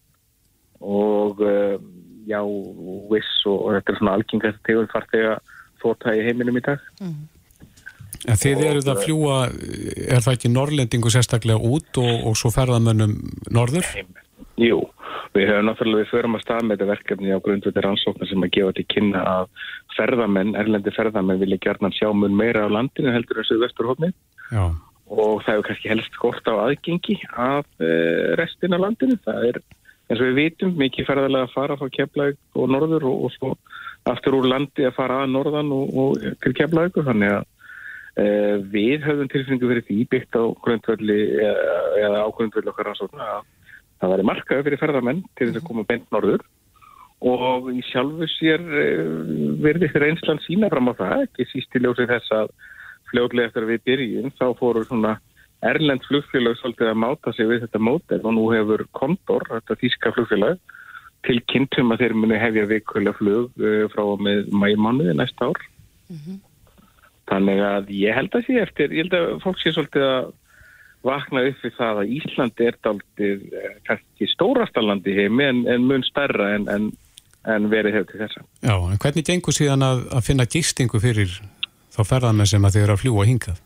og 0.84 1.40
uh, 1.40 1.78
já, 2.28 2.42
Wiss 2.44 3.32
og, 3.48 3.62
og 3.62 3.78
þetta 3.78 3.94
er 3.94 4.00
svona 4.02 4.16
algengast 4.20 4.60
tegund 4.68 4.92
farþega 4.92 5.38
þóta 5.80 6.18
í 6.18 6.26
heiminum 6.26 6.60
í 6.60 6.66
dag. 6.66 6.84
En 8.26 8.42
þið 8.42 8.66
eruð 8.70 8.92
að 8.92 9.02
fljúa, 9.06 9.38
er 10.08 10.26
það 10.26 10.38
ekki 10.38 10.52
norrlendingu 10.54 11.14
sérstaklega 11.14 11.72
út 11.72 12.02
og, 12.02 12.14
og 12.30 12.38
svo 12.40 12.52
ferðamönnum 12.56 13.16
norður? 13.54 13.88
Jú, 14.62 14.82
við 15.36 15.50
höfum 15.52 15.70
náttúrulega 15.70 16.04
við 16.04 16.12
förum 16.14 16.38
að 16.38 16.46
stað 16.46 16.66
með 16.66 16.78
þetta 16.78 16.90
verkefni 16.94 17.36
á 17.36 17.44
grundvöldi 17.44 17.86
rannsóknar 17.86 18.30
sem 18.32 18.46
að 18.48 18.54
gefa 18.56 18.76
til 18.78 18.88
kynna 18.94 19.24
að 19.36 19.48
ferðamenn, 19.96 20.56
erlendi 20.60 20.94
ferðamenn 20.96 21.42
vilja 21.42 21.62
gerðan 21.68 21.96
sjá 21.96 22.10
mun 22.16 22.36
meira 22.36 22.66
á 22.68 22.70
landinu 22.72 23.14
heldur 23.16 23.42
en 23.42 23.48
söðu 23.48 23.66
vesturhófni 23.66 24.12
Já, 24.52 24.72
og 25.12 25.44
það 25.46 25.52
hefur 25.52 25.68
kannski 25.70 25.92
helst 25.92 26.18
skort 26.18 26.48
á 26.50 26.54
aðgengi 26.66 27.18
af 27.32 27.66
uh, 27.80 28.36
restin 28.40 28.76
af 28.76 28.84
landinu. 28.84 29.18
Það 29.26 29.50
er, 29.52 29.60
eins 30.10 30.22
og 30.22 30.30
við 30.30 30.40
vitum, 30.40 30.76
mikið 30.80 31.10
ferðarlega 31.10 31.50
að 31.50 31.56
fara 31.56 31.78
frá 31.80 31.92
Keflavík 31.98 32.40
og 32.56 32.72
norður 32.74 33.08
og, 33.10 33.28
og 33.28 33.36
svo 33.36 33.52
aftur 34.10 34.40
úr 34.40 34.50
landi 34.50 34.86
að 34.86 34.96
fara 34.98 35.24
að 35.24 35.34
norðan 35.34 35.74
og, 35.76 35.94
og 36.02 36.26
til 36.44 36.54
Keflavík 36.58 37.00
þannig 37.06 37.38
að 37.40 37.52
við 38.16 39.04
höfum 39.04 39.28
tilfinningu 39.32 39.70
fyrir 39.72 39.86
því 39.90 39.98
byggt 40.14 40.38
á 40.40 40.44
grundvöldi 40.64 41.18
eða, 41.44 41.80
eða 42.00 42.22
á 42.24 42.28
grundvöldi 42.38 42.72
okkar 42.72 42.88
rannsókna 42.90 43.26
að 43.36 43.42
það 44.00 44.14
væri 44.14 44.28
markaði 44.30 44.66
fyrir 44.68 44.82
ferðarmenn 44.82 45.24
til 45.36 45.50
þess 45.50 45.62
að 45.62 45.68
koma 45.68 45.88
bent 45.90 46.08
norður. 46.16 46.46
Og 47.26 47.70
í 47.72 47.82
sjálfu 47.88 48.28
sér 48.36 48.64
uh, 48.64 49.06
verði 49.64 49.90
þeirra 49.92 50.10
einsland 50.12 50.44
sína 50.46 50.70
fram 50.72 50.92
á 50.92 50.94
það, 51.00 51.26
ekki 51.28 51.48
síst 51.52 51.76
í 51.76 51.82
ljósið 51.84 52.12
þess 52.12 52.36
að 52.36 52.52
fljóðlega 53.12 53.50
eftir 53.50 53.66
að 53.66 53.72
við 53.74 53.86
byrjum 53.90 54.34
þá 54.36 54.46
fóru 54.60 54.84
svona 54.86 55.16
erlend 55.66 56.04
flugfélag 56.06 56.58
svolítið 56.60 56.92
að 56.92 57.02
máta 57.02 57.34
sig 57.34 57.48
við 57.50 57.64
þetta 57.66 57.82
mótel 57.82 58.20
og 58.22 58.34
nú 58.36 58.48
hefur 58.52 58.84
Condor, 58.98 59.46
þetta 59.50 59.78
þýska 59.82 60.12
flugfélag 60.18 60.76
tilkynntum 61.26 61.94
að 61.94 62.04
þeir 62.04 62.16
muni 62.22 62.38
hefja 62.38 62.66
vikulega 62.70 63.18
flug 63.18 63.64
frá 63.94 64.04
með 64.22 64.52
mæmánuði 64.54 65.16
næsta 65.18 65.50
ár 65.50 65.64
þannig 67.30 67.62
að 67.66 67.94
ég 67.96 68.18
held 68.18 68.36
að 68.38 68.48
sé 68.48 68.58
eftir 68.62 68.94
ég 68.94 69.06
held 69.06 69.18
að 69.18 69.38
fólk 69.44 69.62
sé 69.62 69.74
svolítið 69.74 70.06
að 70.08 70.34
vakna 71.06 71.44
upp 71.50 71.66
við 71.66 71.76
það 71.78 72.00
að 72.02 72.14
Ísland 72.18 72.64
er 72.66 72.78
daldið 72.86 73.44
eh, 73.54 73.74
kannski 73.88 74.30
stórasta 74.32 74.84
land 74.84 75.06
í 75.08 75.18
heimi 75.18 75.46
en, 75.46 75.66
en 75.70 75.86
mun 75.86 76.06
stærra 76.06 76.54
en, 76.56 76.66
en, 76.72 76.88
en 77.52 77.68
verið 77.72 78.00
hefur 78.00 78.12
til 78.12 78.24
þessa. 78.24 78.46
já, 78.66 78.76
en 78.76 79.02
hvernig 79.04 79.28
gengur 79.28 79.58
síðan 79.58 79.86
að, 79.86 80.08
að 80.18 80.26
finna 80.30 80.48
gistingu 80.56 81.02
fyrir 81.04 81.38
þá 81.96 82.02
ferðamenn 82.10 82.50
sem 82.50 82.66
að 82.66 82.78
þið 82.78 82.88
eru 82.88 82.96
að 82.96 83.04
fljúa 83.04 83.28
hingað? 83.30 83.62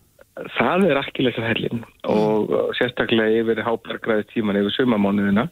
Það 0.55 0.85
er 0.87 0.99
akkilega 1.01 1.47
hellin 1.49 1.81
og 2.07 2.51
sérstaklega 2.77 3.41
yfir 3.41 3.63
hábergræði 3.65 4.27
tíman 4.33 4.59
yfir 4.59 4.75
sumamánuðina 4.77 5.49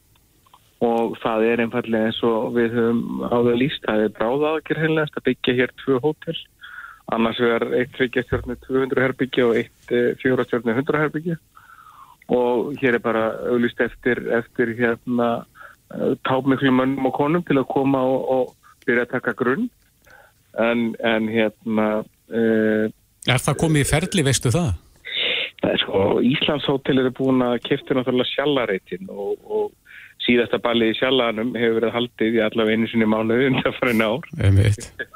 og 0.86 1.18
það 1.24 1.48
er 1.48 1.64
einfallega 1.64 2.12
eins 2.12 2.20
og 2.24 2.54
við 2.56 2.76
höfum 2.78 3.24
áður 3.26 3.58
líst, 3.64 3.82
það 3.88 4.04
er 4.06 4.14
bráða 4.20 4.52
aðgjör 4.54 4.82
heilnægast 4.84 5.18
að 5.18 5.26
byggja 5.32 5.58
hér 5.58 5.74
tvö 5.82 6.00
hótel 6.04 6.38
annars 7.16 7.40
vegar 7.40 7.68
eitt 7.78 7.94
þryggjastjórni 7.96 8.58
200 8.66 9.04
herbyggja 9.06 9.46
og 9.48 9.60
eitt 9.62 9.94
eh, 9.96 10.10
fjórastjórni 10.22 10.76
100 10.76 11.04
herbyggja 11.04 11.38
og 12.36 12.74
hér 12.82 12.98
er 12.98 13.04
bara 13.04 13.30
auðlýst 13.48 13.80
eftir, 13.86 14.20
eftir 14.36 14.74
hérna 14.80 15.30
eh, 15.96 16.16
tápmiklu 16.28 16.74
mönnum 16.76 17.08
og 17.08 17.16
konum 17.16 17.46
til 17.48 17.60
að 17.62 17.70
koma 17.72 18.04
og, 18.04 18.28
og 18.36 18.76
byrja 18.88 19.08
að 19.08 19.14
taka 19.16 19.36
grunn 19.40 19.70
en, 20.58 20.92
en 21.06 21.30
hérna 21.30 21.88
uh, 22.02 22.86
Er 23.28 23.42
það 23.44 23.58
komið 23.62 23.84
í 23.84 23.88
ferli, 23.88 24.24
veistu 24.26 24.52
það? 24.54 24.70
Það 25.62 25.74
er 25.74 25.82
sko, 25.82 26.02
Íslands 26.24 26.68
hótel 26.70 27.02
eru 27.02 27.12
búin 27.18 27.44
að 27.44 27.58
kefta 27.66 27.96
náttúrulega 27.98 28.32
sjallareitin 28.32 29.10
og, 29.12 29.36
og 29.44 29.72
síðasta 30.28 30.60
balli 30.64 30.92
í 30.92 30.98
sjallanum 30.98 31.54
hefur 31.56 31.80
verið 31.80 31.96
haldið 31.96 32.38
í 32.38 32.44
allavega 32.44 32.78
einu 32.78 32.90
sinni 32.92 33.08
mánuði 33.10 33.48
undan 33.52 33.78
farin 33.80 34.04
ár 34.04 34.28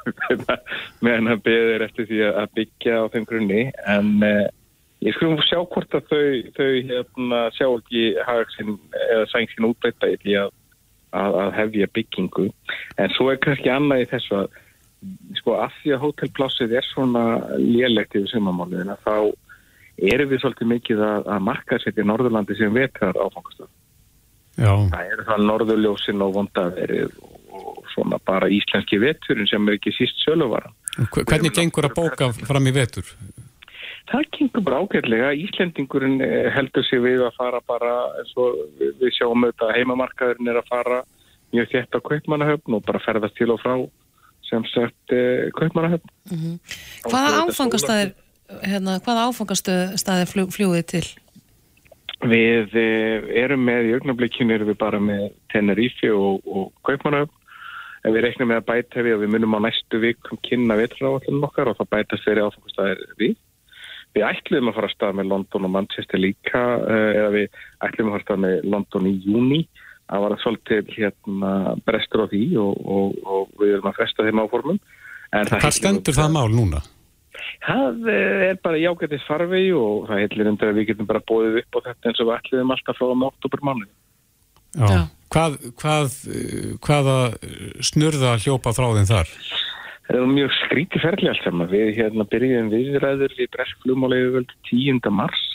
meðan 1.05 1.34
að 1.36 1.43
beður 1.47 1.86
eftir 1.88 2.09
því 2.09 2.24
að 2.30 2.55
byggja 2.59 3.03
á 3.03 3.05
þeim 3.14 3.28
grunni. 3.30 3.62
En 3.91 4.09
uh, 4.26 4.47
ég 5.03 5.18
skulum 5.18 5.38
sjá 5.45 5.59
hvort 5.59 5.99
að 5.99 6.09
þau, 6.09 6.26
þau 6.57 6.72
hérna, 6.89 7.43
sjá 7.57 7.68
ekki 7.68 8.07
hagsin 8.28 8.74
eða 9.09 9.30
sængsin 9.34 9.70
útbreyta 9.70 10.12
í 10.14 10.18
því 10.24 10.39
að, 10.45 10.57
að, 11.22 11.39
að 11.43 11.53
hefja 11.59 11.91
byggingu. 11.99 12.49
En 12.97 13.16
svo 13.18 13.32
er 13.34 13.41
kannski 13.43 13.74
annað 13.74 14.05
í 14.05 14.12
þessu 14.16 14.43
að 14.43 14.59
sko 15.39 15.55
af 15.57 15.74
því 15.82 15.95
að 15.95 16.03
hótelplássið 16.05 16.76
er 16.78 16.86
svona 16.86 17.24
lélegt 17.57 18.14
yfir 18.14 18.30
sumamáliðina 18.36 18.99
þá 19.01 19.32
erum 20.12 20.30
við 20.30 20.43
svolítið 20.43 20.70
mikið 20.72 21.03
að, 21.05 21.30
að 21.34 21.45
markaðsetja 21.47 22.05
Norðurlandi 22.05 22.57
sem 22.57 22.74
vetrar 22.76 23.18
áfangastöð. 23.18 23.70
Já, 24.62 24.74
Það 24.93 25.12
eru 25.16 25.28
það 25.28 25.45
Norðurljósin 25.49 26.24
og 26.26 26.34
vondaverið 26.38 27.16
og 27.51 27.80
svona 27.91 28.20
bara 28.26 28.47
íslenski 28.51 28.99
veturinn 29.01 29.49
sem 29.49 29.68
er 29.68 29.78
ekki 29.80 29.93
síst 29.95 30.22
söluvara. 30.24 30.72
Hve- 31.12 31.26
hvernig 31.28 31.55
gengur 31.55 31.88
að 31.89 31.95
bóka 31.97 32.30
fram 32.45 32.68
í 32.70 32.74
vetur? 32.76 33.07
Það 34.12 34.28
gengur 34.38 34.64
bara 34.68 34.82
ágætlega. 34.84 35.32
Íslendingurinn 35.45 36.22
eh, 36.26 36.49
heldur 36.55 36.84
sig 36.88 37.01
við 37.03 37.26
að 37.28 37.36
fara 37.38 37.62
bara 37.68 37.91
eins 38.20 38.32
og 38.39 38.57
við, 38.80 39.12
sjáum 39.18 39.45
auðvitað 39.45 39.70
að 39.70 39.78
heimamarkaðurinn 39.80 40.51
er 40.51 40.62
að 40.62 40.72
fara 40.72 41.01
mjög 41.51 41.70
þétt 41.74 41.95
á 41.95 41.99
kaupmannahöfn 42.07 42.78
og 42.78 42.84
bara 42.88 43.03
ferðast 43.03 43.38
til 43.39 43.51
og 43.51 43.59
frá 43.64 43.76
sem 44.49 44.66
sagt 44.72 45.16
eh, 45.16 45.47
kaupmannahöfn. 45.55 46.12
Hvaða 47.07 47.45
áfangastæðir 47.45 48.14
hérna, 48.68 48.97
hvaða 49.05 49.28
áfangastæðir 49.32 50.32
fljú, 50.32 50.47
fljúið 50.51 50.86
til 50.95 51.05
Við 52.22 52.76
eh, 52.78 53.30
erum 53.41 53.63
með, 53.65 53.88
í 53.89 53.93
augnablikinu 53.97 54.53
erum 54.53 54.69
við 54.69 54.78
bara 54.82 54.99
með 55.01 55.30
Tenerife 55.49 56.11
og, 56.13 56.43
og 56.45 56.67
Kaupmannöfn. 56.86 57.34
En 58.01 58.15
við 58.15 58.26
reiknum 58.26 58.49
með 58.49 58.61
að 58.61 58.67
bæta 58.67 59.03
við 59.05 59.15
og 59.15 59.22
við 59.22 59.32
munum 59.36 59.57
á 59.57 59.59
næstu 59.67 59.99
vikum 60.01 60.39
kynna 60.45 60.78
vetraáallinu 60.80 61.45
okkar 61.45 61.69
og 61.69 61.78
það 61.78 61.91
bætast 61.93 62.26
fyrir 62.26 62.47
áfengustæðir 62.47 63.01
við. 63.19 63.36
Við 64.17 64.26
ætlum 64.28 64.72
að 64.72 64.78
fara 64.78 64.89
að 64.89 64.95
staða 64.95 65.17
með 65.19 65.30
London 65.32 65.67
og 65.67 65.74
Manchester 65.76 66.22
líka 66.22 66.63
eh, 66.82 67.11
eða 67.19 67.34
við 67.36 67.59
ætlum 67.88 68.09
að 68.09 68.15
fara 68.15 68.22
að 68.22 68.26
staða 68.28 68.43
með 68.45 68.72
London 68.76 69.11
í 69.11 69.13
júni. 69.26 69.61
Að 70.11 70.34
svolítið 70.41 70.89
hérna 70.91 71.51
brestur 71.88 72.26
á 72.26 72.32
því 72.34 72.45
og, 72.59 72.82
og, 72.84 73.13
og 73.24 73.53
við 73.61 73.78
erum 73.78 73.93
að 73.93 74.01
fresta 74.01 74.26
þeim 74.28 74.41
áformum. 74.43 74.82
Hvað 75.32 75.78
stendur 75.78 76.17
það 76.17 76.34
mál 76.36 76.49
núna? 76.51 76.82
Það 77.66 78.12
er 78.14 78.60
bara 78.64 78.82
jágætið 78.82 79.26
farvegi 79.28 79.72
og 79.78 80.06
það 80.10 80.22
heilir 80.24 80.52
undir 80.52 80.72
að 80.72 80.78
við 80.80 80.88
getum 80.92 81.10
bara 81.10 81.24
bóðið 81.32 81.60
upp 81.62 81.78
á 81.78 81.80
þetta 81.88 82.10
eins 82.10 82.22
og 82.22 82.30
við 82.30 82.38
ætliðum 82.38 82.76
alltaf 82.76 83.00
frá 83.00 83.08
um 83.14 83.26
oktober 83.28 83.66
mánu. 83.70 83.89
Já. 84.76 84.88
Já. 84.88 85.02
Hvað, 85.32 85.58
hvað, 85.80 86.16
hvaða 86.84 87.18
snurða 87.88 88.36
hljópa 88.44 88.74
frá 88.76 88.88
þinn 88.98 89.08
þar? 89.08 89.30
Það 90.08 90.18
er 90.18 90.32
mjög 90.36 90.56
skríti 90.58 91.00
ferli 91.00 91.30
allt 91.32 91.46
saman. 91.46 91.72
Við 91.72 91.94
hérna 91.96 92.28
byrjum 92.28 92.72
viðræður 92.74 93.36
við 93.38 93.52
breskflumálegu 93.56 94.34
völdu 94.36 94.58
10. 94.68 95.00
mars 95.16 95.46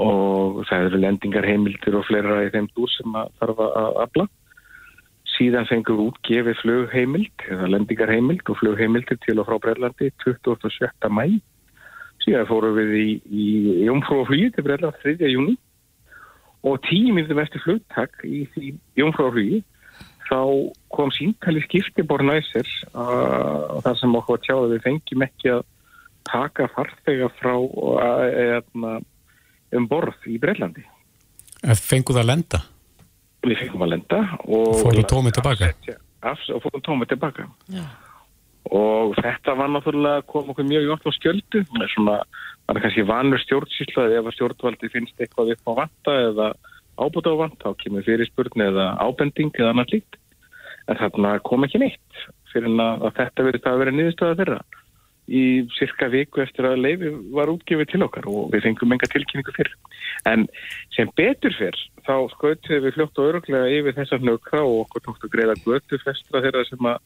og 0.00 0.62
það 0.70 0.86
eru 0.86 1.00
lendingar 1.02 1.44
heimildir 1.44 1.98
og 1.98 2.06
fleira 2.08 2.44
í 2.46 2.52
þeim 2.54 2.70
dúr 2.72 2.92
sem 2.94 3.16
að 3.20 3.32
þarf 3.40 3.60
að 3.66 3.98
afla 4.06 4.26
síðan 5.40 5.68
fengum 5.70 5.96
við 5.96 6.10
útgefið 6.10 6.58
flugheimild 6.60 7.46
eða 7.48 7.70
lendingarheimild 7.72 8.52
og 8.52 8.58
flugheimildir 8.60 9.18
til 9.24 9.38
og 9.40 9.48
frá 9.48 9.56
Brellandi 9.64 10.10
27. 10.20 11.08
mæ 11.08 11.40
síðan 12.20 12.48
fórum 12.50 12.76
við 12.76 12.94
í, 13.00 13.08
í, 13.24 13.48
í 13.80 13.88
umfrúaflýði 13.88 14.52
til 14.54 14.64
Brelland 14.66 14.98
3. 15.00 15.16
júni 15.32 15.56
og 16.68 16.80
tíu 16.84 17.14
minnum 17.16 17.40
eftir 17.40 17.62
flugtak 17.64 18.20
í 18.28 18.44
því 18.52 18.74
umfrúaflýði 19.06 19.62
þá 20.28 20.40
kom 20.94 21.12
síntali 21.16 21.62
skiptibor 21.64 22.22
næsir 22.22 22.68
og 22.92 23.80
þar 23.86 23.96
sem 23.98 24.18
okkur 24.20 24.42
tjáði 24.44 24.74
við 24.74 24.84
fengjum 24.86 25.24
ekki 25.26 25.54
að 25.56 25.64
taka 26.28 26.68
farþega 26.74 27.30
frá 27.40 27.54
eða, 28.28 29.00
um 29.72 29.88
borð 29.88 30.28
í 30.28 30.36
Brellandi 30.42 30.84
Fenguð 31.80 32.20
að 32.20 32.30
lenda? 32.30 32.62
Við 33.46 33.58
fengum 33.62 33.84
að 33.86 33.92
lenda 33.94 34.20
og 34.44 34.78
fórum 34.82 35.10
tómið 35.10 35.36
tilbaka? 35.38 35.72
og 36.22 36.62
fórum 36.64 36.86
tómið 36.86 37.12
tilbaka. 37.14 37.48
Já. 37.72 37.84
og 38.70 39.14
þetta 39.16 39.54
var 39.56 39.70
náttúrulega 39.72 40.26
kom 40.28 40.50
okkur 40.52 40.66
mjög 40.68 40.88
jótt 40.90 41.06
á 41.08 41.10
skjöldu. 41.16 41.62
Svona, 41.94 42.18
það 42.66 42.76
er 42.76 42.82
kannski 42.84 43.06
vanur 43.08 43.40
stjórnsýsla 43.44 44.08
ef 44.18 44.28
að 44.28 44.36
stjórnvaldi 44.36 44.92
finnst 44.92 45.22
eitthvað 45.22 45.54
upp 45.56 45.70
á 45.70 45.72
vanta 45.84 46.16
eða 46.28 46.50
ábúta 47.00 47.32
á 47.32 47.36
vanta 47.40 47.70
þá 47.70 47.80
kemur 47.80 48.04
fyrirspurn 48.04 48.66
eða 48.66 48.92
ábending 49.00 49.54
eða 49.56 49.72
annað 49.72 49.94
líkt 49.96 50.20
en 50.90 50.98
þarna 51.00 51.38
kom 51.46 51.64
ekki 51.64 51.80
neitt 51.80 52.24
fyrir 52.52 52.72
að 52.82 53.08
þetta 53.16 53.46
verið 53.46 53.64
það 53.64 53.72
að 53.72 53.82
vera 53.82 53.96
niðurstöða 53.96 54.38
þeirra 54.40 54.60
í 55.30 55.42
cirka 55.76 56.08
viku 56.10 56.42
eftir 56.42 56.66
að 56.66 56.82
leiði 56.82 57.12
var 57.34 57.52
útgefið 57.52 57.92
til 57.92 58.02
okkar 58.06 58.26
og 58.30 58.50
við 58.54 58.66
fengum 58.66 58.94
enga 58.94 59.08
tilkynningu 59.10 59.54
fyrir. 59.54 59.76
En 60.28 60.46
sem 60.96 61.10
betur 61.18 61.54
fyrr, 61.56 61.78
þá 62.06 62.14
skautum 62.34 62.82
við 62.84 62.96
fljótt 62.96 63.20
og 63.20 63.30
öruglega 63.30 63.70
yfir 63.78 63.96
þessar 64.00 64.24
nökra 64.26 64.64
og 64.66 64.86
okkur 64.86 65.06
tókst 65.06 65.28
að 65.28 65.34
greiða 65.36 65.58
götu 65.62 66.00
festra 66.02 66.42
þeirra 66.42 66.66
sem 66.68 66.90
að 66.90 66.98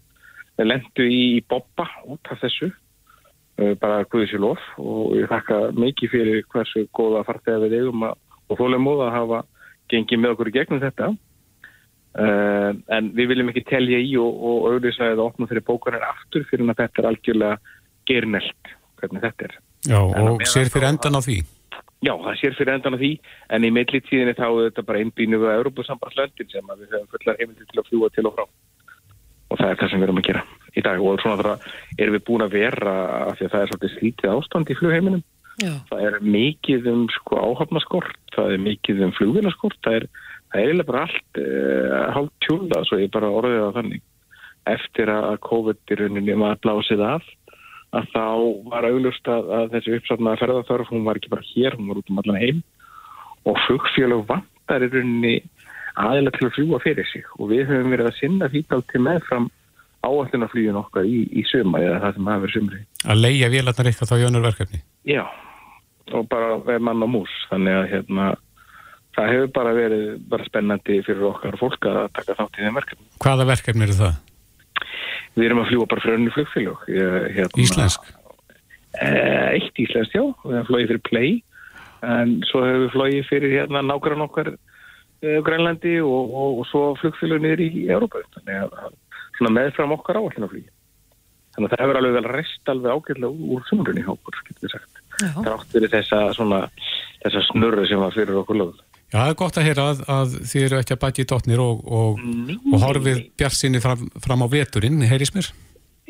lendu 0.63 1.07
í, 1.11 1.43
boppa 1.51 1.87
út 2.07 2.33
af 2.33 2.41
þessu, 2.45 2.71
uh, 3.61 3.75
bara 3.83 4.07
guðisilof 4.09 4.63
og 4.81 5.15
ég 5.19 5.29
þakka 5.31 5.61
mikið 5.77 6.15
fyrir 6.15 6.49
hversu 6.53 6.87
góða 6.95 7.25
fartega 7.29 7.63
við 7.67 7.81
eigum 7.83 8.09
að, 8.09 8.19
og 8.49 8.61
þólega 8.61 8.87
móða 8.87 9.09
að 9.11 9.17
hafa 9.19 9.45
gengið 9.93 10.21
með 10.21 10.37
okkur 10.37 10.51
í 10.51 10.57
gegnum 10.59 10.83
þetta. 10.83 11.13
Uh, 12.15 12.71
en 12.95 13.09
við 13.17 13.33
viljum 13.33 13.49
ekki 13.51 13.65
telja 13.67 13.99
í 13.99 14.13
og, 14.23 14.37
auðvitað 14.71 15.17
að 15.17 15.25
opna 15.25 15.49
fyrir 15.51 15.67
bókarinn 15.67 16.05
aftur 16.07 16.45
fyrir 16.47 16.69
að 16.71 16.85
þetta 16.85 17.03
er 17.03 17.09
algjörlega 17.11 17.57
gernelt 18.09 18.75
hvernig 19.01 19.25
þetta 19.25 19.49
er. 19.49 19.59
Já, 19.85 20.01
og 20.01 20.45
sér 20.49 20.71
fyrir 20.73 20.89
endan 20.89 21.19
á 21.19 21.23
því? 21.25 21.39
Já, 22.05 22.13
það 22.21 22.37
sér 22.41 22.57
fyrir 22.59 22.75
endan 22.75 22.97
á 22.97 23.01
því, 23.01 23.11
en 23.57 23.65
í 23.65 23.71
meðlítíðinni 23.73 24.37
þá 24.37 24.47
er 24.49 24.67
þetta 24.69 24.85
bara 24.89 25.01
einbínu 25.01 25.41
við 25.41 25.55
Európa-sambandslöndin 25.55 26.51
sem 26.53 26.73
við 26.75 26.93
höfum 26.93 27.11
fullar 27.13 27.39
heimildi 27.41 27.69
til 27.71 27.81
að 27.81 27.89
fljúa 27.89 28.11
til 28.13 28.27
og 28.29 28.35
frá. 28.37 28.45
Og 29.53 29.61
það 29.61 29.71
er 29.71 29.79
það 29.81 29.91
sem 29.93 30.03
við 30.03 30.07
erum 30.09 30.21
að 30.21 30.29
gera 30.29 30.43
í 30.75 30.85
dag 30.85 31.05
og 31.05 31.23
svona 31.23 31.39
þar 31.41 31.69
erum 32.03 32.17
við 32.17 32.25
búin 32.27 32.45
að 32.45 32.57
vera 32.59 32.95
af 33.31 33.39
því 33.39 33.47
að 33.47 33.55
það 33.55 33.65
er 33.65 33.71
svolítið 33.71 33.95
slítið 33.95 34.35
ástand 34.35 34.73
í 34.73 34.79
flugheiminum. 34.81 35.25
Já. 35.63 35.73
Það 35.89 36.07
er 36.09 36.17
mikið 36.35 36.89
um 36.91 37.05
sko 37.15 37.39
áhafnaskort, 37.39 38.17
það 38.35 38.57
er 38.57 38.65
mikið 38.65 39.05
um 39.07 39.15
flugvinaskort, 39.15 39.79
það 39.87 40.01
er, 40.01 40.09
það 40.51 40.59
er 40.59 40.65
eiginlega 40.65 40.91
bara 40.91 41.05
allt 41.07 41.41
eh, 41.41 41.95
hálf 42.17 42.33
tjúla, 42.45 42.83
svo 42.89 42.99
ég 43.01 43.13
bara 43.15 43.31
orðið 43.31 43.69
á 43.71 43.77
þannig. 43.79 44.05
Eftir 44.75 45.13
að 45.13 45.39
COVID-19 45.45 46.41
var 46.41 46.61
blásið 46.65 47.05
af 47.07 47.33
að 47.95 48.09
þá 48.15 48.27
var 48.73 48.87
auðlust 48.89 49.31
að, 49.31 49.51
að 49.59 49.67
þessi 49.75 49.97
uppsatnaða 49.99 50.41
ferðarþörf, 50.43 50.93
hún 50.93 51.05
var 51.07 51.21
ekki 51.21 51.33
bara 51.33 51.49
hér, 51.53 51.77
hún 51.79 51.91
var 51.91 52.01
út 52.01 52.11
um 52.11 52.23
allan 52.23 52.41
heim 52.41 52.63
og 53.45 53.61
flugfélag 53.67 54.25
vantar 54.29 54.87
í 54.87 54.91
rauninni 54.91 55.35
aðeins 56.01 56.35
til 56.35 56.49
að 56.49 56.57
fljúa 56.57 56.81
fyrir 56.83 57.07
sig 57.11 57.27
og 57.39 57.53
við 57.53 57.69
höfum 57.71 57.93
verið 57.95 58.11
að 58.11 58.19
sinna 58.19 58.51
fíkalt 58.51 58.89
til 58.91 59.03
meðfram 59.05 59.51
áallunarflýjun 60.05 60.81
okkar 60.81 61.07
í, 61.09 61.23
í 61.33 61.45
suma 61.49 61.81
eða 61.81 62.01
það 62.03 62.17
sem 62.17 62.31
hafa 62.31 62.43
verið 62.45 62.57
sumri. 62.59 62.81
Að 63.05 63.23
leia 63.23 63.51
vélarnar 63.53 63.91
eitthvað 63.91 64.11
þá 64.11 64.17
jönur 64.21 64.45
verkefni? 64.45 64.81
Já, 65.09 65.23
og 66.13 66.27
bara 66.33 66.59
veð 66.67 66.83
mann 66.85 67.05
á 67.05 67.09
mús, 67.09 67.37
þannig 67.53 67.79
að 67.79 67.89
hérna, 67.95 68.29
það 69.17 69.33
hefur 69.33 69.53
bara 69.57 69.75
verið 69.79 70.07
bara 70.35 70.49
spennandi 70.51 71.01
fyrir 71.07 71.27
okkar 71.31 71.59
fólk 71.61 71.89
að 71.89 72.03
taka 72.19 72.39
þátt 72.41 72.61
í 72.61 72.67
þeim 72.67 72.81
verkefni. 72.81 73.11
Hvaða 73.25 73.49
verkefni 73.55 73.87
eru 73.87 73.99
það? 74.03 74.21
Við 75.35 75.49
erum 75.49 75.65
að 75.65 75.73
fljúa 75.73 75.89
bara 75.91 76.05
fyrir 76.05 76.21
önnu 76.21 76.35
flugfélag. 76.35 76.85
Hérna, 76.89 77.63
Íslensk? 77.65 78.13
Eh, 79.03 79.57
eitt 79.59 79.81
íslensk, 79.83 80.15
já. 80.15 80.23
Við 80.45 80.55
hefum 80.55 80.69
flóið 80.69 80.91
fyrir 80.93 81.03
Play, 81.09 81.33
en 82.07 82.37
svo 82.47 82.63
hefur 82.63 82.85
við 82.85 82.93
flóið 82.95 83.31
fyrir 83.31 83.55
hérna 83.57 83.83
nákvæmlega 83.83 84.21
nokkar 84.21 84.53
uh, 84.55 85.41
Grænlandi 85.47 85.97
og, 86.05 86.31
og, 86.31 86.61
og 86.61 86.69
svo 86.71 86.85
flugfélag 87.01 87.43
niður 87.43 87.65
í 87.65 87.89
Európa. 87.89 88.23
Þannig 88.37 88.63
að 88.63 88.95
svona 89.39 89.55
meðfram 89.57 89.97
okkar 89.97 90.21
áallina 90.21 90.51
flugi. 90.53 90.71
Þannig 91.55 91.69
að 91.71 91.75
það 91.75 91.85
hefur 91.85 92.01
alveg 92.01 92.17
vel 92.17 92.31
rest 92.31 92.71
alveg 92.71 92.95
ágjörlega 92.95 93.51
úr 93.55 93.67
sumrunni 93.69 94.07
hókur, 94.07 94.39
getur 94.47 94.67
við 94.67 94.75
sagt. 94.77 95.03
Það 95.19 95.53
átt 95.53 95.77
verið 95.77 95.93
þessa, 95.95 96.21
svona, 96.35 96.61
þessa 97.23 97.43
snurru 97.51 97.87
sem 97.87 98.03
var 98.03 98.15
fyrir 98.15 98.41
okkur 98.41 98.61
lögum. 98.63 98.94
Já, 99.15 99.21
það 99.21 99.29
er 99.31 99.37
gott 99.39 99.59
að 99.61 99.67
heyra 99.69 99.83
að, 99.93 100.01
að 100.11 100.33
þið 100.51 100.65
eru 100.67 100.77
ekki 100.81 100.93
að 100.97 101.03
bæti 101.05 101.23
í 101.23 101.27
dotnir 101.31 101.61
og, 101.63 101.83
og, 101.87 102.23
og 102.75 102.81
horfið 102.83 103.21
bjart 103.39 103.55
sinni 103.55 103.79
fram, 103.79 104.09
fram 104.25 104.43
á 104.43 104.47
veturinn, 104.51 105.05
heyris 105.07 105.31
mér? 105.37 105.51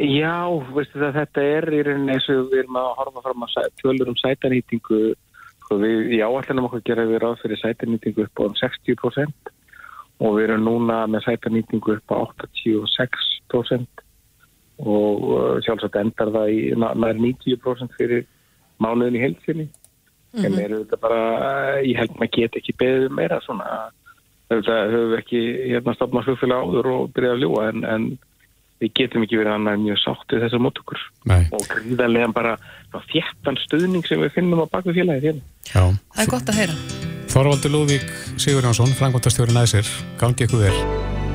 Já, 0.00 0.48
veistu 0.72 1.02
það, 1.02 1.18
þetta 1.18 1.44
er 1.50 1.68
í 1.68 1.82
rauninni 1.84 2.14
eins 2.16 2.30
og 2.32 2.48
við 2.48 2.62
erum 2.62 2.78
að 2.80 2.88
horfa 3.02 3.24
fram 3.26 3.44
að 3.44 3.68
tölur 3.82 4.08
um 4.14 4.16
sætanýtingu. 4.22 5.02
Sko 5.66 5.78
við 5.82 6.16
í 6.16 6.22
áallinum 6.24 6.70
okkur 6.70 6.86
gera 6.88 7.04
við 7.10 7.20
ráð 7.26 7.36
fyrir 7.42 7.60
sætanýtingu 7.60 8.24
upp 8.24 8.40
á 8.40 8.44
60% 8.62 9.52
og 10.24 10.34
við 10.38 10.46
erum 10.46 10.64
núna 10.64 11.02
með 11.04 11.28
sætanýtingu 11.28 11.98
upp 11.98 12.16
á 12.16 12.24
86% 12.40 14.04
og 14.80 15.28
uh, 15.28 15.54
sjálfsagt 15.60 16.00
endar 16.00 16.32
það 16.32 16.56
í 16.56 16.60
nær 16.80 17.20
90% 17.20 18.00
fyrir 18.00 18.24
mánuðin 18.80 19.20
í 19.20 19.26
heilsinni 19.28 19.68
mm 20.34 20.42
-hmm. 20.42 20.46
en 20.46 20.60
eru 20.64 20.82
þetta 20.84 21.00
bara, 21.00 21.20
ég 21.82 21.98
held 21.98 22.14
maður 22.18 22.34
get 22.36 22.56
ekki 22.60 22.76
beðið 22.78 23.10
meira 23.14 23.40
svona. 23.46 23.90
Þetta 24.52 24.78
höfum 24.92 25.10
við 25.10 25.18
ekki 25.18 25.42
hérna 25.72 25.94
stafnað 25.94 26.24
flugfélag 26.28 26.64
áður 26.64 26.86
og 26.92 27.12
byrjaði 27.14 27.34
að 27.34 27.42
ljúa 27.42 27.68
en, 27.68 27.84
en 27.84 28.02
við 28.82 28.92
getum 28.98 29.24
ekki 29.24 29.40
verið 29.40 29.54
annað 29.54 29.80
mjög 29.86 29.98
sáttið 30.02 30.44
þessar 30.44 30.62
mótökur 30.64 31.00
og 31.54 31.64
gríðarlega 31.70 32.28
bara 32.36 32.52
þjættan 33.10 33.58
stuðning 33.62 34.06
sem 34.06 34.20
við 34.20 34.34
finnum 34.36 34.62
á 34.62 34.66
bakvið 34.68 35.00
félagið 35.00 35.26
hérna. 35.30 35.42
Já. 35.70 35.82
Það 36.14 36.22
er 36.24 36.30
gott 36.34 36.52
að 36.52 36.60
heyra. 36.60 36.76
Þorvaldur 37.34 37.72
Lúðvík 37.74 38.10
Sigurjónsson, 38.38 38.94
frangvöldastjóri 38.94 39.56
næsir. 39.56 39.88
Gangi 40.20 40.46
ykkur 40.46 40.66
vel. 40.66 40.76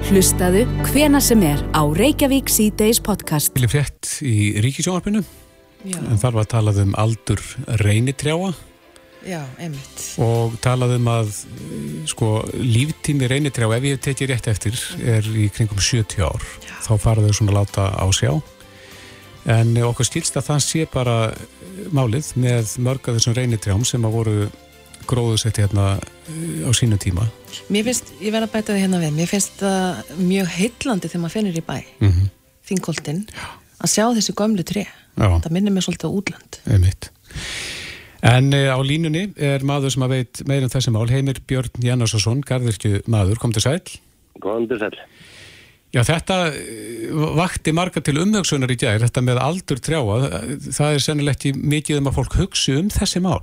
Hlustaðu 0.07 0.63
hvena 0.87 1.19
sem 1.19 1.41
er 1.43 1.59
á 1.75 1.83
Reykjavík 1.83 2.47
C-Days 2.47 3.01
podcast. 3.03 3.51
Vilja 3.57 3.73
frétt 3.73 4.13
í 4.23 4.53
Ríkisjónarpinu 4.63 5.25
en 5.83 6.19
þar 6.19 6.37
var 6.37 6.45
að 6.45 6.51
talað 6.53 6.81
um 6.85 6.95
aldur 6.99 7.43
reynitrjáa 7.81 8.53
Já, 9.27 9.41
einmitt. 9.59 10.03
Og 10.23 10.55
talaðum 10.63 11.09
að 11.11 11.33
sko 12.07 12.29
líftími 12.55 13.27
reynitrjá, 13.27 13.67
ef 13.75 13.87
ég 13.89 13.99
tekið 14.03 14.31
rétt 14.31 14.47
eftir, 14.51 14.79
er 15.03 15.27
í 15.27 15.49
kringum 15.51 15.81
70 15.81 16.23
ár. 16.23 16.45
Já. 16.63 16.75
Þá 16.87 16.93
fara 17.03 17.25
þau 17.25 17.35
svona 17.35 17.57
láta 17.59 17.89
á 17.91 18.07
sjá. 18.15 18.31
En 19.49 19.75
okkur 19.83 20.07
skilst 20.07 20.37
að 20.39 20.49
það 20.49 20.63
sé 20.63 20.87
bara 20.91 21.17
málið 21.95 22.33
með 22.39 22.73
mörg 22.85 23.07
af 23.07 23.17
þessum 23.17 23.35
reynitrjám 23.37 23.85
sem 23.87 24.07
að 24.07 24.15
voru 24.15 24.35
gróðusetti 25.09 25.63
hérna 25.63 25.93
eh, 25.97 26.67
á 26.67 26.71
sínu 26.75 26.99
tíma. 27.01 27.25
Mér 27.73 27.87
finnst, 27.87 28.13
ég 28.21 28.33
verða 28.35 28.49
að 28.49 28.55
bæta 28.55 28.73
það 28.73 28.83
hérna 28.83 29.01
við, 29.01 29.15
mér 29.17 29.31
finnst 29.31 29.61
það 29.61 30.13
mjög 30.19 30.51
heillandi 30.57 31.09
þegar 31.09 31.23
maður 31.23 31.35
finnir 31.37 31.57
í 31.57 31.65
bæ, 31.65 31.77
mm 31.79 32.11
-hmm. 32.11 32.29
þingoltinn, 32.69 33.23
að 33.79 33.93
sjá 33.95 34.05
þessi 34.19 34.35
gömlu 34.37 34.65
tré. 34.67 34.85
Það 35.19 35.51
minnir 35.55 35.75
mér 35.75 35.87
svolítið 35.87 36.13
á 36.13 36.17
útland. 36.19 36.59
Einmitt. 36.69 37.09
En 38.25 38.51
uh, 38.51 38.75
á 38.75 38.79
línunni 38.83 39.29
er 39.35 39.63
maður 39.63 39.95
sem 39.95 40.03
að 40.03 40.15
veit 40.17 40.41
meirum 40.49 40.71
þessi 40.71 40.91
mál, 40.91 41.07
Heimir 41.07 41.39
Björn 41.47 41.85
Jannarsson, 41.85 42.43
gardirkju 42.45 43.03
maður, 43.07 43.39
kom 43.39 43.55
til 43.55 43.63
sæl. 43.63 43.79
Kom 44.43 44.67
til 44.67 44.79
sæl. 44.81 44.95
Já, 45.89 46.03
þetta 46.05 46.35
vakti 47.33 47.71
marga 47.73 48.01
til 48.05 48.19
umvöksunar 48.21 48.69
í 48.69 48.77
gæri, 48.77 49.01
þetta 49.01 49.23
með 49.25 49.39
aldur 49.41 49.79
trjáa, 49.81 50.19
það 50.67 50.91
er 50.93 51.01
sennileg 51.01 51.39
ekki 51.39 51.55
mikið 51.57 52.01
um 52.01 52.11
að 52.11 52.19
fólk 52.19 52.37
hugsi 52.37 52.75
um 52.77 52.91
þessi 52.93 53.23
mál. 53.25 53.41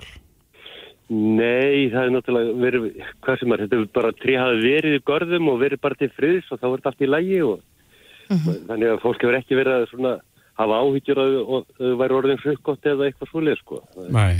Nei, 1.11 1.89
það 1.91 2.01
er 2.05 2.13
náttúrulega 2.15 2.55
verið, 2.63 2.87
hvað 3.23 3.41
sem 3.41 3.53
er, 3.55 3.65
þetta 3.65 3.79
er 3.79 3.91
bara 3.95 4.15
trí 4.19 4.39
hafi 4.39 4.63
verið 4.63 4.97
í 4.97 5.03
görðum 5.07 5.51
og 5.53 5.61
verið 5.61 5.83
bara 5.83 5.99
til 5.99 6.09
friðs 6.15 6.49
og 6.51 6.59
þá 6.59 6.67
er 6.67 6.77
þetta 6.77 6.93
allt 6.93 7.03
í 7.03 7.11
lægi 7.11 7.43
og 7.47 7.61
mm 8.29 8.37
-hmm. 8.37 8.57
þannig 8.71 8.91
að 8.91 9.03
fólk 9.03 9.23
hefur 9.23 9.39
ekki 9.39 9.59
verið 9.59 9.75
að 9.75 9.91
svona 9.91 10.15
hafa 10.59 10.81
áhyggjur 10.83 11.21
að 11.23 11.37
þau 11.79 11.93
væri 12.01 12.17
orðin 12.17 12.43
frukgótt 12.43 12.87
eða 12.87 13.07
eitthvað 13.07 13.31
svolítið, 13.31 13.59
sko. 13.63 13.83
Nei. 14.11 14.35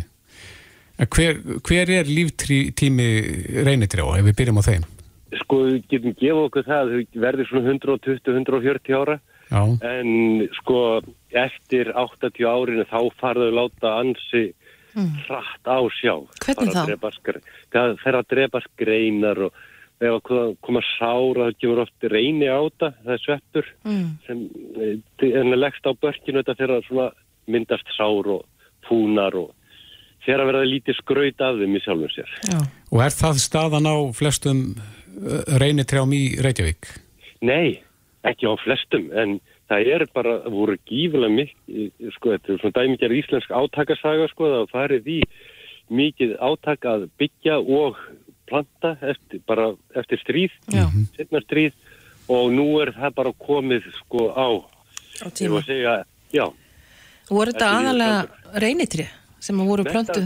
Hver, 0.97 1.41
hver 1.61 1.91
er 1.93 2.09
líftími 2.09 3.09
reynitrjáa, 3.67 4.19
ef 4.19 4.29
við 4.31 4.37
byrjum 4.39 4.61
á 4.61 4.69
þeim? 4.69 4.85
Sko, 5.43 5.59
við 5.67 5.81
getum 5.91 6.15
gefið 6.17 6.43
okkur 6.47 6.67
það 6.67 6.83
að 6.83 6.93
þau 6.93 7.23
verður 7.27 7.51
svona 7.51 7.75
120-140 7.75 8.97
ára 8.97 9.17
Já. 9.51 9.63
en 9.91 10.47
sko, 10.57 10.79
eftir 11.37 11.93
80 11.93 12.49
árinu 12.49 12.87
þá 12.89 12.99
farðu 13.21 13.51
láta 13.53 13.93
ansi 14.01 14.45
mm. 14.97 15.13
hratt 15.27 15.69
á 15.69 15.79
sjá. 15.99 16.15
Hvernig 16.47 16.73
þá? 16.73 17.41
Það 17.75 17.97
fer 18.03 18.19
að 18.19 18.29
drepa 18.33 18.63
skreinar 18.71 19.43
og 19.51 19.65
ef 20.01 20.17
að 20.33 20.57
koma 20.65 20.83
sára 20.97 21.47
það 21.47 21.61
kemur 21.61 21.83
oft 21.85 22.09
reyni 22.13 22.49
á 22.49 22.61
það, 22.81 22.97
það 23.05 23.15
er 23.15 23.23
sveppur 23.23 23.71
mm. 23.85 24.09
sem 24.27 24.43
er 25.53 25.61
leggst 25.61 25.89
á 25.89 25.93
börkinu 25.97 26.43
þetta 26.43 26.57
fyrir 26.59 26.81
að 26.81 27.15
myndast 27.47 27.95
sár 27.97 28.29
og 28.29 28.45
fúnar 28.89 29.37
og 29.39 29.55
fyrir 30.27 30.43
að 30.43 30.51
vera 30.51 30.67
lítið 30.67 30.99
skraut 30.99 31.43
af 31.47 31.59
þeim 31.61 31.79
í 31.79 31.83
sjálfum 31.85 32.13
sér. 32.13 32.37
Já. 32.51 32.61
Og 32.91 33.03
er 33.07 33.15
það 33.15 33.43
staðan 33.45 33.91
á 33.91 33.97
flestum 34.17 34.63
reynitrjám 35.63 36.15
í 36.15 36.23
Reykjavík? 36.45 36.89
Nei, 37.47 37.79
ekki 38.27 38.49
á 38.51 38.55
flestum 38.61 39.09
en 39.17 39.39
það 39.71 39.91
er 39.95 40.05
bara, 40.15 40.37
voru 40.51 40.77
gífilega 40.87 41.33
mikið, 41.35 42.11
sko, 42.17 42.35
þetta 42.35 42.53
er 42.53 42.61
svona 42.63 42.77
dæmikjar 42.79 43.17
íslensk 43.17 43.55
átakasaga, 43.61 44.29
sko, 44.31 44.51
það 44.53 44.71
farið 44.75 45.11
í 45.17 45.19
mikið 45.97 46.37
átaka 46.43 46.95
að 46.97 47.09
byggja 47.21 47.59
og 47.61 47.99
planta 48.47 48.95
eftir, 49.03 49.43
bara 49.47 49.73
eftir 49.99 50.23
stríð, 50.23 50.55
setna 51.17 51.43
stríð 51.43 51.75
og 52.31 52.51
nú 52.55 52.69
er 52.83 52.93
það 52.95 53.19
bara 53.19 53.35
komið, 53.47 53.91
sko, 54.03 54.31
á, 54.35 54.47
á 55.23 55.27
tíma. 55.35 55.63
Segja, 55.67 56.01
já. 56.35 56.47
Voru 57.27 57.55
þetta 57.55 57.71
aðalega 57.81 58.61
reynitrið 58.63 59.15
sem 59.47 59.65
voru 59.71 59.85
plöntu, 59.87 60.23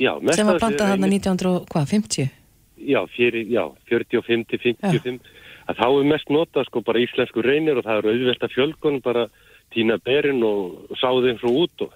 já, 0.00 0.12
sem 0.32 0.48
var 0.48 0.60
plantað 0.62 0.92
þarna 0.92 1.10
1950? 1.12 2.30
Já, 2.76 3.00
fyrir, 3.16 3.46
já, 3.48 3.64
45 3.88 4.46
til 4.50 4.62
55 4.62 5.34
að 5.66 5.80
þá 5.80 5.86
er 5.88 6.08
mest 6.12 6.32
nota 6.32 6.64
sko 6.66 6.82
bara 6.86 7.02
íslensku 7.02 7.42
reynir 7.44 7.78
og 7.78 7.86
það 7.86 8.00
er 8.00 8.10
auðvelta 8.12 8.50
fjölgun 8.52 9.00
bara 9.04 9.26
týna 9.74 9.98
berin 9.98 10.42
og 10.46 10.96
sáði 11.00 11.32
eins 11.32 11.44
og 11.46 11.60
út 11.64 11.86
og, 11.86 11.94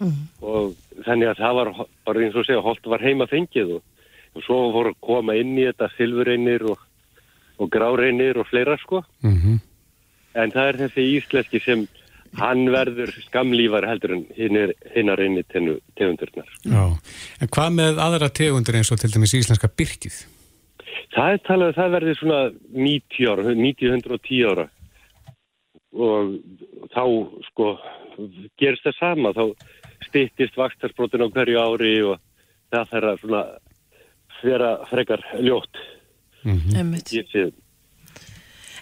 mm. 0.00 0.20
og 0.40 1.02
þannig 1.06 1.32
að 1.32 1.42
það 1.42 1.56
var 1.58 1.72
bara 2.08 2.24
eins 2.24 2.38
og 2.38 2.46
segja 2.48 2.64
holt 2.64 2.92
var 2.92 3.04
heima 3.04 3.28
fengið 3.30 3.76
og, 3.76 3.82
og 4.36 4.46
svo 4.46 4.60
voru 4.76 4.94
að 4.94 5.02
koma 5.04 5.36
inn 5.36 5.52
í 5.58 5.66
þetta 5.68 5.90
silfurreynir 5.96 6.64
og, 6.72 6.86
og 7.60 7.72
gráreinir 7.72 8.40
og 8.40 8.48
fleira 8.48 8.78
sko 8.80 9.02
mm 9.20 9.36
-hmm. 9.36 9.58
en 10.34 10.54
það 10.56 10.68
er 10.68 10.80
þessi 10.84 11.08
íslenski 11.18 11.64
sem 11.64 11.88
hann 12.38 12.66
verður 12.70 13.10
skamlífar 13.26 13.86
heldur 13.90 14.14
en 14.14 14.26
hinnar 14.36 15.18
reynir 15.18 15.46
tegundurnar 15.50 16.50
Já, 16.62 16.84
en 17.42 17.50
hvað 17.56 17.72
með 17.78 18.02
aðra 18.04 18.30
tegundur 18.30 18.78
eins 18.78 18.92
og 18.94 19.00
til 19.02 19.10
dæmis 19.14 19.34
íslenska 19.34 19.70
byrkið? 19.80 20.20
Það 21.14 21.32
er 21.32 21.40
talað 21.46 21.72
að 21.72 21.78
það 21.80 21.94
verði 21.96 22.14
svona 22.18 22.40
90 22.86 23.32
ára, 23.32 23.54
90-110 23.58 24.44
ára 24.50 24.66
og 25.90 26.36
þá 26.94 27.04
sko 27.48 27.70
gerst 28.60 28.86
það 28.86 28.98
sama, 28.98 29.32
þá 29.34 29.44
stýttist 30.06 30.58
vakstarsprótin 30.58 31.24
á 31.26 31.28
hverju 31.34 31.58
ári 31.58 31.94
og 32.06 32.20
það 32.70 32.92
þarf 32.92 33.10
að 33.10 33.24
svona 33.24 33.42
vera 34.40 34.70
frekar 34.88 35.24
ljótt. 35.42 35.80
Mm 36.44 36.56
-hmm. 36.56 37.52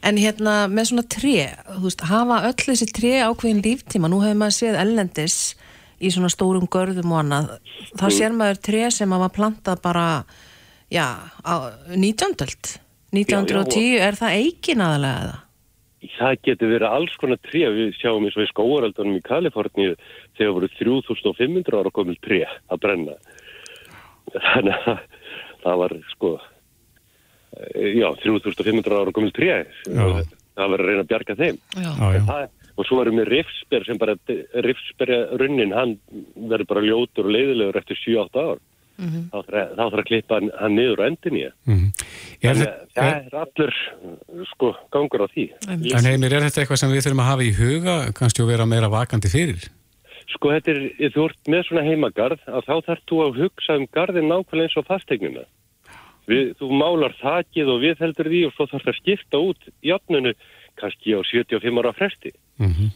En 0.07 0.19
hérna 0.21 0.67
með 0.71 0.91
svona 0.93 1.07
tre, 1.11 1.49
þú 1.73 1.81
veist, 1.87 2.05
hafa 2.07 2.43
öll 2.49 2.59
þessi 2.61 2.91
tre 2.95 3.15
ákveðin 3.27 3.65
líftíma, 3.65 4.11
nú 4.11 4.21
hefur 4.23 4.39
maður 4.43 4.57
séð 4.59 4.79
ellendis 4.83 5.39
í 5.99 6.13
svona 6.15 6.31
stórum 6.31 6.69
görðum 6.71 7.15
og 7.15 7.23
annað, 7.25 7.49
það 7.97 8.07
mm. 8.07 8.15
sér 8.19 8.37
maður 8.39 8.61
tre 8.69 8.85
sem 8.95 9.17
hafa 9.17 9.31
plantað 9.35 9.83
bara 9.83 10.07
já, 10.95 11.07
á 11.43 11.55
19. 11.91 12.79
1910, 13.11 13.83
já, 13.83 13.99
já, 13.99 14.07
er 14.07 14.19
það 14.21 14.39
eikin 14.39 14.85
aðalega 14.85 15.27
eða? 15.27 15.37
Það 16.15 16.37
getur 16.47 16.71
verið 16.71 16.93
alls 16.95 17.15
konar 17.19 17.41
tré, 17.43 17.65
við 17.75 17.97
sjáum 17.99 18.27
eins 18.29 18.37
og 18.39 18.45
í 18.45 18.51
skóaraldunum 18.53 19.19
í 19.19 19.25
Kaliforníu 19.27 19.97
þegar 20.39 20.55
voru 20.55 20.69
3500 20.77 21.81
ára 21.81 21.93
komil 21.95 22.15
tré 22.23 22.45
að 22.47 22.83
brenna 22.85 23.17
þannig 24.53 24.87
að 24.93 25.03
það 25.65 25.81
var 25.83 25.97
sko 26.13 26.33
já, 27.75 28.09
3500 28.23 29.01
ára 29.01 29.15
komil 29.15 29.35
tré. 29.37 29.67
Það 29.89 30.73
var 30.73 30.83
að 30.83 30.89
reyna 30.89 31.05
að 31.05 31.11
bjarga 31.13 31.37
þeim. 31.39 31.61
Það, 31.75 32.49
og 32.79 32.87
svo 32.87 32.99
varum 33.01 33.21
við 33.21 33.31
rifsber 33.33 33.87
sem 33.87 34.01
bara 34.01 34.17
rifsberja 34.67 35.21
runnin, 35.41 35.75
hann 35.75 35.97
verður 36.51 36.73
bara 36.73 36.87
ljótur 36.87 37.29
og 37.29 37.35
leiðilegur 37.35 37.81
eftir 37.81 38.01
7-8 38.05 38.43
ár. 38.43 38.61
Mm 38.99 39.09
-hmm. 39.09 39.27
þá 39.31 39.77
þarf 39.79 39.95
að 39.95 40.07
klippa 40.09 40.35
hann, 40.35 40.49
hann 40.59 40.75
niður 40.75 40.99
á 40.99 41.05
endin 41.07 41.37
í 41.39 41.43
mm 41.47 41.75
-hmm. 41.77 41.91
það 42.43 42.63
það 42.99 43.11
er 43.15 43.35
allur 43.39 43.75
sko 44.51 44.75
gangur 44.91 45.23
á 45.23 45.27
því. 45.31 45.45
En 45.71 46.09
heimir, 46.11 46.35
er 46.35 46.43
þetta 46.43 46.61
eitthvað 46.61 46.81
sem 46.81 46.91
við 46.91 47.05
þurfum 47.07 47.23
að 47.23 47.31
hafa 47.31 47.47
í 47.47 47.53
huga 47.55 47.95
kannski 48.11 48.43
að 48.43 48.51
vera 48.51 48.67
meira 48.67 48.89
vakandi 48.91 49.31
fyrir? 49.31 49.71
Sko 50.35 50.51
þetta 50.51 50.71
er, 50.75 51.11
þú 51.15 51.29
ert 51.29 51.43
með 51.47 51.63
svona 51.69 51.87
heimagarð 51.87 52.41
að 52.51 52.67
þá 52.67 52.75
þarf 52.87 53.03
þú 53.07 53.17
að 53.23 53.39
hugsa 53.39 53.79
um 53.79 53.87
garðin 53.87 54.29
nákvæmlega 54.33 54.67
eins 54.67 54.77
og 54.77 54.89
fastegnuna 54.91 55.45
við, 56.29 56.55
þú 56.61 56.71
málar 56.83 57.17
þakið 57.23 57.75
og 57.75 57.83
við 57.85 58.01
heldur 58.05 58.31
því 58.33 58.45
og 58.47 58.55
svo 58.55 58.69
þarf 58.71 58.87
það 58.87 58.95
að 58.95 59.01
skipta 59.03 59.43
út 59.43 59.69
játnunu 59.85 60.33
kannski 60.79 61.17
á 61.19 61.21
75 61.27 61.83
ára 61.83 61.93
fresti 61.97 62.33
mm 62.59 62.73
-hmm. 62.73 62.91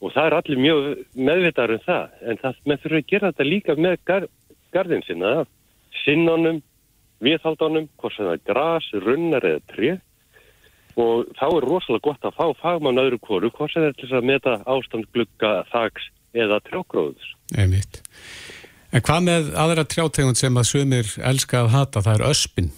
og 0.00 0.12
það 0.14 0.26
er 0.26 0.34
allir 0.38 0.58
mjög 0.58 0.82
meðvitaður 1.14 1.76
um 1.76 1.86
það 1.86 2.04
en 2.28 2.42
það 2.42 2.54
með 2.64 2.82
þurfa 2.82 2.98
að 2.98 3.08
gera 3.12 3.30
þetta 3.32 3.52
líka 3.52 3.76
með 3.76 3.96
garð 4.04 4.28
garðin 4.72 5.04
sinna, 5.06 5.46
sinnanum, 6.04 6.60
viðhaldunum, 7.24 7.88
hvort 7.98 8.14
sem 8.16 8.26
það 8.26 8.36
er 8.36 8.44
gras, 8.52 8.90
runnar 8.92 9.46
eða 9.48 9.64
tré 9.72 9.90
og 10.98 11.28
þá 11.38 11.46
er 11.46 11.66
rosalega 11.66 12.06
gott 12.08 12.26
að 12.26 12.36
fá 12.38 12.46
fagmann 12.58 13.00
öðru 13.00 13.20
kóru, 13.22 13.50
hvort 13.54 13.72
sem 13.72 13.84
það 13.84 13.88
er 13.88 13.98
til 14.00 14.12
að 14.18 14.28
meta 14.32 14.54
ástand 14.66 15.06
glugga, 15.14 15.52
þags 15.70 16.08
eða 16.34 16.58
trjágróðus. 16.66 17.28
Einmitt. 17.56 18.02
En 18.92 19.04
hvað 19.04 19.24
með 19.26 19.48
aðra 19.60 19.84
trjátegund 19.84 20.38
sem 20.40 20.56
að 20.56 20.68
sumir 20.70 21.10
elska 21.30 21.64
að 21.64 21.72
hata, 21.74 22.02
það 22.04 22.14
er 22.14 22.30
öspin? 22.30 22.70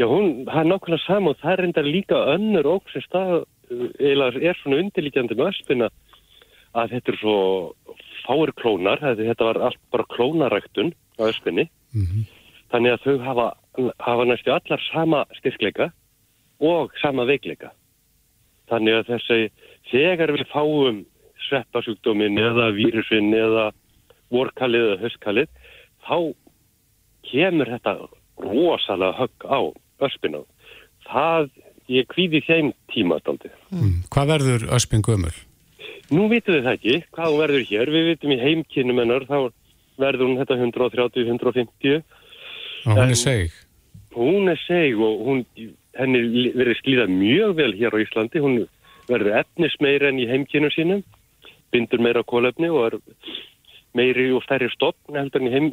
Já, 0.00 0.06
hún, 0.08 0.44
það 0.48 0.60
er 0.60 0.68
nákvæmlega 0.68 1.04
saman 1.06 1.32
og 1.32 1.40
það 1.40 1.52
er 1.52 1.64
enda 1.68 1.84
líka 1.86 2.20
önnur 2.34 2.68
óg 2.74 2.92
sem 2.92 3.04
stað, 3.06 3.34
eða 4.00 4.28
er 4.36 4.58
svona 4.60 4.82
undirlíkjandi 4.82 5.38
með 5.38 5.52
öspina 5.52 5.88
að 6.76 6.94
þetta 6.96 7.12
er 7.12 7.18
svo 7.20 7.38
fáir 8.22 8.52
klónar, 8.60 9.00
þetta 9.02 9.48
var 9.48 9.60
allt 9.68 9.80
bara 9.92 10.08
klónaræktun 10.12 10.92
á 11.20 11.22
öskunni 11.28 11.68
mm 11.92 12.06
-hmm. 12.06 12.24
þannig 12.72 12.92
að 12.92 13.04
þau 13.04 13.18
hafa, 13.28 13.46
hafa 13.98 14.24
næstu 14.24 14.52
allar 14.52 14.80
sama 14.92 15.24
styrkleika 15.38 15.92
og 16.60 16.92
sama 17.02 17.24
veikleika 17.24 17.72
þannig 18.68 18.94
að 18.94 19.08
þessi 19.12 19.40
þegar 19.90 20.32
við 20.32 20.46
fáum 20.52 21.04
sveppasjúkdómin 21.48 22.38
eða 22.38 22.70
vírusin 22.76 23.34
eða 23.34 23.72
vorkalið 24.32 24.88
eða 24.88 25.00
höskalið 25.04 25.52
þá 26.06 26.16
kemur 27.30 27.70
þetta 27.76 27.96
rosalega 28.42 29.18
högg 29.20 29.46
á 29.46 29.60
öspina 30.02 30.42
það, 31.06 31.48
ég 31.92 32.08
kvíði 32.10 32.42
þeim 32.46 32.72
tíma 32.92 33.18
mm. 33.22 33.96
Hvað 34.12 34.30
verður 34.34 34.68
öspin 34.76 35.04
gömur? 35.04 35.34
Nú 36.12 36.28
vitum 36.28 36.58
við 36.58 36.66
það 36.66 36.74
ekki, 36.76 36.96
hvað 37.14 37.30
hún 37.30 37.40
verður 37.40 37.68
hér, 37.70 37.92
við 37.92 38.08
vitum 38.10 38.34
í 38.34 38.40
heimkynum 38.40 38.98
hennar, 39.00 39.24
þá 39.28 39.38
verður 40.02 40.28
hún 40.28 40.40
þetta 40.40 40.58
130-150. 40.58 42.02
Og 42.82 42.98
hún 42.98 43.14
er 43.14 43.20
seg? 43.20 43.54
Hún 44.12 44.52
er 44.52 44.60
seg 44.66 45.00
og 45.00 45.22
hún, 45.28 45.40
henni 45.96 46.50
verður 46.52 46.78
sklíðað 46.82 47.14
mjög 47.16 47.54
vel 47.62 47.70
hér 47.78 47.96
á 47.96 48.02
Íslandi, 48.02 48.42
hún 48.44 48.58
verður 49.08 49.38
efnis 49.40 49.78
meira 49.80 50.10
enn 50.10 50.20
í 50.20 50.28
heimkynum 50.28 50.74
sínum, 50.74 51.02
bindur 51.72 52.02
meira 52.04 52.24
kólefni 52.28 52.68
og 52.72 52.90
er 52.90 52.98
meiri 53.98 54.30
og 54.32 54.42
stærri 54.46 54.68
stopn 54.72 55.16
heldur 55.18 55.42
enn 55.42 55.48
í 55.50 55.54
heim 55.54 55.70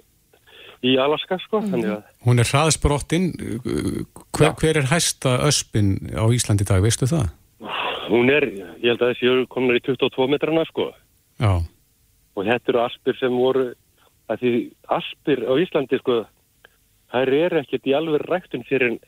í 0.85 0.95
Alaska 1.01 1.37
sko. 1.43 1.59
Mm. 1.65 2.03
Hún 2.23 2.39
er 2.39 2.47
hraðsbrottinn, 2.47 3.33
hver, 4.37 4.53
hver 4.61 4.79
er 4.79 4.87
hæsta 4.91 5.37
öspin 5.47 5.97
á 6.15 6.23
Íslandi 6.31 6.63
í 6.63 6.69
dag, 6.69 6.83
veistu 6.83 7.09
það? 7.09 7.27
Hún 8.09 8.31
er, 8.33 8.47
ég 8.79 8.87
held 8.93 9.03
að 9.03 9.11
þessi 9.13 9.45
komin 9.51 9.77
í 9.77 9.83
22 9.85 10.29
metrana 10.31 10.63
sko. 10.69 10.89
Já. 11.39 11.59
Og 12.39 12.47
þetta 12.47 12.71
eru 12.73 12.81
aspir 12.85 13.19
sem 13.19 13.35
voru 13.35 13.67
að 14.31 14.41
því 14.43 14.53
aspir 14.95 15.43
á 15.45 15.53
Íslandi 15.59 15.99
sko, 15.99 16.21
þær 17.11 17.33
eru 17.43 17.59
ekkert 17.59 17.89
í 17.89 17.95
alveg 17.97 18.25
ræktun 18.29 18.63
fyrir 18.69 18.93
en 18.93 18.99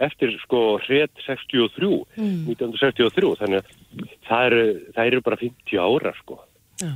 eftir 0.00 0.32
sko 0.46 0.78
hret 0.86 1.12
63, 1.26 1.90
Mm. 2.16 2.46
1963 2.48 3.34
þannig 3.42 3.60
að 3.60 4.06
það 4.28 4.46
eru, 4.46 4.62
það 4.96 5.06
eru 5.10 5.20
bara 5.26 5.36
50 5.42 5.80
ára 5.80 6.12
sko 6.22 6.38
Já. 6.80 6.92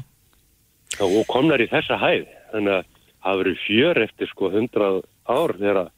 Og 1.01 1.25
komnar 1.31 1.61
í 1.63 1.67
þessa 1.71 1.97
hæð 1.99 2.27
þannig 2.53 2.75
að 2.79 2.85
það 3.25 3.39
verið 3.41 3.59
fjör 3.67 3.97
eftir 4.05 4.29
sko 4.31 4.45
100 4.53 5.03
ár 5.35 5.51
þegar 5.59 5.79
að 5.85 5.91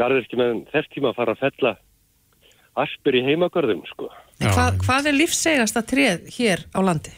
garðirki 0.00 0.36
með 0.40 0.50
þess 0.72 0.88
tíma 0.92 1.08
að 1.12 1.18
fara 1.20 1.32
að 1.36 1.42
fella 1.46 1.72
aspir 2.82 3.14
í 3.20 3.24
heimagörðum 3.28 3.82
sko 3.90 4.06
En 4.42 4.50
hvað, 4.50 5.06
er 5.06 5.14
lífsegasta 5.14 5.80
tréð 5.86 6.24
hér 6.34 6.58
á 6.74 6.80
landi? 6.82 7.12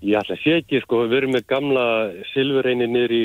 Ég 0.00 0.16
ætla 0.16 0.36
að 0.38 0.42
sé 0.44 0.52
ekki, 0.62 0.78
sko, 0.84 1.02
við 1.10 1.16
erum 1.18 1.32
með 1.34 1.44
gamla 1.50 1.84
silfurreini 2.30 2.86
niður 2.88 3.12
í 3.12 3.24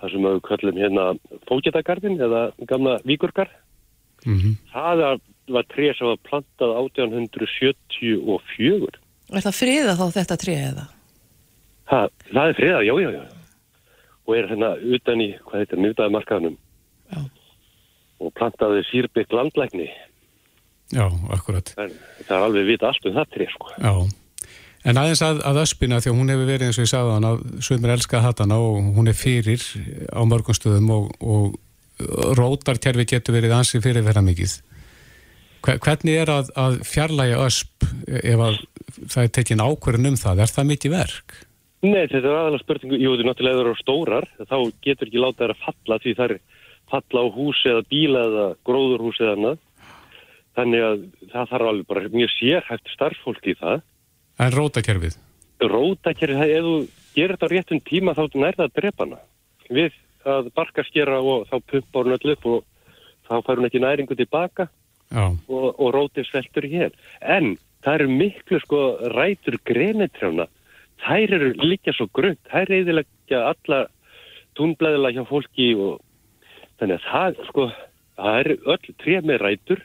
það 0.00 0.08
sem 0.14 0.22
við 0.26 0.40
kallum 0.48 0.80
hérna 0.80 1.04
fókjatagarðin 1.46 2.16
eða 2.26 2.40
gamla 2.66 2.94
víkurgar. 3.04 3.50
Mhm. 4.24 4.56
Það 4.72 4.94
var- 5.04 5.20
var 5.54 5.64
tré 5.68 5.92
sem 5.94 6.06
var 6.08 6.16
plantað 6.24 6.70
1874. 6.80 8.98
Er 9.32 9.40
það 9.44 9.58
friða 9.60 9.94
þá 10.00 10.06
þetta 10.18 10.36
tréð 10.40 10.64
eða? 10.72 10.84
Ha, 11.92 12.00
það 12.32 12.48
er 12.52 12.58
friðað, 12.58 12.84
já, 12.88 12.94
já, 13.04 13.10
já. 13.18 13.22
Og 14.24 14.36
er 14.38 14.46
hérna 14.48 14.70
utan 14.96 15.20
í, 15.20 15.30
hvað 15.44 15.60
heitir, 15.64 15.80
nýtaði 15.84 16.14
markaðnum. 16.14 16.54
Já. 17.12 17.20
Og 18.24 18.32
plantaði 18.38 18.84
sírbygg 18.88 19.34
landlækni. 19.36 19.88
Já, 20.94 21.06
akkurat. 21.34 21.72
Það, 21.76 21.92
það 22.28 22.36
er 22.38 22.44
alveg 22.46 22.68
vita 22.70 22.88
allt 22.88 23.08
um 23.10 23.16
það 23.18 23.32
tré, 23.34 23.48
sko. 23.52 23.72
Já. 23.82 23.94
En 24.84 24.98
aðeins 25.00 25.22
að, 25.24 25.38
að 25.48 25.58
öspina 25.62 25.98
því 26.04 26.10
að 26.12 26.16
hún 26.18 26.32
hefur 26.32 26.48
verið 26.48 26.66
eins 26.68 26.78
og 26.80 26.84
ég 26.84 26.90
sagði 26.90 27.12
hann 27.16 27.26
að 27.30 27.44
sömur 27.64 27.92
elska 27.94 28.18
að 28.18 28.24
hata 28.26 28.44
hana 28.44 28.58
og 28.60 28.90
hún 28.98 29.08
er 29.08 29.16
fyrir 29.16 29.62
á 30.12 30.20
mörgum 30.28 30.56
stöðum 30.58 30.90
og, 30.92 31.06
og 31.24 32.34
rótarkerfi 32.36 33.06
getur 33.14 33.36
verið 33.38 33.54
ansi 33.56 33.80
fyrir 33.84 34.04
vera 34.04 34.20
mikið. 34.24 34.58
Hve- 35.64 35.78
Hvernig 35.80 36.18
er 36.20 36.32
að, 36.34 36.50
að 36.60 36.76
fjarlæga 36.84 37.40
ösp 37.46 37.86
ef 38.20 38.44
að 38.44 38.58
það 39.08 39.22
er 39.24 39.32
tekin 39.38 39.64
ákvörðin 39.64 40.10
um 40.12 40.18
það? 40.20 40.44
Er 40.44 40.52
það 40.52 40.68
mikið 40.74 40.94
verk? 40.98 41.36
Nei, 41.84 42.06
þetta 42.08 42.24
er 42.24 42.36
aðalega 42.38 42.62
spurningu, 42.62 42.96
jú, 42.96 43.12
þetta 43.12 43.24
er 43.24 43.28
náttúrulega 43.28 43.54
ef 43.54 43.58
það 43.60 43.66
eru 43.66 43.80
stórar, 43.82 44.26
þá 44.48 44.56
getur 44.86 45.10
ekki 45.10 45.20
látað 45.20 45.42
þær 45.42 45.52
að 45.54 45.64
falla 45.64 45.98
því 46.00 46.14
það 46.18 46.30
er 46.30 46.36
falla 46.94 47.24
á 47.24 47.26
húsi 47.34 47.70
eða 47.70 47.84
bíla 47.90 48.22
eða 48.28 48.46
gróðurhúsi 48.68 49.24
eða 49.24 49.34
annað. 49.38 49.58
Þannig 50.54 50.84
að 50.86 51.04
það 51.32 51.50
þarf 51.52 51.68
alveg 51.70 51.86
bara 51.90 52.12
mjög 52.14 52.32
sérhæft 52.38 52.92
starffólk 52.94 53.48
í 53.50 53.56
það. 53.58 53.82
En 54.44 54.54
rótarkerfið? 54.54 55.18
Rótakerri, 55.64 56.38
það- 56.38 56.54
ef 56.54 56.64
þú 56.64 56.74
gerir 57.14 57.36
þetta 57.36 57.48
á 57.48 57.54
réttum 57.54 57.80
tíma 57.90 58.14
þá 58.14 58.22
nær 58.34 58.56
það 58.58 58.66
að 58.68 58.76
drepa 58.80 59.04
hana. 59.04 59.18
Við 59.70 59.92
að 60.24 60.50
barkaskera 60.54 61.20
og 61.20 61.46
þá 61.50 61.56
pumpa 61.68 62.02
hún 62.02 62.16
öll 62.16 62.32
upp 62.32 62.46
og 62.46 62.64
þá 63.28 63.34
fær 63.44 63.56
hún 63.60 63.68
ekki 63.68 63.80
næringu 63.84 64.16
tilbaka 64.16 64.68
og, 65.48 65.80
og 65.80 65.88
rótið 65.94 66.28
sveltur 66.30 66.64
í 66.64 66.72
hér. 66.72 66.92
En 67.20 67.56
það 67.84 67.94
eru 68.00 68.08
miklu 68.08 68.60
sko 68.60 68.80
rætur 69.12 69.58
grenitrjána. 69.64 70.48
Þær 71.02 71.34
eru 71.36 71.50
líka 71.58 71.92
svo 71.92 72.06
grönt. 72.14 72.38
Þær 72.52 72.70
reyðilegja 72.70 73.40
alla 73.50 73.80
túnblæðila 74.56 75.10
hjá 75.16 75.24
fólki 75.28 75.72
og 75.74 76.00
þannig 76.78 77.00
að 77.00 77.08
það 77.10 77.40
sko, 77.48 77.64
það 78.18 78.38
eru 78.44 78.56
öll 78.74 78.94
tré 79.02 79.16
með 79.26 79.40
rætur 79.42 79.82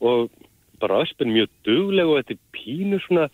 og 0.00 0.30
bara 0.80 1.02
öspin 1.04 1.32
mjög 1.32 1.50
dugleg 1.64 2.06
og 2.08 2.18
þetta 2.22 2.34
er 2.34 2.40
pínu 2.56 2.98
svona 3.04 3.26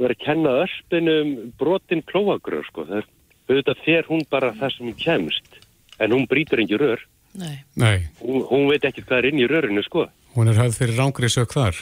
verið 0.00 0.16
að 0.16 0.24
kenna 0.24 0.54
öspinum 0.64 1.32
brotin 1.60 2.02
klóagröð 2.08 2.64
sko. 2.70 2.84
Það 2.88 3.02
er 3.02 3.08
auðvitað 3.52 3.82
fer 3.84 4.08
hún 4.08 4.24
bara 4.30 4.52
það 4.56 4.74
sem 4.76 4.86
hún 4.88 4.98
kemst 4.98 5.60
en 6.00 6.10
hún 6.16 6.26
brýtur 6.30 6.62
ekki 6.64 6.78
rör. 6.80 7.00
Nei. 7.38 7.62
Nei, 7.80 8.08
Hún, 8.20 8.42
hún 8.50 8.66
veit 8.68 8.84
ekki 8.84 9.04
hvað 9.06 9.18
er 9.22 9.28
inn 9.30 9.40
í 9.40 9.46
rörinu 9.48 9.82
sko. 9.86 10.06
hún 10.34 10.48
er 10.48 10.58
höfð 10.58 10.78
fyrir 10.82 10.98
rángri 10.98 11.28
sök 11.32 11.52
þar. 11.54 11.76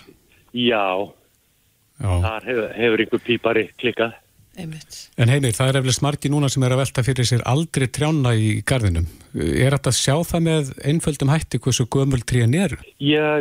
Já, 0.55 1.11
Já. 1.98 2.11
þar 2.22 2.44
hefur, 2.46 2.68
hefur 2.74 3.03
einhver 3.05 3.22
pípari 3.26 3.64
klikkað. 3.78 4.14
Einmitt. 4.61 4.98
En 5.20 5.30
heimir, 5.32 5.54
það 5.56 5.72
er 5.72 5.78
eflust 5.80 6.02
margi 6.04 6.30
núna 6.32 6.50
sem 6.52 6.64
er 6.66 6.74
að 6.74 6.82
velta 6.82 7.04
fyrir 7.06 7.28
sér 7.28 7.44
aldrei 7.48 7.86
trjána 7.88 8.34
í 8.36 8.50
garðinum. 8.66 9.06
Er 9.34 9.76
þetta 9.76 9.92
að 9.92 9.98
sjá 10.00 10.14
það 10.30 10.44
með 10.46 10.72
einföldum 10.90 11.32
hætti 11.32 11.61
hversu 11.62 11.86
gömul 11.92 12.20
tríin 12.28 12.56
er? 12.58 12.76
Já, 13.00 13.40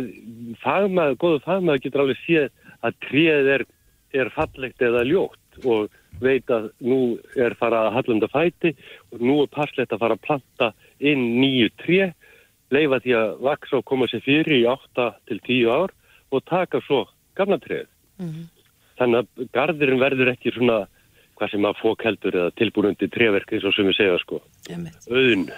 fagmaður, 0.64 1.18
góðu 1.22 1.42
fagmaður 1.48 1.84
getur 1.86 2.06
alveg 2.06 2.22
séð 2.24 2.50
að 2.86 3.00
tríð 3.08 3.52
er, 3.56 3.66
er 4.16 4.32
fallegt 4.36 4.86
eða 4.86 5.04
ljótt 5.08 5.66
og 5.66 5.90
veit 6.24 6.52
að 6.52 6.70
nú 6.84 7.00
er 7.40 7.56
fara 7.60 7.86
að 7.88 7.96
hallunda 7.98 8.30
fæti 8.32 8.74
og 9.14 9.24
nú 9.24 9.42
er 9.44 9.52
passlegt 9.54 9.94
að 9.96 10.04
fara 10.04 10.18
að 10.18 10.26
planta 10.28 10.72
inn 11.00 11.26
nýju 11.40 11.72
tríð, 11.84 12.14
leifa 12.76 13.00
því 13.04 13.16
að 13.18 13.34
vaksa 13.48 13.80
og 13.80 13.88
koma 13.90 14.08
sér 14.12 14.24
fyrir 14.26 14.60
í 14.60 14.66
8 14.70 15.10
til 15.30 15.40
10 15.42 15.74
ár 15.74 15.96
og 16.30 16.46
taka 16.46 16.82
svo 16.86 17.06
gamla 17.40 17.60
tríð. 17.64 17.88
Þannig 19.00 19.22
að 19.24 19.52
garðurinn 19.56 20.02
verður 20.02 20.34
ekki 20.34 20.54
svona 20.54 20.84
hvað 21.40 21.54
sem 21.54 21.68
að 21.70 21.82
fók 21.82 22.06
heldur 22.06 22.38
eða 22.38 22.56
tilbúrundi 22.60 23.10
tréverk 23.12 23.54
eins 23.56 23.68
og 23.68 23.76
sem 23.76 23.88
við 23.88 23.98
segja 23.98 24.18
sko. 24.22 24.42
Auðun. 25.10 25.50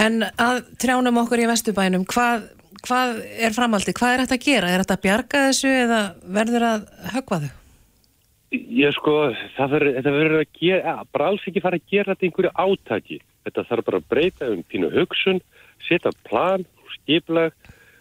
En 0.00 0.24
að 0.38 0.60
trjánum 0.80 1.20
okkur 1.24 1.42
í 1.42 1.48
Vesturbænum, 1.50 2.04
hvað, 2.08 2.44
hvað 2.86 3.22
er 3.42 3.56
framaldi? 3.56 3.94
Hvað 3.96 4.14
er 4.14 4.22
þetta 4.24 4.38
að 4.38 4.46
gera? 4.46 4.70
Er 4.70 4.84
þetta 4.84 4.98
að 4.98 5.06
bjarga 5.06 5.42
þessu 5.48 5.72
eða 5.86 6.02
verður 6.38 6.66
að 6.68 6.86
högva 7.16 7.40
þau? 7.44 7.50
Ég 8.50 8.94
sko, 8.96 9.16
það 9.54 9.74
verður, 9.76 10.36
að 10.40 10.56
gera, 10.58 10.94
bara 11.14 11.28
alls 11.30 11.44
ekki 11.46 11.62
fara 11.62 11.78
að 11.78 11.92
gera 11.92 12.14
þetta 12.14 12.26
einhverju 12.26 12.52
átaki. 12.58 13.18
Þetta 13.46 13.66
þarf 13.68 13.86
bara 13.86 14.00
að 14.00 14.08
breyta 14.10 14.48
um 14.50 14.64
pínu 14.66 14.90
hugsun, 14.94 15.38
setja 15.86 16.10
plan, 16.26 16.66
skiplag, 16.96 17.54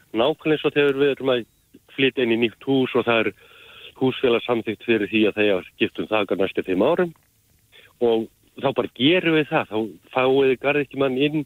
nákvæmlega 0.10 0.57
eins 0.57 0.66
og 0.66 0.74
þegar 0.74 0.99
við 0.99 1.14
erum 1.14 1.34
að 1.36 1.45
flytja 1.93 2.26
inn 2.26 2.34
í 2.34 2.39
nýtt 2.43 2.66
hús 2.66 2.95
og 2.97 3.05
það 3.05 3.22
er 3.22 3.32
húsfélag 4.00 4.43
samþýtt 4.45 4.86
fyrir 4.88 5.12
því 5.12 5.24
að 5.30 5.39
þegar 5.39 5.70
skiptum 5.74 6.10
það 6.10 6.36
næstu 6.39 6.66
fimm 6.68 6.86
árum. 6.86 7.14
Og 8.00 8.28
þá 8.60 8.70
bara 8.76 8.93
gerum 8.97 9.38
við 9.38 9.50
það, 9.52 9.72
þá 9.72 9.78
fáum 10.14 10.39
við 10.43 10.56
garðikimann 10.64 11.20
inn, 11.20 11.45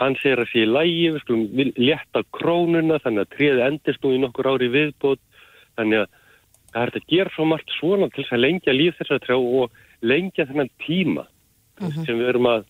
hann 0.00 0.18
segir 0.20 0.42
að 0.42 0.50
sé 0.50 0.64
í 0.64 0.70
lægi, 0.70 1.06
við 1.14 1.22
skulum 1.22 1.72
létta 1.78 2.24
krónuna 2.34 2.98
þannig 3.04 3.24
að 3.24 3.32
tríði 3.36 3.64
endist 3.68 4.02
nú 4.02 4.14
í 4.14 4.20
nokkur 4.22 4.50
ári 4.50 4.70
viðbót, 4.74 5.22
þannig 5.78 6.04
að 6.04 6.20
það 6.74 6.82
er 6.82 6.94
að 6.98 7.08
gera 7.14 7.34
svo 7.34 7.46
margt 7.46 7.74
svona 7.78 8.10
til 8.10 8.24
þess 8.24 8.34
að 8.34 8.44
lengja 8.44 8.74
líf 8.74 8.98
þessar 8.98 9.22
trjá 9.22 9.36
og 9.38 9.80
lengja 10.02 10.48
þennan 10.50 10.72
tíma 10.82 11.26
sem 11.78 12.18
við 12.18 12.30
erum 12.32 12.50
að 12.50 12.66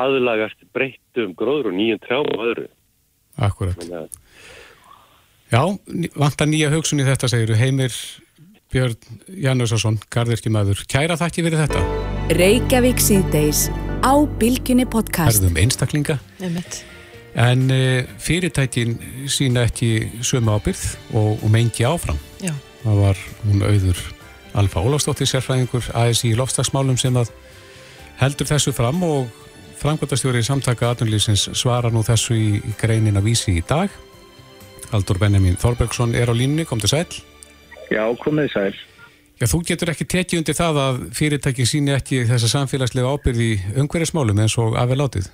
aðlagast 0.00 0.62
breyttum 0.74 1.34
gróður 1.38 1.72
og 1.72 1.78
nýjum 1.78 2.02
trjám 2.04 2.30
og 2.30 2.44
öðru. 2.46 2.68
Akkurat. 3.40 3.78
Að 3.90 4.06
Já, 5.50 5.64
vantar 6.14 6.46
nýja 6.46 6.70
hugsun 6.70 7.02
í 7.02 7.06
þetta, 7.06 7.26
segir 7.30 7.58
Heimir 7.58 7.94
Björn 8.70 8.94
Jannusarsson, 9.42 9.96
garðirkjumæður. 10.14 10.84
Kæra 10.90 11.16
þakki 11.18 11.42
fyrir 11.42 11.58
þetta. 11.64 11.80
Reykjavík 12.38 13.00
síðdeis 13.02 13.64
á 14.06 14.14
Bilginni 14.38 14.84
podcast. 14.86 15.40
Herðum 15.40 15.58
einstaklinga. 15.58 16.20
Einmitt. 16.38 16.84
En 17.34 17.64
uh, 17.74 18.06
fyrirtækin 18.22 18.94
sína 19.30 19.64
ekki 19.66 20.22
sömu 20.22 20.54
ábyrð 20.54 20.84
og, 21.10 21.42
og 21.42 21.50
mengi 21.50 21.86
áfram. 21.86 22.18
Já. 22.38 22.52
Það 22.84 23.00
var 23.02 23.24
hún 23.42 23.64
auður 23.66 24.04
Alfa 24.60 24.84
Ólafsdóttir 24.86 25.30
sérfræðingur 25.30 25.90
ASI 25.98 26.30
í 26.30 26.38
lofslagsmálum 26.38 26.98
sem 26.98 27.18
að 27.18 27.32
heldur 28.22 28.50
þessu 28.50 28.74
fram 28.74 29.02
og 29.06 29.26
framkvæmtastjóri 29.80 30.44
samtaka 30.46 30.92
atvinnlýsins 30.92 31.48
svara 31.58 31.90
nú 31.90 32.04
þessu 32.06 32.38
í, 32.38 32.48
í 32.62 32.76
greinin 32.78 33.18
að 33.18 33.32
vísi 33.32 33.56
í 33.58 33.66
dag. 33.66 33.90
Haldur 34.94 35.18
Benjamin 35.18 35.58
Þorbergsson 35.58 36.14
er 36.18 36.30
á 36.30 36.34
línni, 36.34 36.66
kom 36.66 36.82
til 36.82 36.92
sæl. 36.94 37.10
Já, 37.90 38.04
komið 38.22 38.50
sæl. 38.54 38.72
Já, 39.40 39.46
þú 39.48 39.62
getur 39.70 39.90
ekki 39.90 40.06
tekið 40.12 40.40
undir 40.42 40.56
það 40.58 40.78
að 40.82 40.98
fyrirtæki 41.16 41.64
síni 41.66 41.94
ekki 41.96 42.26
þessa 42.28 42.50
samfélagslega 42.52 43.14
ábyrð 43.14 43.40
í 43.40 43.52
umhverjasmálum 43.80 44.42
eins 44.44 44.56
og 44.60 44.76
afvel 44.78 45.00
átið. 45.00 45.30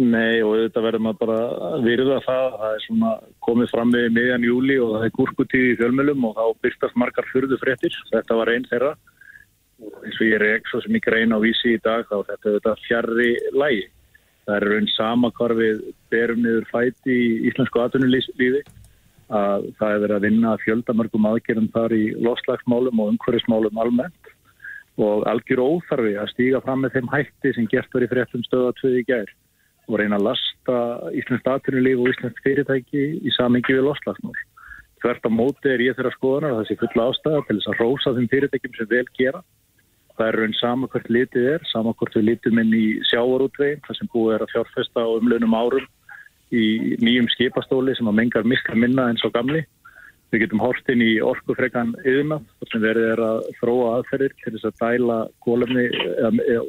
Nei, 0.00 0.40
og 0.46 0.54
þetta 0.56 0.82
verður 0.86 1.02
maður 1.04 1.20
bara 1.26 1.70
virða 1.84 2.16
það. 2.24 2.56
Það 2.62 2.74
er 2.74 2.82
svona 2.86 3.12
komið 3.44 3.70
fram 3.74 3.92
við 3.92 4.08
miðjan 4.16 4.48
júli 4.48 4.78
og 4.80 4.94
það 4.94 5.06
er 5.06 5.14
gúrkutíð 5.18 5.68
í 5.68 5.76
fjölmjölum 5.82 6.26
og 6.30 6.36
þá 6.38 6.44
byrstast 6.64 6.98
margar 7.02 7.30
fyrðu 7.34 7.60
fréttir. 7.60 8.00
Þetta 8.08 8.40
var 8.40 8.52
einn 8.54 8.66
þeirra. 8.70 8.94
Og 9.84 10.04
eins 10.06 10.20
og 10.20 10.28
ég 10.30 10.40
reik 10.40 10.70
svo 10.70 10.80
sem 10.80 10.96
ég 10.96 11.04
grein 11.04 11.36
á 11.36 11.38
vísi 11.42 11.74
í 11.76 11.82
dag 11.84 12.08
þá 12.08 12.16
er 12.22 12.28
þetta 12.32 12.56
þetta 12.56 12.76
fjarrri 12.86 13.30
lægi. 13.52 13.86
Það 14.48 14.56
er 14.56 14.68
raun 14.72 14.92
sama 14.96 15.30
hvar 15.36 15.54
við 15.60 15.84
berum 16.10 16.40
niður 16.40 16.68
fæti 16.72 17.12
í 17.12 17.32
íslensku 17.50 17.84
atvinnulífi 17.84 18.64
að 19.30 19.66
það 19.78 19.94
er 19.94 20.02
verið 20.04 20.16
að 20.16 20.26
vinna 20.26 20.52
fjöldamörgum 20.64 21.28
aðgerðum 21.30 21.70
þar 21.74 21.94
í 21.94 22.04
loslagsmálum 22.26 23.02
og 23.02 23.12
umhverfismálum 23.14 23.80
almennt 23.82 24.32
og 25.00 25.26
algjör 25.30 25.62
óþarfi 25.64 26.16
að 26.20 26.32
stíga 26.34 26.60
fram 26.64 26.82
með 26.84 26.96
þeim 26.96 27.12
hætti 27.14 27.54
sem 27.56 27.68
gert 27.70 27.94
var 27.94 28.04
í 28.04 28.10
fréttum 28.10 28.42
stöða 28.46 28.74
tvöði 28.80 29.04
gær 29.08 29.30
og 29.88 29.98
reyna 30.00 30.18
að 30.18 30.26
lasta 30.28 30.78
Íslands 31.16 31.48
atvinnulíf 31.54 32.02
og 32.02 32.10
Íslands 32.12 32.42
fyrirtæki 32.44 33.06
í 33.22 33.32
samingi 33.38 33.76
við 33.76 33.86
loslagsmál. 33.86 34.36
Tvert 35.00 35.24
á 35.24 35.30
móti 35.32 35.70
er 35.72 35.80
ég 35.80 35.96
þeirra 35.96 36.12
skoðanar 36.18 36.58
að 36.58 36.68
sé 36.68 36.76
fulla 36.82 37.08
ástæða 37.08 37.46
til 37.46 37.56
þess 37.56 37.70
að 37.72 37.80
rósa 37.80 38.14
þeim 38.18 38.28
fyrirtækjum 38.34 38.76
sem 38.76 38.90
vel 38.90 39.06
gera 39.16 39.42
Það 40.20 40.28
er 40.28 40.36
raun 40.36 40.54
sama 40.58 40.88
hvert 40.92 41.06
litið 41.08 41.46
er, 41.54 41.62
sama 41.70 41.94
hvort 41.96 42.16
við 42.18 42.26
litum 42.26 42.58
inn 42.60 42.74
í 42.76 42.86
sjávarútveginn, 43.08 43.80
það 43.86 43.96
sem 43.96 44.08
búið 44.12 44.34
er 44.34 44.42
að 44.44 44.50
fjárfesta 44.52 45.00
á 45.00 45.08
umlunum 45.16 45.54
árum 45.56 45.86
í 46.50 46.96
nýjum 47.02 47.28
skipastóli 47.34 47.94
sem 47.96 48.08
að 48.10 48.18
mengar 48.22 48.48
mikla 48.48 48.78
minna 48.78 49.10
eins 49.10 49.24
og 49.26 49.34
gamli. 49.34 49.62
Við 50.30 50.44
getum 50.44 50.62
hort 50.62 50.90
inn 50.92 51.02
í 51.02 51.12
orkufrekan 51.26 51.92
þar 52.04 52.70
sem 52.70 52.82
verið 52.84 53.06
er 53.16 53.22
að 53.26 53.38
þróa 53.58 53.94
aðferðir 53.96 54.34
til 54.42 54.52
þess 54.54 54.68
að 54.68 54.82
dæla 54.82 55.16
kólefni, 55.42 55.86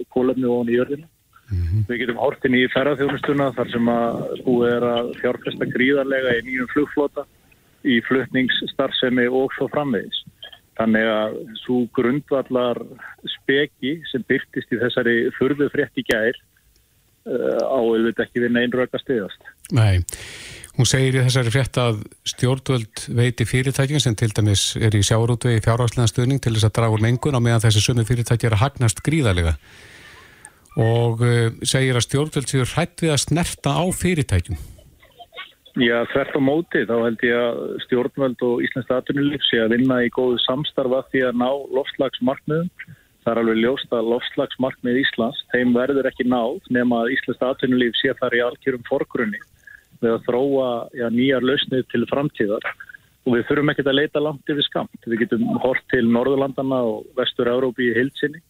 kólefni 0.10 0.50
ofan 0.50 0.72
í 0.72 0.78
jörðinu. 0.80 1.10
Mm 1.52 1.64
-hmm. 1.68 1.86
Við 1.90 2.00
getum 2.02 2.22
hort 2.24 2.46
inn 2.46 2.56
í 2.56 2.68
ferðarþjónustuna 2.74 3.52
þar 3.58 3.70
sem 3.70 3.90
að 3.92 4.44
búið 4.46 4.74
er 4.74 4.86
að 4.88 5.14
fjárfesta 5.22 5.66
gríðarlega 5.76 6.36
í 6.40 6.44
nýjum 6.48 6.70
flugflota, 6.74 7.26
í 7.84 8.02
flutningsstarfsemi 8.08 9.28
og 9.28 9.52
svo 9.58 9.68
framvegis. 9.68 10.24
Þannig 10.80 11.08
að 11.14 11.36
svo 11.62 11.82
grundvallar 11.94 12.80
speki 13.28 14.00
sem 14.10 14.24
byrtist 14.26 14.72
í 14.72 14.80
þessari 14.82 15.16
förðu 15.38 15.68
frétt 15.70 16.00
í 16.00 16.06
gær 16.08 16.34
uh, 17.28 17.62
áauðvita 17.68 18.26
ekki 18.26 18.46
við 18.46 18.56
neinröka 18.56 19.02
stiðast. 19.02 19.44
Nei, 19.72 20.02
hún 20.76 20.88
segir 20.90 21.16
í 21.16 21.24
þessari 21.24 21.52
frétt 21.54 21.78
að 21.80 22.02
stjórnvöld 22.28 23.06
veiti 23.16 23.48
fyrirtækjum 23.48 24.04
sem 24.04 24.18
til 24.20 24.32
dæmis 24.36 24.74
er 24.76 24.96
í 24.98 25.04
sjáurútvegi 25.06 25.64
fjárhagslega 25.64 26.12
stuðning 26.12 26.42
til 26.44 26.56
þess 26.56 26.68
að 26.68 26.76
draga 26.80 26.98
úr 26.98 27.06
mengun 27.06 27.38
á 27.40 27.42
meðan 27.44 27.64
þessi 27.64 27.84
sumi 27.86 28.06
fyrirtæki 28.08 28.50
er 28.50 28.58
að 28.58 28.66
hagnast 28.66 29.00
gríðarlega 29.06 29.56
og 30.80 31.24
uh, 31.24 31.50
segir 31.68 31.98
að 32.00 32.06
stjórnvöld 32.08 32.52
séu 32.52 32.68
hrætt 32.68 33.04
við 33.04 33.16
að 33.16 33.24
snerta 33.26 33.76
á 33.76 33.84
fyrirtækjum. 33.92 34.60
Já, 35.80 36.04
þvert 36.12 36.36
á 36.36 36.42
móti, 36.44 36.82
þá 36.88 36.96
held 37.00 37.22
ég 37.24 37.38
að 37.40 37.60
stjórnvöld 37.86 38.42
og 38.44 38.64
Íslands 38.66 38.92
aðtunulíf 38.92 39.44
sé 39.48 39.62
að 39.64 39.78
vinna 39.78 40.02
í 40.04 40.10
góðu 40.12 40.40
samstarfa 40.44 41.06
því 41.14 41.24
að 41.30 41.40
ná 41.40 41.48
lofslagsmarkmiðum. 41.78 42.68
Það 43.22 43.32
er 43.32 43.40
alveg 43.40 43.60
ljóst 43.62 43.96
að 43.96 44.10
lofslagsmarkmið 44.12 45.00
Íslands, 45.04 45.40
þeim 45.54 45.72
verður 45.78 46.10
ekki 46.10 46.28
náð 46.28 46.60
nema 46.76 47.04
að 47.04 47.14
Íslands 47.16 47.46
aðtunulíf 47.48 47.96
sé 48.00 48.16
þar 48.20 48.36
í 48.36 48.44
algjörum 48.50 48.84
forgrunni 48.90 49.40
við 50.02 50.16
að 50.16 50.24
þróa 50.28 50.70
já, 50.98 51.08
nýjar 51.14 51.46
lausnið 51.46 51.84
til 51.92 52.06
framtíðar 52.10 52.68
og 53.22 53.36
við 53.36 53.44
þurfum 53.50 53.72
ekki 53.74 53.86
að 53.86 53.98
leita 54.00 54.24
langt 54.24 54.50
yfir 54.50 54.66
skamt. 54.66 55.04
Við 55.06 55.26
getum 55.26 55.44
hort 55.62 55.84
til 55.94 56.04
Norðurlandana 56.10 56.80
og 56.90 57.04
Vestur-Európi 57.18 57.92
í 57.92 57.98
hilsinni. 57.98 58.42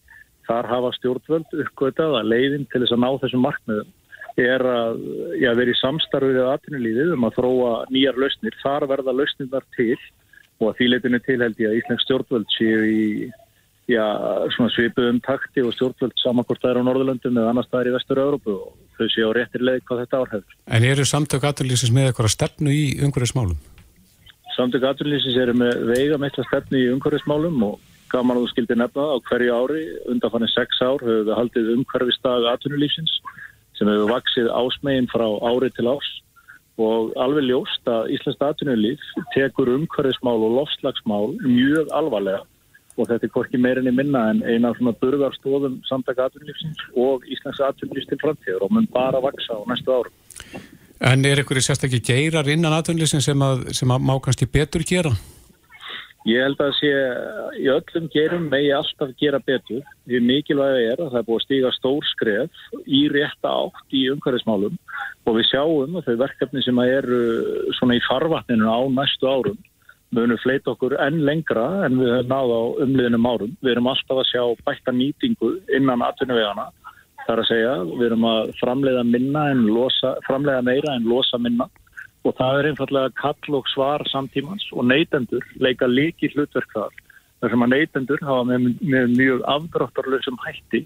Þar 0.48 0.70
hafa 0.72 0.94
stjórnvöld 0.98 1.52
uppgötað 1.64 2.16
að 2.22 2.32
leiðin 2.32 2.64
til 2.72 2.82
þess 2.84 2.96
að 2.96 3.04
ná 3.04 3.10
þessum 3.24 3.44
markmiðum 3.46 3.92
er 4.40 4.64
að 4.64 5.02
já, 5.42 5.52
vera 5.60 5.74
í 5.74 5.80
samstarfið 5.82 6.38
við 6.38 6.50
aðtunulíðið 6.54 7.14
um 7.18 7.28
að 7.28 7.38
þróa 7.38 7.72
nýjar 7.92 8.20
lausnir. 8.24 8.58
Þar 8.64 8.88
verða 8.94 9.16
lausnirnar 9.18 9.68
til 9.76 9.98
og 10.62 10.70
að 10.70 10.76
því 10.80 10.88
leitinu 10.88 11.20
til 11.26 11.40
held 11.42 11.62
ég 11.62 11.72
að 11.72 11.80
Íslensk 11.82 12.06
stjórnvöld 12.06 12.56
séu 12.56 12.82
í 12.88 13.04
já, 13.92 14.06
svipuðum 14.74 15.20
takti 15.26 15.64
og 15.66 15.74
stjórnvöld 15.76 16.66
er 16.70 16.80
á 16.80 16.84
Norðurlöndum 16.86 17.38
eða 17.38 17.52
annars 17.52 17.70
það 17.72 17.82
er 17.82 17.90
í 17.90 17.94
Vestur-Európu 17.96 18.56
og 18.56 18.74
þau 18.98 19.08
séu 19.12 19.30
á 19.30 19.36
réttir 19.36 19.66
leið 19.66 19.84
hvað 19.88 20.02
þetta 20.04 20.22
árhefur. 20.22 20.58
En 20.68 20.88
eru 20.88 21.06
samtök 21.06 21.48
aðtunlýsins 21.50 21.94
með 21.96 22.10
eitthvað 22.10 22.34
stefnu 22.36 22.74
í 22.74 22.84
umhverfismálum? 23.06 23.60
Samtök 24.56 24.88
aðtunlýsins 24.90 25.40
eru 25.42 25.56
með 25.58 25.86
veiga 25.92 26.20
meitla 26.22 26.48
stefnu 26.48 26.82
í 26.82 26.90
umhverfismálum 26.96 27.68
og 27.68 27.80
gaman 28.12 28.40
að 28.40 28.46
þú 28.46 28.52
skildi 28.52 28.80
nefna 28.80 29.08
á 29.12 29.16
hverju 29.30 29.56
ári 29.56 29.84
undanfannin 30.12 30.52
sex 30.52 30.82
ár 30.84 31.00
höfum 31.00 31.30
við 31.30 31.38
haldið 31.40 31.72
umhverfistag 31.78 32.50
aðtunlýsins 32.52 33.14
sem 33.80 33.90
hefur 33.90 34.12
vaksið 34.12 34.52
ásmegin 34.52 35.10
frá 35.12 35.28
ári 35.48 35.72
til 35.76 35.88
ás 35.90 36.10
og 36.82 37.12
alveg 37.20 37.50
ljóst 37.50 37.90
að 37.90 38.14
Íslands 38.16 38.40
datunulíf 38.40 39.02
tekur 39.36 39.72
umhverfismál 39.76 40.40
og 40.40 40.56
lofslagsmál 40.60 41.34
mjög 41.44 41.92
alvarlega 41.96 42.46
og 43.02 43.10
þetta 43.10 43.28
er 43.28 43.34
hvorki 43.34 43.60
meirinni 43.62 43.94
minna 43.96 44.28
en 44.32 44.44
eina 44.46 44.74
svona 44.78 44.94
burðarstofum 45.02 45.80
samtaka 45.90 46.30
atunlífsins 46.30 46.86
og 46.94 47.26
Íslands 47.26 47.62
atunlífs 47.66 48.10
til 48.12 48.22
framtíður 48.22 48.68
og 48.68 48.76
mun 48.78 48.88
bara 48.94 49.22
vaksa 49.24 49.58
á 49.58 49.62
næstu 49.70 49.94
árum. 49.98 50.16
En 51.02 51.26
er 51.26 51.42
ykkur 51.42 51.58
í 51.58 51.66
sérstakki 51.66 52.02
geirar 52.06 52.50
innan 52.54 52.78
atunlífsins 52.78 53.26
sem, 53.26 53.46
sem 53.74 53.94
að 53.94 54.04
má 54.06 54.16
kannski 54.22 54.46
betur 54.46 54.86
gera? 54.86 55.14
Ég 56.30 56.44
held 56.46 56.60
að 56.62 56.76
sé 56.78 56.90
í 57.58 57.66
öllum 57.74 58.06
gerum 58.14 58.44
megi 58.52 58.70
alltaf 58.78 59.16
gera 59.18 59.40
betur. 59.42 59.82
Því 60.06 60.20
mikilvæg 60.22 60.92
er 60.92 61.00
að 61.02 61.16
það 61.16 61.18
er 61.18 61.26
búið 61.26 61.40
að 61.40 61.46
stíga 61.48 61.72
stór 61.74 62.06
skref 62.12 62.62
í 62.86 63.02
rétta 63.10 63.50
átt 63.50 63.98
í 63.98 64.04
umhverfismálum 64.14 64.78
og 65.26 65.38
við 65.40 65.50
sjáum 65.50 65.98
að 65.98 66.12
þau 66.12 66.20
verkefni 66.22 66.62
sem 66.62 66.84
eru 66.86 67.22
svona 67.80 67.98
í 67.98 68.06
farvatninu 68.06 68.70
á 68.70 68.80
næstu 68.94 69.30
árum 69.30 69.58
munum 70.16 70.40
fleita 70.44 70.74
okkur 70.74 70.98
enn 71.00 71.22
lengra 71.28 71.66
en 71.86 72.00
við 72.00 72.12
höfum 72.16 72.32
náða 72.32 72.58
á 72.60 72.64
umliðinum 72.86 73.28
árum. 73.32 73.54
Við 73.64 73.74
erum 73.76 73.92
alltaf 73.92 74.22
að 74.22 74.30
sjá 74.32 74.44
bætta 74.68 74.96
nýtingu 74.96 75.52
innan 75.78 76.04
atvinnuvegana. 76.06 76.70
Það 77.22 77.34
er 77.34 77.44
að 77.44 77.50
segja, 77.52 77.76
við 77.92 78.08
erum 78.10 78.28
að 78.28 78.52
framleiða, 78.60 79.06
losa, 79.62 80.16
framleiða 80.28 80.66
meira 80.68 80.96
en 80.98 81.08
losa 81.08 81.38
minna 81.38 81.70
og 82.22 82.36
það 82.38 82.60
er 82.60 82.70
einfallega 82.70 83.14
kall 83.18 83.58
og 83.58 83.70
svar 83.72 84.04
samtímans 84.12 84.68
og 84.76 84.86
neytendur 84.90 85.46
leika 85.64 85.88
líki 85.90 86.30
hlutverk 86.36 86.70
þar 86.76 86.94
þar 87.42 87.54
sem 87.54 87.66
að 87.66 87.74
neytendur 87.74 88.26
hafa 88.26 88.44
með, 88.52 88.68
með 88.82 89.16
mjög 89.18 89.46
afdráttarlausum 89.56 90.38
hætti 90.46 90.84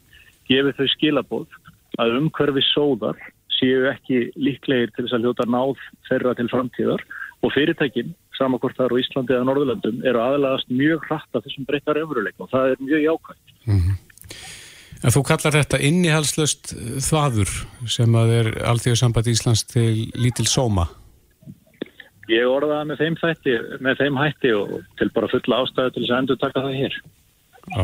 gefið 0.48 0.78
þau 0.80 0.88
skilabóð 0.94 1.58
að 2.00 2.18
umhverfi 2.22 2.64
sóðar 2.70 3.20
séu 3.56 3.88
ekki 3.92 4.30
líklegir 4.40 4.94
til 4.96 5.06
þess 5.06 5.18
að 5.18 5.28
hljóta 5.28 5.48
náð 5.52 5.84
þeirra 6.10 6.36
til 6.38 6.48
framtíðar 6.52 7.04
og 7.44 7.54
fyrirtækin, 7.56 8.16
samakvort 8.38 8.78
þar 8.78 8.96
á 8.96 9.02
Íslandi 9.02 9.36
eða 9.36 9.48
Norðurlandum, 9.50 10.02
eru 10.08 10.22
aðlæðast 10.24 10.74
mjög 10.74 11.08
hratt 11.10 11.38
af 11.38 11.46
þessum 11.46 11.68
breyttar 11.70 12.02
öfruleik 12.02 12.38
og 12.40 12.52
það 12.52 12.74
er 12.74 12.84
mjög 12.84 13.06
jákvæmt. 13.06 13.56
Mm 13.66 13.80
-hmm. 13.80 13.98
En 15.06 15.14
þú 15.14 15.22
kallar 15.28 15.54
þetta 15.54 15.80
innihalslöst 15.86 16.72
þvaður 17.06 17.52
sem 17.86 18.16
að 18.18 18.32
er 18.40 18.48
allþjóðsamband 18.72 19.28
Íslands 19.28 19.66
til 19.70 20.08
lítil 20.18 20.48
sóma? 20.50 20.88
Ég 22.32 22.48
orðaði 22.50 22.88
með 22.90 23.04
þeim 23.04 23.18
þætti, 23.22 23.54
með 23.86 24.00
þeim 24.02 24.18
hætti 24.18 24.54
og 24.58 24.72
til 24.98 25.10
bara 25.14 25.30
fulla 25.30 25.60
ástæðu 25.62 25.94
til 25.94 26.02
þess 26.02 26.14
að 26.16 26.22
endur 26.24 26.40
taka 26.42 26.64
það 26.66 26.80
hér. 26.80 26.98
Já. 27.76 27.84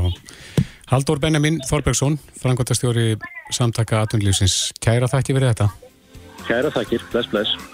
Haldur 0.91 1.21
Benjamin 1.21 1.61
Þorbergsson, 1.69 2.17
frangotastjóri 2.41 3.13
samtaka 3.53 4.01
aðtunlýfsins. 4.01 4.71
Kæra 4.81 5.07
þakki 5.11 5.37
verið 5.37 5.53
þetta. 5.53 5.69
Kæra 6.47 6.73
þakkir, 6.73 7.05
bless 7.13 7.29
bless. 7.31 7.69